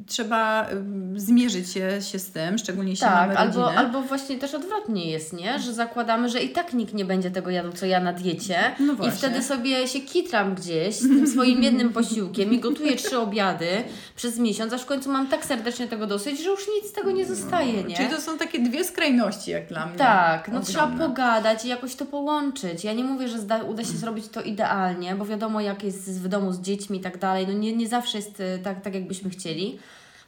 trzeba 0.08 0.70
y, 1.16 1.20
zmierzyć 1.20 1.70
się, 1.70 2.02
się 2.02 2.20
z 2.20 2.32
tym, 2.32 2.58
szczególnie 2.58 2.92
jeśli 2.92 3.08
tak, 3.08 3.28
mamy 3.28 3.38
albo, 3.38 3.74
albo 3.74 4.02
właśnie 4.02 4.38
też 4.38 4.54
odwrotnie 4.54 5.12
jest, 5.12 5.34
nie? 5.34 5.60
Że 5.60 5.74
zakładamy, 5.74 6.30
że 6.30 6.44
i 6.44 6.50
tak 6.50 6.74
nikt 6.74 6.94
nie 6.94 7.06
będzie 7.06 7.32
tego 7.32 7.50
jadł, 7.50 7.72
co 7.72 7.86
ja 7.86 8.00
na 8.00 8.14
diecie 8.14 8.60
no 8.80 9.08
i 9.08 9.12
wtedy 9.12 9.44
sobie 9.44 9.88
się 9.88 10.00
kitram 10.00 10.56
gdzieś 10.56 10.96
z 10.96 11.08
tym 11.08 11.28
swoim 11.28 11.64
jednym 11.64 11.90
posiłkiem 11.90 12.54
i 12.54 12.60
gotuję 12.60 12.96
trzy 12.96 13.20
obiady 13.20 13.68
przez 14.16 14.40
miesiąc, 14.40 14.74
aż 14.74 14.82
w 14.82 14.86
końcu 14.86 15.12
mam 15.12 15.28
tak 15.28 15.46
serdecznie 15.46 15.88
tego 15.88 16.08
dosyć, 16.08 16.44
że 16.44 16.50
już 16.50 16.68
nic 16.76 16.90
z 16.90 16.94
tego 16.94 17.12
nie 17.12 17.26
zostaje, 17.26 17.84
nie? 17.84 17.96
Czyli 17.96 18.10
to 18.10 18.22
są 18.22 18.38
takie 18.38 18.60
dwie 18.60 18.84
skrajności 18.84 19.52
jak 19.52 19.68
dla 19.68 19.86
mnie. 19.86 19.98
Tak, 19.98 20.52
no 20.52 20.62
trzeba 20.62 20.88
pogadać 20.88 21.66
i 21.66 21.68
jakoś 21.68 21.96
to 21.96 22.06
połączyć. 22.06 22.84
Ja 22.84 22.94
nie 22.94 23.04
mówię, 23.04 23.28
że 23.28 23.40
zda, 23.40 23.64
uda 23.64 23.84
się 23.84 23.98
zrobić 23.98 24.28
to 24.28 24.42
idealnie, 24.48 25.16
bo 25.16 25.26
wiadomo, 25.26 25.62
jak 25.62 25.84
jest 25.84 26.22
w 26.22 26.28
domu 26.28 26.54
z 26.54 26.62
dziećmi 26.62 26.98
i 26.98 27.02
tak 27.02 27.18
dalej. 27.18 27.48
No 27.48 27.54
nie, 27.54 27.76
nie 27.76 27.88
zawsze 27.88 28.18
jest 28.18 28.40
e, 28.40 28.60
tak, 28.60 28.82
tak, 28.82 28.94
jakbyśmy 28.94 29.30
chcieli. 29.30 29.80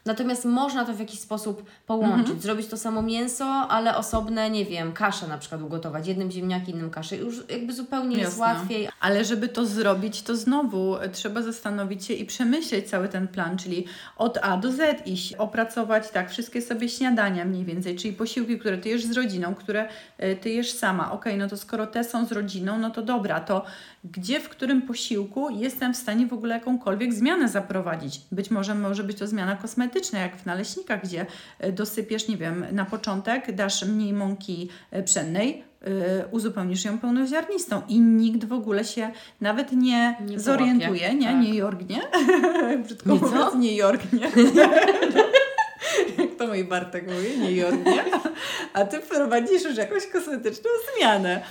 Natomiast 0.05 0.45
można 0.45 0.85
to 0.85 0.93
w 0.93 0.99
jakiś 0.99 1.19
sposób 1.19 1.65
połączyć, 1.87 2.19
mhm. 2.19 2.39
zrobić 2.39 2.67
to 2.67 2.77
samo 2.77 3.01
mięso, 3.01 3.45
ale 3.45 3.97
osobne, 3.97 4.49
nie 4.49 4.65
wiem, 4.65 4.93
kaszę 4.93 5.27
na 5.27 5.37
przykład 5.37 5.61
ugotować, 5.61 6.07
jednym 6.07 6.31
ziemniaki, 6.31 6.71
innym 6.71 6.89
kaszę. 6.89 7.17
Już 7.17 7.43
jakby 7.49 7.73
zupełnie 7.73 8.17
Jasne. 8.17 8.25
jest 8.25 8.39
łatwiej. 8.39 8.89
Ale 8.99 9.25
żeby 9.25 9.47
to 9.47 9.65
zrobić, 9.65 10.21
to 10.21 10.35
znowu 10.35 10.95
trzeba 11.11 11.41
zastanowić 11.41 12.05
się 12.05 12.13
i 12.13 12.25
przemyśleć 12.25 12.89
cały 12.89 13.07
ten 13.09 13.27
plan, 13.27 13.57
czyli 13.57 13.85
od 14.17 14.37
A 14.41 14.57
do 14.57 14.71
Z 14.71 15.07
iść, 15.07 15.33
opracować 15.33 16.09
tak 16.09 16.31
wszystkie 16.31 16.61
sobie 16.61 16.89
śniadania 16.89 17.45
mniej 17.45 17.65
więcej, 17.65 17.95
czyli 17.95 18.13
posiłki, 18.13 18.59
które 18.59 18.77
ty 18.77 18.89
jesz 18.89 19.05
z 19.05 19.11
rodziną, 19.11 19.55
które 19.55 19.89
e, 20.17 20.35
ty 20.35 20.49
jesz 20.49 20.71
sama. 20.71 21.11
Ok, 21.11 21.25
no 21.37 21.47
to 21.47 21.57
skoro 21.57 21.87
te 21.87 22.03
są 22.03 22.25
z 22.25 22.31
rodziną, 22.31 22.79
no 22.79 22.89
to 22.89 23.01
dobra, 23.01 23.39
to 23.39 23.65
gdzie, 24.03 24.39
w 24.39 24.49
którym 24.49 24.81
posiłku 24.81 25.49
jestem 25.49 25.93
w 25.93 25.97
stanie 25.97 26.27
w 26.27 26.33
ogóle 26.33 26.55
jakąkolwiek 26.55 27.13
zmianę 27.13 27.49
zaprowadzić. 27.49 28.21
Być 28.31 28.51
może 28.51 28.75
może 28.75 29.03
być 29.03 29.17
to 29.17 29.27
zmiana 29.27 29.55
kosmetyczna, 29.55 30.19
jak 30.19 30.37
w 30.37 30.45
naleśnikach, 30.45 31.03
gdzie 31.03 31.25
e, 31.59 31.71
dosypiesz, 31.71 32.27
nie 32.27 32.37
wiem, 32.37 32.65
na 32.71 32.85
początek 32.85 33.55
dasz 33.55 33.85
mniej 33.85 34.13
mąki 34.13 34.69
e, 34.91 35.03
pszennej, 35.03 35.63
yy, 35.81 35.89
uzupełnisz 36.31 36.85
ją 36.85 36.99
pełnoziarnistą 36.99 37.81
i 37.87 37.99
nikt 37.99 38.45
w 38.45 38.53
ogóle 38.53 38.85
się 38.85 39.11
nawet 39.41 39.71
nie, 39.71 40.17
nie 40.25 40.39
zorientuje, 40.39 41.13
nie, 41.13 41.27
tak. 41.27 41.41
nie 41.41 41.53
jorgnie. 41.53 42.01
Brzydko 42.83 43.13
nie 43.13 43.19
mówiąc, 43.19 43.55
nie 43.55 43.75
jorgnie. 43.75 44.31
Jak 46.17 46.35
to 46.37 46.47
mój 46.47 46.63
Bartek 46.63 47.11
mówi, 47.11 47.39
nie 47.39 47.51
jorgnie. 47.51 48.03
A 48.73 48.85
ty 48.85 48.99
wprowadzisz 48.99 49.63
już 49.63 49.77
jakąś 49.77 50.07
kosmetyczną 50.07 50.69
zmianę. 50.97 51.41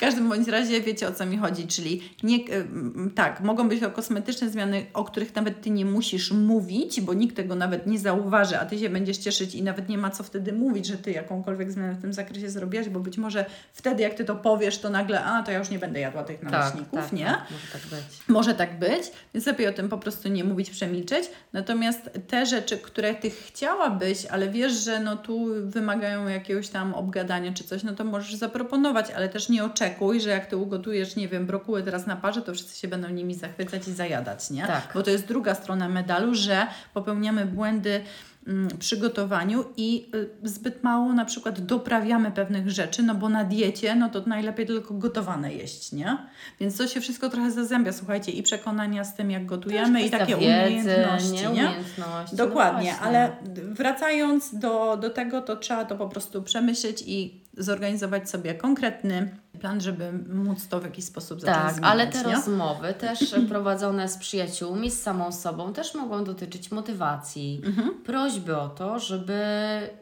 W 0.00 0.02
każdym 0.02 0.28
bądź 0.28 0.48
razie 0.48 0.80
wiecie 0.80 1.08
o 1.08 1.12
co 1.12 1.26
mi 1.26 1.36
chodzi, 1.36 1.66
czyli 1.66 2.02
nie, 2.22 2.36
y, 2.36 2.66
tak, 3.14 3.40
mogą 3.40 3.68
być 3.68 3.80
to 3.80 3.90
kosmetyczne 3.90 4.50
zmiany, 4.50 4.86
o 4.94 5.04
których 5.04 5.34
nawet 5.34 5.62
Ty 5.62 5.70
nie 5.70 5.84
musisz 5.84 6.32
mówić, 6.32 7.00
bo 7.00 7.14
nikt 7.14 7.36
tego 7.36 7.54
nawet 7.54 7.86
nie 7.86 7.98
zauważy, 7.98 8.58
a 8.58 8.66
Ty 8.66 8.78
się 8.78 8.88
będziesz 8.88 9.18
cieszyć 9.18 9.54
i 9.54 9.62
nawet 9.62 9.88
nie 9.88 9.98
ma 9.98 10.10
co 10.10 10.22
wtedy 10.22 10.52
mówić, 10.52 10.86
że 10.86 10.96
Ty 10.96 11.10
jakąkolwiek 11.10 11.72
zmianę 11.72 11.94
w 11.94 12.00
tym 12.00 12.12
zakresie 12.12 12.50
zrobiłaś, 12.50 12.88
bo 12.88 13.00
być 13.00 13.18
może 13.18 13.44
wtedy 13.72 14.02
jak 14.02 14.14
Ty 14.14 14.24
to 14.24 14.36
powiesz, 14.36 14.78
to 14.78 14.90
nagle, 14.90 15.24
a 15.24 15.42
to 15.42 15.52
ja 15.52 15.58
już 15.58 15.70
nie 15.70 15.78
będę 15.78 16.00
jadła 16.00 16.24
tych 16.24 16.40
tak, 16.40 16.50
naleśników, 16.50 16.92
tak, 16.92 17.04
tak, 17.04 17.12
nie? 17.12 17.24
Tak, 17.24 17.50
może 17.50 17.72
tak 17.72 17.82
być. 17.82 18.28
Może 18.28 18.54
tak 18.54 18.78
być, 18.78 19.12
więc 19.34 19.46
lepiej 19.46 19.66
o 19.66 19.72
tym 19.72 19.88
po 19.88 19.98
prostu 19.98 20.28
nie 20.28 20.44
mówić, 20.44 20.70
przemilczeć. 20.70 21.30
Natomiast 21.52 22.10
te 22.28 22.46
rzeczy, 22.46 22.78
które 22.78 23.14
Ty 23.14 23.30
chciałabyś, 23.30 24.26
ale 24.26 24.48
wiesz, 24.48 24.72
że 24.72 25.00
no 25.00 25.16
tu 25.16 25.46
wymagają 25.64 26.28
jakiegoś 26.28 26.68
tam 26.68 26.94
obgadania 26.94 27.52
czy 27.52 27.64
coś, 27.64 27.82
no 27.82 27.92
to 27.92 28.04
możesz 28.04 28.34
zaproponować, 28.34 29.10
ale 29.10 29.28
też 29.28 29.48
nie 29.48 29.64
oczekać 29.64 29.89
oczekuj, 29.90 30.20
że 30.20 30.30
jak 30.30 30.46
ty 30.46 30.56
ugotujesz, 30.56 31.16
nie 31.16 31.28
wiem, 31.28 31.46
brokuły 31.46 31.82
teraz 31.82 32.06
na 32.06 32.16
parze, 32.16 32.42
to 32.42 32.54
wszyscy 32.54 32.78
się 32.78 32.88
będą 32.88 33.08
nimi 33.08 33.34
zachwycać 33.34 33.88
i 33.88 33.92
zajadać, 33.92 34.50
nie? 34.50 34.66
Tak. 34.66 34.90
Bo 34.94 35.02
to 35.02 35.10
jest 35.10 35.26
druga 35.26 35.54
strona 35.54 35.88
medalu, 35.88 36.34
że 36.34 36.66
popełniamy 36.94 37.46
błędy 37.46 38.00
mm, 38.46 38.78
przygotowaniu 38.78 39.64
i 39.76 40.10
y, 40.44 40.48
zbyt 40.48 40.82
mało 40.82 41.12
na 41.12 41.24
przykład 41.24 41.60
doprawiamy 41.60 42.30
pewnych 42.30 42.70
rzeczy, 42.70 43.02
no 43.02 43.14
bo 43.14 43.28
na 43.28 43.44
diecie 43.44 43.94
no 43.94 44.08
to 44.08 44.22
najlepiej 44.26 44.66
tylko 44.66 44.94
gotowane 44.94 45.54
jeść, 45.54 45.92
nie? 45.92 46.18
Więc 46.60 46.76
to 46.76 46.86
się 46.86 47.00
wszystko 47.00 47.28
trochę 47.28 47.50
zazębia, 47.50 47.92
słuchajcie, 47.92 48.32
i 48.32 48.42
przekonania 48.42 49.04
z 49.04 49.14
tym, 49.14 49.30
jak 49.30 49.46
gotujemy 49.46 50.02
i 50.02 50.10
takie 50.10 50.36
wiedzy, 50.36 50.46
umiejętności, 50.46 51.42
nie? 51.42 51.50
Umiejętności, 51.50 52.36
no 52.36 52.46
Dokładnie, 52.46 52.94
no 53.00 53.06
ale 53.06 53.36
wracając 53.54 54.58
do, 54.58 54.96
do 54.96 55.10
tego, 55.10 55.42
to 55.42 55.56
trzeba 55.56 55.84
to 55.84 55.96
po 55.96 56.08
prostu 56.08 56.42
przemyśleć 56.42 57.04
i 57.06 57.40
zorganizować 57.56 58.30
sobie 58.30 58.54
konkretny 58.54 59.30
plan, 59.60 59.80
żeby 59.80 60.12
móc 60.12 60.68
to 60.68 60.80
w 60.80 60.84
jakiś 60.84 61.04
sposób 61.04 61.40
zacząć 61.40 61.58
Tak, 61.58 61.74
zmieniać, 61.74 61.92
ale 61.92 62.06
te 62.06 62.18
nie? 62.18 62.34
rozmowy 62.34 62.94
też 63.08 63.34
prowadzone 63.48 64.08
z 64.08 64.16
przyjaciółmi, 64.16 64.90
z 64.90 65.02
samą 65.02 65.32
sobą 65.32 65.72
też 65.72 65.94
mogą 65.94 66.24
dotyczyć 66.24 66.70
motywacji. 66.70 67.62
Mhm. 67.64 67.94
Prośby 67.94 68.56
o 68.56 68.68
to, 68.68 68.98
żeby 68.98 69.40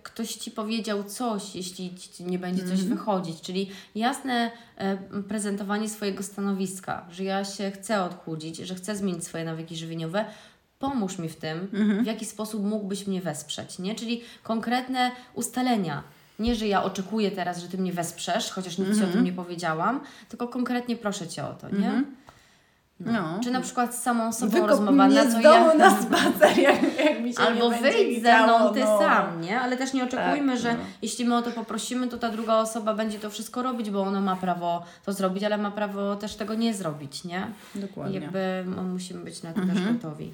ktoś 0.03 0.35
Ci 0.35 0.51
powiedział 0.51 1.05
coś, 1.05 1.55
jeśli 1.55 1.95
Ci 1.95 2.25
nie 2.25 2.39
będzie 2.39 2.63
coś 2.63 2.81
mhm. 2.81 2.89
wychodzić. 2.89 3.41
Czyli 3.41 3.71
jasne 3.95 4.51
e, 4.77 4.97
prezentowanie 5.29 5.89
swojego 5.89 6.23
stanowiska, 6.23 7.07
że 7.11 7.25
ja 7.25 7.45
się 7.45 7.71
chcę 7.71 8.03
odchudzić, 8.03 8.57
że 8.57 8.75
chcę 8.75 8.97
zmienić 8.97 9.25
swoje 9.25 9.45
nawyki 9.45 9.77
żywieniowe, 9.77 10.25
pomóż 10.79 11.19
mi 11.19 11.29
w 11.29 11.37
tym, 11.37 11.59
mhm. 11.59 12.05
w 12.05 12.07
jaki 12.07 12.25
sposób 12.25 12.65
mógłbyś 12.65 13.07
mnie 13.07 13.21
wesprzeć, 13.21 13.79
nie? 13.79 13.95
Czyli 13.95 14.21
konkretne 14.43 15.11
ustalenia 15.35 16.03
nie, 16.39 16.55
że 16.55 16.69
ja 16.69 16.83
oczekuję 16.85 17.31
teraz, 17.31 17.59
że 17.59 17.69
Ty 17.69 17.79
mnie 17.79 17.93
wesprzesz, 17.93 18.51
chociaż 18.51 18.79
nic 18.79 18.89
mm 18.89 18.93
-hmm. 18.93 18.99
Ci 18.99 19.05
o 19.05 19.07
tym 19.07 19.19
mhm. 19.19 19.25
nie 19.25 19.33
powiedziałam, 19.33 20.01
tylko 20.29 20.49
konkretnie 20.49 20.97
proszę 20.97 21.29
Cię 21.29 21.45
o 21.45 21.53
to, 21.53 21.69
nie? 21.69 21.89
Mm 21.89 22.05
-hmm. 22.05 22.29
No. 23.01 23.13
No. 23.13 23.41
Czy 23.43 23.51
na 23.51 23.61
przykład 23.61 23.95
z 23.95 24.03
samą 24.03 24.33
sobą 24.33 24.53
Wykop 24.53 24.69
rozmowa, 24.69 25.09
na 25.09 25.33
co 25.33 25.41
ja... 25.41 25.75
na 25.75 26.03
spacer, 26.03 26.59
jak, 26.59 26.99
jak 27.05 27.21
mi 27.21 27.33
się 27.33 27.41
Albo 27.41 27.71
wyjdź 27.71 28.23
ze 28.23 28.43
mną 28.43 28.75
ty 28.75 28.81
no. 28.81 28.99
sam, 28.99 29.41
nie? 29.41 29.61
Ale 29.61 29.77
też 29.77 29.93
nie 29.93 30.05
oczekujmy, 30.05 30.53
tak, 30.53 30.63
że 30.63 30.73
no. 30.73 30.79
jeśli 31.03 31.25
my 31.25 31.37
o 31.37 31.43
to 31.43 31.51
poprosimy, 31.51 32.09
to 32.09 32.19
ta 32.19 32.31
druga 32.31 32.57
osoba 32.57 32.95
będzie 32.95 33.19
to 33.19 33.31
wszystko 33.31 33.63
robić, 33.63 33.91
bo 33.91 34.03
ona 34.03 34.21
ma 34.21 34.37
prawo 34.37 34.85
to 35.05 35.13
zrobić, 35.13 35.45
ale 35.45 35.59
ma 35.59 35.71
prawo 35.71 36.17
też 36.17 36.35
tego 36.35 36.55
nie 36.55 36.75
zrobić, 36.75 37.25
nie? 37.25 37.47
Dokładnie. 37.75 38.19
I 38.19 38.23
jakby 38.23 38.65
musimy 38.83 39.25
być 39.25 39.43
na 39.43 39.53
to 39.53 39.61
mhm. 39.61 39.79
też 39.79 39.93
gotowi. 39.93 40.33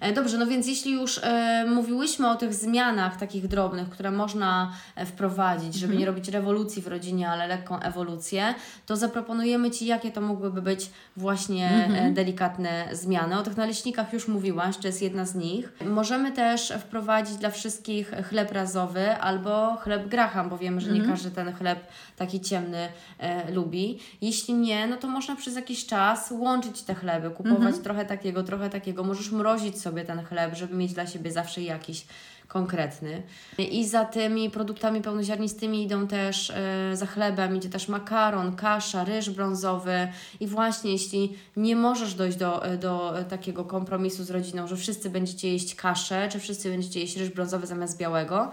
E, 0.00 0.12
dobrze, 0.12 0.38
no 0.38 0.46
więc 0.46 0.66
jeśli 0.66 0.92
już 0.92 1.20
e, 1.22 1.64
mówiłyśmy 1.68 2.30
o 2.30 2.34
tych 2.34 2.54
zmianach 2.54 3.16
takich 3.16 3.48
drobnych, 3.48 3.88
które 3.88 4.10
można 4.10 4.72
e, 4.96 5.06
wprowadzić, 5.06 5.74
żeby 5.74 5.96
nie 5.96 6.06
robić 6.06 6.28
rewolucji 6.28 6.82
w 6.82 6.86
rodzinie, 6.86 7.28
ale 7.28 7.46
lekką 7.46 7.80
ewolucję, 7.80 8.54
to 8.86 8.96
zaproponujemy 8.96 9.70
Ci, 9.70 9.86
jakie 9.86 10.10
to 10.12 10.20
mogłyby 10.20 10.62
być 10.62 10.90
właśnie 11.16 11.88
e, 11.94 12.10
delikatne 12.10 12.88
zmiany. 12.92 13.38
O 13.38 13.42
tych 13.42 13.56
naleśnikach 13.56 14.12
już 14.12 14.28
mówiłaś, 14.28 14.76
to 14.76 14.86
jest 14.86 15.02
jedna 15.02 15.26
z 15.26 15.34
nich. 15.34 15.72
Możemy 15.86 16.32
też 16.32 16.72
wprowadzić 16.78 17.36
dla 17.36 17.50
wszystkich 17.50 18.12
chleb 18.28 18.52
razowy 18.52 19.16
albo 19.16 19.76
chleb 19.76 20.08
graham, 20.08 20.48
bo 20.48 20.58
wiemy, 20.58 20.80
że 20.80 20.92
nie 20.92 21.02
każdy 21.02 21.30
ten 21.30 21.52
chleb 21.52 21.78
taki 22.16 22.40
ciemny 22.40 22.88
e, 23.18 23.52
lubi. 23.52 23.98
Jeśli 24.20 24.54
nie, 24.54 24.86
no 24.86 24.96
to 24.96 25.08
można 25.08 25.36
przez 25.36 25.56
jakiś 25.56 25.86
czas 25.86 26.30
łączyć 26.30 26.82
te 26.82 26.94
chleby, 26.94 27.30
kupować 27.30 27.78
trochę 27.78 28.04
takiego, 28.04 28.42
trochę 28.42 28.70
takiego. 28.70 29.04
Możesz 29.04 29.30
mrozić 29.30 29.79
sobie 29.80 30.04
ten 30.04 30.24
chleb, 30.24 30.54
żeby 30.54 30.74
mieć 30.74 30.92
dla 30.92 31.06
siebie 31.06 31.32
zawsze 31.32 31.62
jakiś 31.62 32.06
konkretny. 32.50 33.22
I 33.58 33.86
za 33.86 34.04
tymi 34.04 34.50
produktami 34.50 35.00
pełnoziarnistymi 35.00 35.82
idą 35.82 36.06
też, 36.06 36.50
e, 36.50 36.96
za 36.96 37.06
chlebem 37.06 37.56
idzie 37.56 37.68
też 37.68 37.88
makaron, 37.88 38.56
kasza, 38.56 39.04
ryż 39.04 39.30
brązowy 39.30 40.08
i 40.40 40.46
właśnie 40.46 40.92
jeśli 40.92 41.36
nie 41.56 41.76
możesz 41.76 42.14
dojść 42.14 42.36
do, 42.36 42.64
e, 42.64 42.78
do 42.78 43.14
takiego 43.28 43.64
kompromisu 43.64 44.24
z 44.24 44.30
rodziną, 44.30 44.66
że 44.66 44.76
wszyscy 44.76 45.10
będziecie 45.10 45.52
jeść 45.52 45.74
kaszę, 45.74 46.28
czy 46.32 46.40
wszyscy 46.40 46.70
będziecie 46.70 47.00
jeść 47.00 47.16
ryż 47.16 47.28
brązowy 47.30 47.66
zamiast 47.66 47.98
białego, 47.98 48.50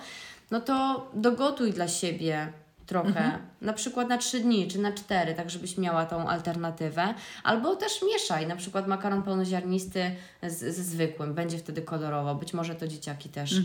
no 0.51 0.61
to 0.61 1.07
dogotuj 1.13 1.73
dla 1.73 1.87
siebie 1.87 2.53
trochę, 2.87 3.39
na 3.61 3.73
przykład 3.73 4.09
na 4.09 4.17
3 4.17 4.39
dni 4.39 4.67
czy 4.67 4.79
na 4.79 4.91
4, 4.91 5.33
tak 5.33 5.49
żebyś 5.49 5.77
miała 5.77 6.05
tą 6.05 6.29
alternatywę. 6.29 7.13
Albo 7.43 7.75
też 7.75 8.01
mieszaj, 8.13 8.47
na 8.47 8.55
przykład 8.55 8.87
makaron 8.87 9.23
pełnoziarnisty 9.23 10.11
z, 10.43 10.59
ze 10.59 10.83
zwykłym, 10.83 11.33
będzie 11.33 11.57
wtedy 11.57 11.81
kolorowo. 11.81 12.35
Być 12.35 12.53
może 12.53 12.75
to 12.75 12.87
dzieciaki 12.87 13.29
też 13.29 13.55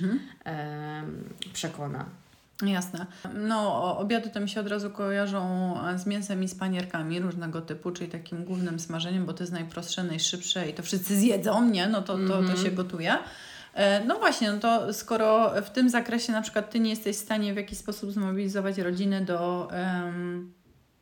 em, 0.45 1.25
przekona. 1.53 2.05
Jasne. 2.67 3.07
No, 3.35 3.99
obiady 3.99 4.31
to 4.31 4.41
mi 4.41 4.49
się 4.49 4.61
od 4.61 4.69
razu 4.69 4.91
kojarzą 4.91 5.75
e, 5.89 5.99
z 5.99 6.07
mięsem 6.07 6.43
i 6.43 6.49
z 6.49 6.55
panierkami 6.55 7.21
różnego 7.21 7.61
typu, 7.61 7.91
czyli 7.91 8.11
takim 8.11 8.45
głównym 8.45 8.81
smażeniem, 8.81 9.27
bo 9.27 9.33
to 9.33 9.43
jest 9.43 9.53
najprostsze, 9.53 10.05
najszybsze 10.05 10.71
i 10.71 10.75
to 10.75 10.83
wszyscy 10.83 11.17
zjedzą, 11.21 11.69
nie? 11.69 11.89
No 11.89 12.03
to, 12.03 12.19
to, 12.29 12.43
to 12.43 12.57
się 12.57 12.71
gotuje. 12.71 13.19
E, 13.75 14.05
No 14.05 14.19
właśnie, 14.19 14.53
no 14.53 14.59
to 14.59 14.95
skoro 14.95 15.53
w 15.63 15.71
tym 15.71 15.91
zakresie 15.91 16.33
na 16.33 16.43
przykład 16.43 16.71
Ty 16.71 16.81
nie 16.81 16.91
jesteś 16.91 17.17
w 17.17 17.21
stanie 17.21 17.55
w 17.55 17.57
jakiś 17.57 17.79
sposób 17.79 18.13
zmobilizować 18.13 18.79
rodziny 18.79 19.25
do, 19.25 19.69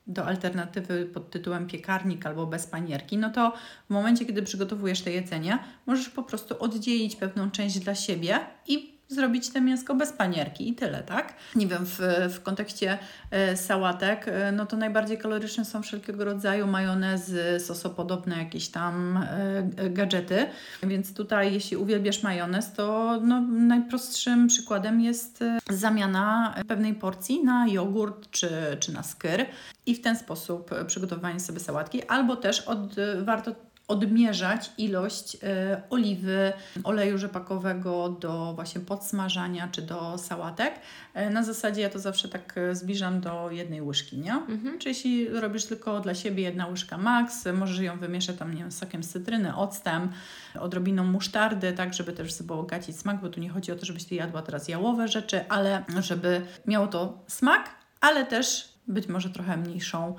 do 0.07 0.27
alternatywy 0.27 1.07
pod 1.07 1.31
tytułem 1.31 1.67
piekarnik 1.67 2.27
albo 2.27 2.47
bez 2.47 2.67
panierki, 2.67 3.19
no 3.19 3.31
to 3.31 3.53
w 3.87 3.91
momencie, 3.91 4.25
kiedy 4.25 4.43
przygotowujesz 4.43 5.01
te 5.03 5.13
jedzenie, 5.13 5.59
możesz 5.87 6.09
po 6.09 6.23
prostu 6.23 6.63
oddzielić 6.63 7.17
pewną 7.17 7.51
część 7.51 7.79
dla 7.79 7.95
siebie 7.95 8.41
i 8.67 9.00
zrobić 9.11 9.51
te 9.51 9.61
mięsko 9.61 9.95
bez 9.95 10.13
panierki 10.13 10.69
i 10.69 10.75
tyle, 10.75 11.03
tak? 11.03 11.35
Nie 11.55 11.67
wiem, 11.67 11.87
w, 11.87 11.99
w 12.35 12.43
kontekście 12.43 12.99
e, 13.31 13.57
sałatek, 13.57 14.29
e, 14.29 14.53
no 14.53 14.67
to 14.67 14.77
najbardziej 14.77 15.19
kaloryczne 15.19 15.65
są 15.65 15.83
wszelkiego 15.83 16.25
rodzaju 16.25 16.67
majonezy, 16.67 17.61
sosopodobne 17.61 18.39
jakieś 18.39 18.69
tam 18.69 19.17
e, 19.17 19.69
e, 19.77 19.91
gadżety, 19.91 20.47
więc 20.83 21.15
tutaj 21.15 21.53
jeśli 21.53 21.77
uwielbiasz 21.77 22.23
majonez, 22.23 22.73
to 22.73 23.19
no, 23.23 23.41
najprostszym 23.41 24.47
przykładem 24.47 25.01
jest 25.01 25.43
e, 25.43 25.59
zamiana 25.71 26.55
pewnej 26.69 26.95
porcji 26.95 27.45
na 27.45 27.67
jogurt 27.69 28.31
czy, 28.31 28.51
czy 28.81 28.93
na 28.93 29.03
skyr 29.03 29.47
i 29.87 29.95
w 29.95 30.01
ten 30.01 30.17
sposób 30.17 30.73
e, 30.73 30.85
przygotowanie 30.85 31.41
sobie 31.41 31.61
sałatki, 31.61 32.03
albo 32.07 32.37
też 32.37 32.61
od, 32.61 32.99
e, 32.99 33.23
warto 33.23 33.55
odmierzać 33.91 34.71
ilość 34.79 35.37
e, 35.43 35.83
oliwy, 35.91 36.53
oleju 36.85 37.19
rzepakowego 37.19 38.09
do 38.09 38.53
właśnie 38.55 38.81
podsmażania 38.81 39.69
czy 39.73 39.83
do 39.83 40.19
sałatek. 40.19 40.75
E, 41.15 41.31
na 41.31 41.43
zasadzie 41.43 41.81
ja 41.81 41.91
to 41.91 41.99
zawsze 41.99 42.29
tak 42.29 42.59
e, 42.59 42.75
zbliżam 42.75 43.21
do 43.21 43.51
jednej 43.51 43.83
łyżki, 43.83 44.19
nie? 44.19 44.41
Czy 44.79 44.89
jeśli 44.89 45.29
robisz 45.29 45.65
tylko 45.65 46.01
dla 46.01 46.15
siebie 46.15 46.43
jedna 46.43 46.67
łyżka 46.67 46.99
max, 46.99 47.49
możesz 47.53 47.79
ją 47.79 47.99
wymieszać 47.99 48.37
tam, 48.37 48.55
nie 48.55 48.61
wiem, 48.61 48.73
sokiem 48.73 49.03
z 49.03 49.09
cytryny, 49.09 49.57
octem, 49.57 50.09
odrobiną 50.61 51.05
musztardy, 51.05 51.73
tak, 51.73 51.95
żeby 51.95 52.13
też 52.13 52.29
wzbogacić 52.29 52.99
smak, 52.99 53.21
bo 53.21 53.29
tu 53.29 53.41
nie 53.41 53.51
chodzi 53.51 53.73
o 53.73 53.77
to, 53.77 53.87
żebyś 53.87 54.05
ty 54.05 54.15
jadła 54.15 54.43
teraz 54.43 54.69
jałowe 54.69 55.09
rzeczy, 55.09 55.49
ale 55.49 55.85
żeby 56.01 56.43
miało 56.67 56.87
to 56.87 57.25
smak, 57.27 57.71
ale 58.01 58.27
też 58.27 58.73
być 58.89 59.09
może 59.09 59.31
trochę 59.31 59.57
mniejszą 59.57 60.15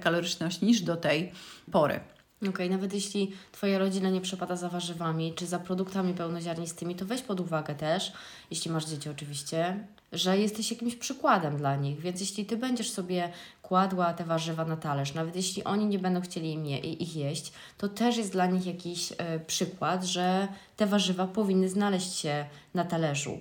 kaloryczność 0.00 0.60
niż 0.60 0.80
do 0.80 0.96
tej 0.96 1.32
pory. 1.72 2.00
Okej, 2.48 2.70
nawet 2.70 2.94
jeśli 2.94 3.32
Twoja 3.52 3.78
rodzina 3.78 4.10
nie 4.10 4.20
przepada 4.20 4.56
za 4.56 4.68
warzywami 4.68 5.34
czy 5.34 5.46
za 5.46 5.58
produktami 5.58 6.14
pełnoziarnistymi, 6.14 6.94
to 6.94 7.04
weź 7.04 7.22
pod 7.22 7.40
uwagę 7.40 7.74
też, 7.74 8.12
jeśli 8.50 8.70
masz 8.70 8.86
dzieci 8.86 9.08
oczywiście, 9.08 9.86
że 10.12 10.38
jesteś 10.38 10.70
jakimś 10.70 10.96
przykładem 10.96 11.56
dla 11.56 11.76
nich. 11.76 12.00
Więc 12.00 12.20
jeśli 12.20 12.46
Ty 12.46 12.56
będziesz 12.56 12.90
sobie 12.90 13.32
kładła 13.62 14.14
te 14.14 14.24
warzywa 14.24 14.64
na 14.64 14.76
talerz, 14.76 15.14
nawet 15.14 15.36
jeśli 15.36 15.64
oni 15.64 15.86
nie 15.86 15.98
będą 15.98 16.20
chcieli 16.20 16.52
im 16.52 16.66
je, 16.66 16.78
ich 16.78 17.16
jeść, 17.16 17.52
to 17.78 17.88
też 17.88 18.16
jest 18.16 18.32
dla 18.32 18.46
nich 18.46 18.66
jakiś 18.66 19.12
e, 19.18 19.40
przykład, 19.40 20.04
że 20.04 20.48
te 20.76 20.86
warzywa 20.86 21.26
powinny 21.26 21.68
znaleźć 21.68 22.14
się 22.14 22.46
na 22.74 22.84
talerzu 22.84 23.38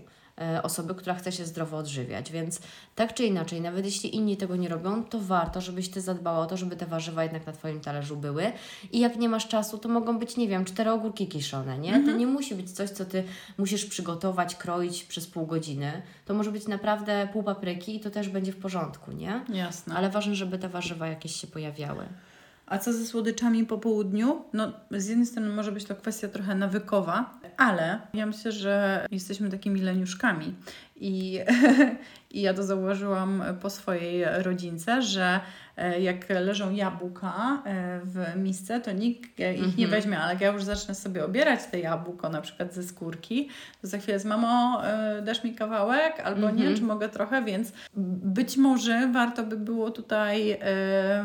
osoby, 0.63 0.95
która 0.95 1.15
chce 1.15 1.31
się 1.31 1.45
zdrowo 1.45 1.77
odżywiać. 1.77 2.31
Więc 2.31 2.59
tak 2.95 3.13
czy 3.13 3.25
inaczej, 3.25 3.61
nawet 3.61 3.85
jeśli 3.85 4.15
inni 4.15 4.37
tego 4.37 4.55
nie 4.55 4.69
robią, 4.69 5.03
to 5.03 5.19
warto, 5.19 5.61
żebyś 5.61 5.89
Ty 5.89 6.01
zadbała 6.01 6.39
o 6.39 6.45
to, 6.45 6.57
żeby 6.57 6.75
te 6.75 6.85
warzywa 6.85 7.23
jednak 7.23 7.47
na 7.47 7.53
Twoim 7.53 7.81
talerzu 7.81 8.17
były. 8.17 8.51
I 8.91 8.99
jak 8.99 9.15
nie 9.15 9.29
masz 9.29 9.47
czasu, 9.47 9.77
to 9.77 9.89
mogą 9.89 10.19
być, 10.19 10.37
nie 10.37 10.47
wiem, 10.47 10.65
cztery 10.65 10.91
ogórki 10.91 11.27
kiszone, 11.27 11.77
nie? 11.77 11.91
To 12.05 12.11
nie 12.11 12.27
musi 12.27 12.55
być 12.55 12.71
coś, 12.71 12.89
co 12.89 13.05
Ty 13.05 13.23
musisz 13.57 13.85
przygotować, 13.85 14.55
kroić 14.55 15.03
przez 15.03 15.27
pół 15.27 15.45
godziny. 15.45 16.01
To 16.25 16.33
może 16.33 16.51
być 16.51 16.67
naprawdę 16.67 17.27
pół 17.33 17.43
papryki 17.43 17.95
i 17.95 17.99
to 17.99 18.09
też 18.09 18.29
będzie 18.29 18.51
w 18.51 18.57
porządku, 18.57 19.11
nie? 19.11 19.41
Jasne. 19.53 19.95
Ale 19.95 20.09
ważne, 20.09 20.35
żeby 20.35 20.57
te 20.59 20.69
warzywa 20.69 21.07
jakieś 21.07 21.35
się 21.35 21.47
pojawiały. 21.47 22.05
A 22.69 22.77
co 22.77 22.93
ze 22.93 23.05
słodyczami 23.05 23.65
po 23.65 23.77
południu? 23.77 24.41
No, 24.53 24.73
z 24.91 25.07
jednej 25.07 25.25
strony 25.27 25.49
może 25.49 25.71
być 25.71 25.85
to 25.85 25.95
kwestia 25.95 26.27
trochę 26.27 26.55
nawykowa, 26.55 27.39
ale 27.57 28.01
ja 28.13 28.25
myślę, 28.25 28.51
że 28.51 29.05
jesteśmy 29.11 29.49
takimi 29.49 29.81
leniuszkami. 29.81 30.55
I, 30.99 31.39
I 32.31 32.41
ja 32.41 32.53
to 32.53 32.63
zauważyłam 32.63 33.43
po 33.61 33.69
swojej 33.69 34.25
rodzince, 34.43 35.01
że 35.01 35.39
e, 35.77 36.01
jak 36.01 36.29
leżą 36.29 36.71
jabłka 36.71 37.63
e, 37.65 37.99
w 38.03 38.35
misce, 38.35 38.81
to 38.81 38.91
nikt 38.91 39.39
e, 39.39 39.53
ich 39.53 39.77
nie 39.77 39.87
weźmie, 39.87 40.19
ale 40.19 40.33
jak 40.33 40.41
ja 40.41 40.51
już 40.51 40.63
zacznę 40.63 40.95
sobie 40.95 41.25
obierać 41.25 41.59
te 41.71 41.79
jabłko, 41.79 42.29
na 42.29 42.41
przykład 42.41 42.73
ze 42.73 42.83
skórki, 42.83 43.49
to 43.81 43.87
za 43.87 43.97
chwilę 43.97 44.19
z 44.19 44.25
mamo 44.25 44.81
dasz 45.21 45.43
mi 45.43 45.55
kawałek, 45.55 46.19
albo 46.19 46.51
nie, 46.51 46.73
czy 46.75 46.83
mogę 46.83 47.09
trochę, 47.09 47.43
więc 47.43 47.71
być 48.23 48.57
może 48.57 49.11
warto 49.13 49.43
by 49.43 49.57
było 49.57 49.91
tutaj 49.91 50.59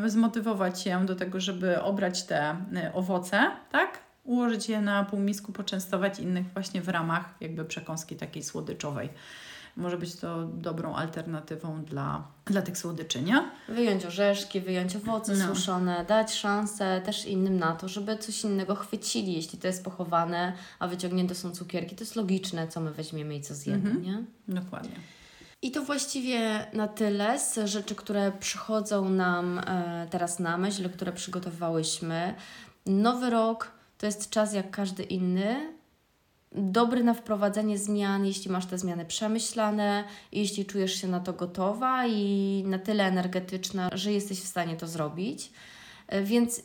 zmotywować 0.06 0.80
się 0.80 1.06
do 1.06 1.14
tego, 1.14 1.40
żeby 1.40 1.82
obrać 1.82 2.22
te 2.22 2.56
owoce, 2.94 3.50
tak? 3.72 3.98
Ułożyć 4.24 4.68
je 4.68 4.80
na 4.80 5.04
półmisku, 5.04 5.52
poczęstować 5.52 6.20
innych 6.20 6.46
właśnie 6.52 6.82
w 6.82 6.88
ramach 6.88 7.34
jakby 7.40 7.64
przekąski 7.64 8.16
takiej 8.16 8.42
słodyczowej. 8.42 9.08
Może 9.76 9.98
być 9.98 10.16
to 10.16 10.44
dobrą 10.46 10.94
alternatywą 10.94 11.84
dla, 11.84 12.24
dla 12.44 12.62
tych 12.62 12.78
słodyczy, 12.78 13.22
nie? 13.22 13.50
Wyjąć 13.68 14.04
orzeszki, 14.06 14.60
wyjąć 14.60 14.96
owoce 14.96 15.34
No. 15.34 15.54
suszone, 15.54 16.04
dać 16.08 16.34
szansę 16.34 17.00
też 17.04 17.26
innym 17.26 17.58
na 17.58 17.72
to, 17.74 17.88
żeby 17.88 18.18
coś 18.18 18.44
innego 18.44 18.74
chwycili. 18.74 19.32
Jeśli 19.32 19.58
to 19.58 19.66
jest 19.66 19.84
pochowane, 19.84 20.52
a 20.78 20.88
wyciągnięte 20.88 21.34
są 21.34 21.50
cukierki, 21.50 21.96
to 21.96 22.02
jest 22.04 22.16
logiczne, 22.16 22.68
co 22.68 22.80
my 22.80 22.92
weźmiemy 22.92 23.34
i 23.36 23.40
co 23.42 23.54
zjemy, 23.54 23.94
nie? 24.00 24.24
Dokładnie. 24.48 24.96
I 25.62 25.70
to 25.70 25.82
właściwie 25.82 26.66
na 26.72 26.88
tyle 26.88 27.38
z 27.38 27.58
rzeczy, 27.64 27.94
które 27.94 28.32
przychodzą 28.40 29.08
nam 29.08 29.58
e, 29.58 30.06
teraz 30.10 30.38
na 30.38 30.58
myśl, 30.58 30.90
które 30.90 31.12
przygotowałyśmy. 31.12 32.34
Nowy 32.86 33.30
rok 33.30 33.70
to 33.98 34.06
jest 34.06 34.30
czas 34.30 34.52
jak 34.54 34.70
każdy 34.70 35.02
inny. 35.02 35.74
Dobry 36.54 37.04
na 37.04 37.14
wprowadzenie 37.14 37.78
zmian, 37.78 38.26
jeśli 38.26 38.50
masz 38.50 38.66
te 38.66 38.78
zmiany 38.78 39.04
przemyślane, 39.04 40.04
jeśli 40.32 40.64
czujesz 40.64 41.00
się 41.00 41.08
na 41.08 41.20
to 41.20 41.32
gotowa 41.32 42.06
i 42.06 42.64
na 42.66 42.78
tyle 42.78 43.04
energetyczna, 43.04 43.90
że 43.92 44.12
jesteś 44.12 44.40
w 44.40 44.46
stanie 44.46 44.76
to 44.76 44.86
zrobić. 44.86 45.50
E, 46.08 46.22
Więc 46.22 46.62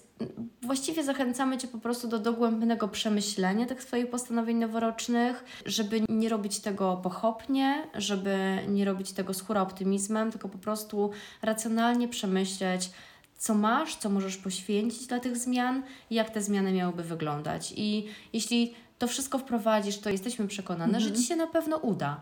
właściwie 0.61 1.03
zachęcamy 1.03 1.57
Cię 1.57 1.67
po 1.67 1.77
prostu 1.77 2.07
do 2.07 2.19
dogłębnego 2.19 2.87
przemyślenia 2.87 3.65
tych 3.65 3.83
swoich 3.83 4.09
postanowień 4.09 4.57
noworocznych, 4.57 5.43
żeby 5.65 6.01
nie 6.09 6.29
robić 6.29 6.59
tego 6.59 6.99
pochopnie, 7.03 7.87
żeby 7.95 8.59
nie 8.67 8.85
robić 8.85 9.11
tego 9.11 9.33
z 9.33 9.41
hura 9.41 9.61
optymizmem, 9.61 10.31
tylko 10.31 10.49
po 10.49 10.57
prostu 10.57 11.11
racjonalnie 11.41 12.07
przemyśleć, 12.07 12.91
co 13.37 13.55
masz, 13.55 13.95
co 13.95 14.09
możesz 14.09 14.37
poświęcić 14.37 15.07
dla 15.07 15.19
tych 15.19 15.37
zmian 15.37 15.83
jak 16.11 16.29
te 16.29 16.41
zmiany 16.41 16.71
miałyby 16.71 17.03
wyglądać. 17.03 17.73
I 17.75 18.07
jeśli 18.33 18.73
to 18.99 19.07
wszystko 19.07 19.39
wprowadzisz, 19.39 19.99
to 19.99 20.09
jesteśmy 20.09 20.47
przekonane, 20.47 20.99
że 20.99 21.11
Ci 21.11 21.23
się 21.23 21.35
na 21.35 21.47
pewno 21.47 21.77
uda. 21.77 22.21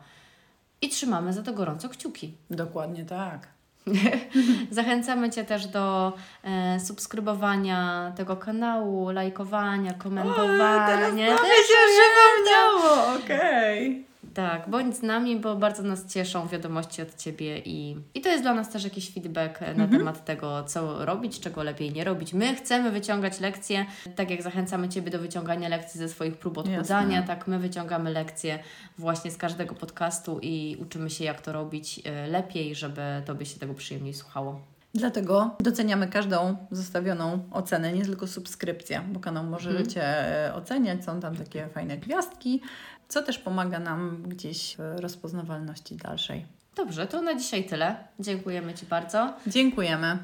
I 0.81 0.89
trzymamy 0.89 1.33
za 1.33 1.43
to 1.43 1.53
gorąco 1.53 1.89
kciuki. 1.89 2.33
Dokładnie 2.49 3.05
tak. 3.05 3.47
Zachęcamy 4.71 5.29
Cię 5.29 5.43
też 5.45 5.67
do 5.67 6.13
e, 6.43 6.79
subskrybowania 6.79 8.11
tego 8.15 8.35
kanału, 8.35 9.09
lajkowania, 9.09 9.93
komentowania. 9.93 10.83
O, 10.83 10.87
teraz 10.87 11.09
to 11.09 11.15
mi 11.15 11.63
się 11.67 11.79
przypomniało, 11.93 13.15
okej. 13.15 14.05
Tak, 14.37 14.69
bądź 14.69 14.95
z 14.97 15.01
nami, 15.01 15.39
bo 15.39 15.55
bardzo 15.55 15.83
nas 15.83 16.05
cieszą 16.13 16.47
wiadomości 16.47 17.01
od 17.01 17.15
Ciebie 17.15 17.59
i, 17.59 17.97
i 18.13 18.21
to 18.21 18.29
jest 18.29 18.43
dla 18.43 18.53
nas 18.53 18.69
też 18.69 18.83
jakiś 18.83 19.13
feedback 19.13 19.61
na 19.61 19.67
Mhm. 19.67 19.89
temat 19.91 20.25
tego, 20.25 20.63
co 20.63 21.05
robić, 21.05 21.39
czego 21.39 21.63
lepiej 21.63 21.91
nie 21.93 22.03
robić. 22.03 22.33
My 22.33 22.55
chcemy 22.55 22.91
wyciągać 22.91 23.39
lekcje, 23.39 23.85
tak 24.15 24.31
jak 24.31 24.41
zachęcamy 24.41 24.89
Ciebie 24.89 25.11
do 25.11 25.19
wyciągania 25.19 25.69
lekcji 25.69 25.99
ze 25.99 26.09
swoich 26.09 26.37
prób 26.37 26.57
odchudzania, 26.57 27.15
Jasne. 27.17 27.27
tak 27.35 27.47
my 27.47 27.59
wyciągamy 27.59 28.11
lekcje 28.11 28.59
właśnie 28.97 29.31
z 29.31 29.37
każdego 29.37 29.75
podcastu 29.75 30.39
i 30.41 30.77
uczymy 30.81 31.09
się, 31.09 31.23
jak 31.23 31.41
to 31.41 31.51
robić 31.51 32.01
e, 32.05 32.27
lepiej, 32.27 32.75
żeby 32.75 33.01
Tobie 33.25 33.45
się 33.45 33.59
tego 33.59 33.73
przyjemniej 33.73 34.13
słuchało. 34.13 34.59
Dlatego 34.93 35.55
doceniamy 35.59 36.07
każdą 36.07 36.57
zostawioną 36.71 37.39
ocenę, 37.51 37.93
nie 37.93 38.05
tylko 38.05 38.27
subskrypcję, 38.27 39.01
bo 39.11 39.19
kanał 39.19 39.43
możecie 39.43 40.03
e, 40.47 40.53
oceniać, 40.55 41.05
są 41.05 41.19
tam 41.19 41.35
takie 41.35 41.67
fajne 41.67 41.97
gwiazdki, 41.97 42.61
co 43.07 43.21
też 43.23 43.37
pomaga 43.37 43.79
nam 43.79 44.23
gdzieś 44.27 44.75
w 44.77 44.99
rozpoznawalności 44.99 45.95
dalszej. 45.95 46.45
Dobrze, 46.75 47.07
to 47.07 47.21
na 47.21 47.35
dzisiaj 47.35 47.63
tyle. 47.63 47.95
Dziękujemy 48.19 48.73
Ci 48.73 48.85
bardzo 48.85 49.33
Dziękujemy. 49.47 50.17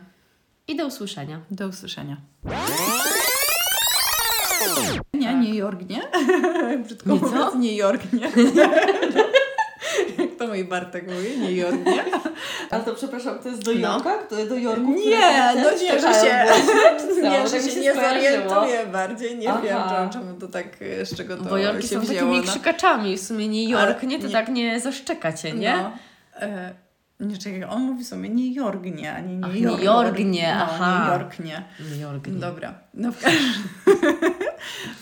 i 0.68 0.76
do 0.76 0.88
usłyszenia. 0.88 1.40
Do 1.52 1.68
usłyszenia. 1.68 2.18
Nie, 5.14 5.34
nie 5.34 5.56
Jorgnie. 5.56 6.02
Brzydko 6.84 7.10
Nie 7.14 7.20
mówiąc, 7.20 7.56
nie 7.56 7.76
Jorgnie. 7.76 8.20
Jak 10.18 10.36
to 10.40 10.48
mój 10.48 10.64
Bartek 10.66 11.08
mówi, 11.08 11.40
nie 11.40 11.52
Jorgnie. 11.52 12.06
Ale 12.74 12.84
to 12.84 12.94
przepraszam, 12.96 13.40
to 13.40 13.50
jest 13.50 13.64
do 13.64 13.74
No. 13.74 13.80
Jorka? 13.94 14.14
To 14.30 14.46
do 14.46 14.56
Jorku? 14.56 14.92
Nie, 14.92 15.54
no 15.56 15.72
nie, 15.72 16.00
że 16.00 16.14
się, 16.14 16.46
nie, 17.24 17.48
że 17.48 17.60
mi 17.60 17.72
się 17.72 17.80
nie 17.80 17.94
zorientuję 17.94 18.86
bardziej, 18.92 19.38
nie 19.38 19.50
Aha. 19.52 19.62
wiem 19.64 19.78
czemu- 19.90 20.14
czemu 20.26 20.40
to 20.40 20.48
tak, 20.48 20.66
e, 21.02 21.06
z 21.06 21.16
czego 21.18 21.38
to 21.38 21.44
Bo 21.44 21.58
Jorki 21.58 21.88
się 21.88 21.96
są 21.96 22.02
wzięło. 22.02 22.20
takimi 22.20 22.38
no. 22.46 22.52
krzykaczami, 22.52 23.18
w 23.18 23.22
sumie 23.22 23.48
nie 23.48 23.70
Jork, 23.70 23.98
Ale 24.00 24.08
nie? 24.08 24.20
To 24.20 24.28
nie- 24.28 24.34
tak 24.34 24.50
nie 24.50 24.80
zaszczekacie, 24.80 25.52
nie? 25.54 25.74
No, 25.78 25.92
e, 26.42 26.74
nie, 27.20 27.38
czekaj, 27.38 27.64
on 27.64 27.82
mówi 27.82 28.04
w 28.04 28.08
sumie 28.08 28.30
nie 28.30 28.54
Jorgnie, 28.54 29.14
a 29.14 29.20
nie 29.20 29.36
nie 29.36 29.46
Ach, 29.46 29.84
Jork. 29.84 30.20
nie 30.20 30.56
no, 30.56 30.62
aha. 30.64 31.06
nie 31.06 31.12
Jorknie. 31.14 31.64
Nie 31.96 32.02
Jork, 32.02 32.28
nie. 32.28 32.34
Dobra, 32.34 32.74
no 32.94 33.12
w 33.12 33.22
każdym 33.22 33.54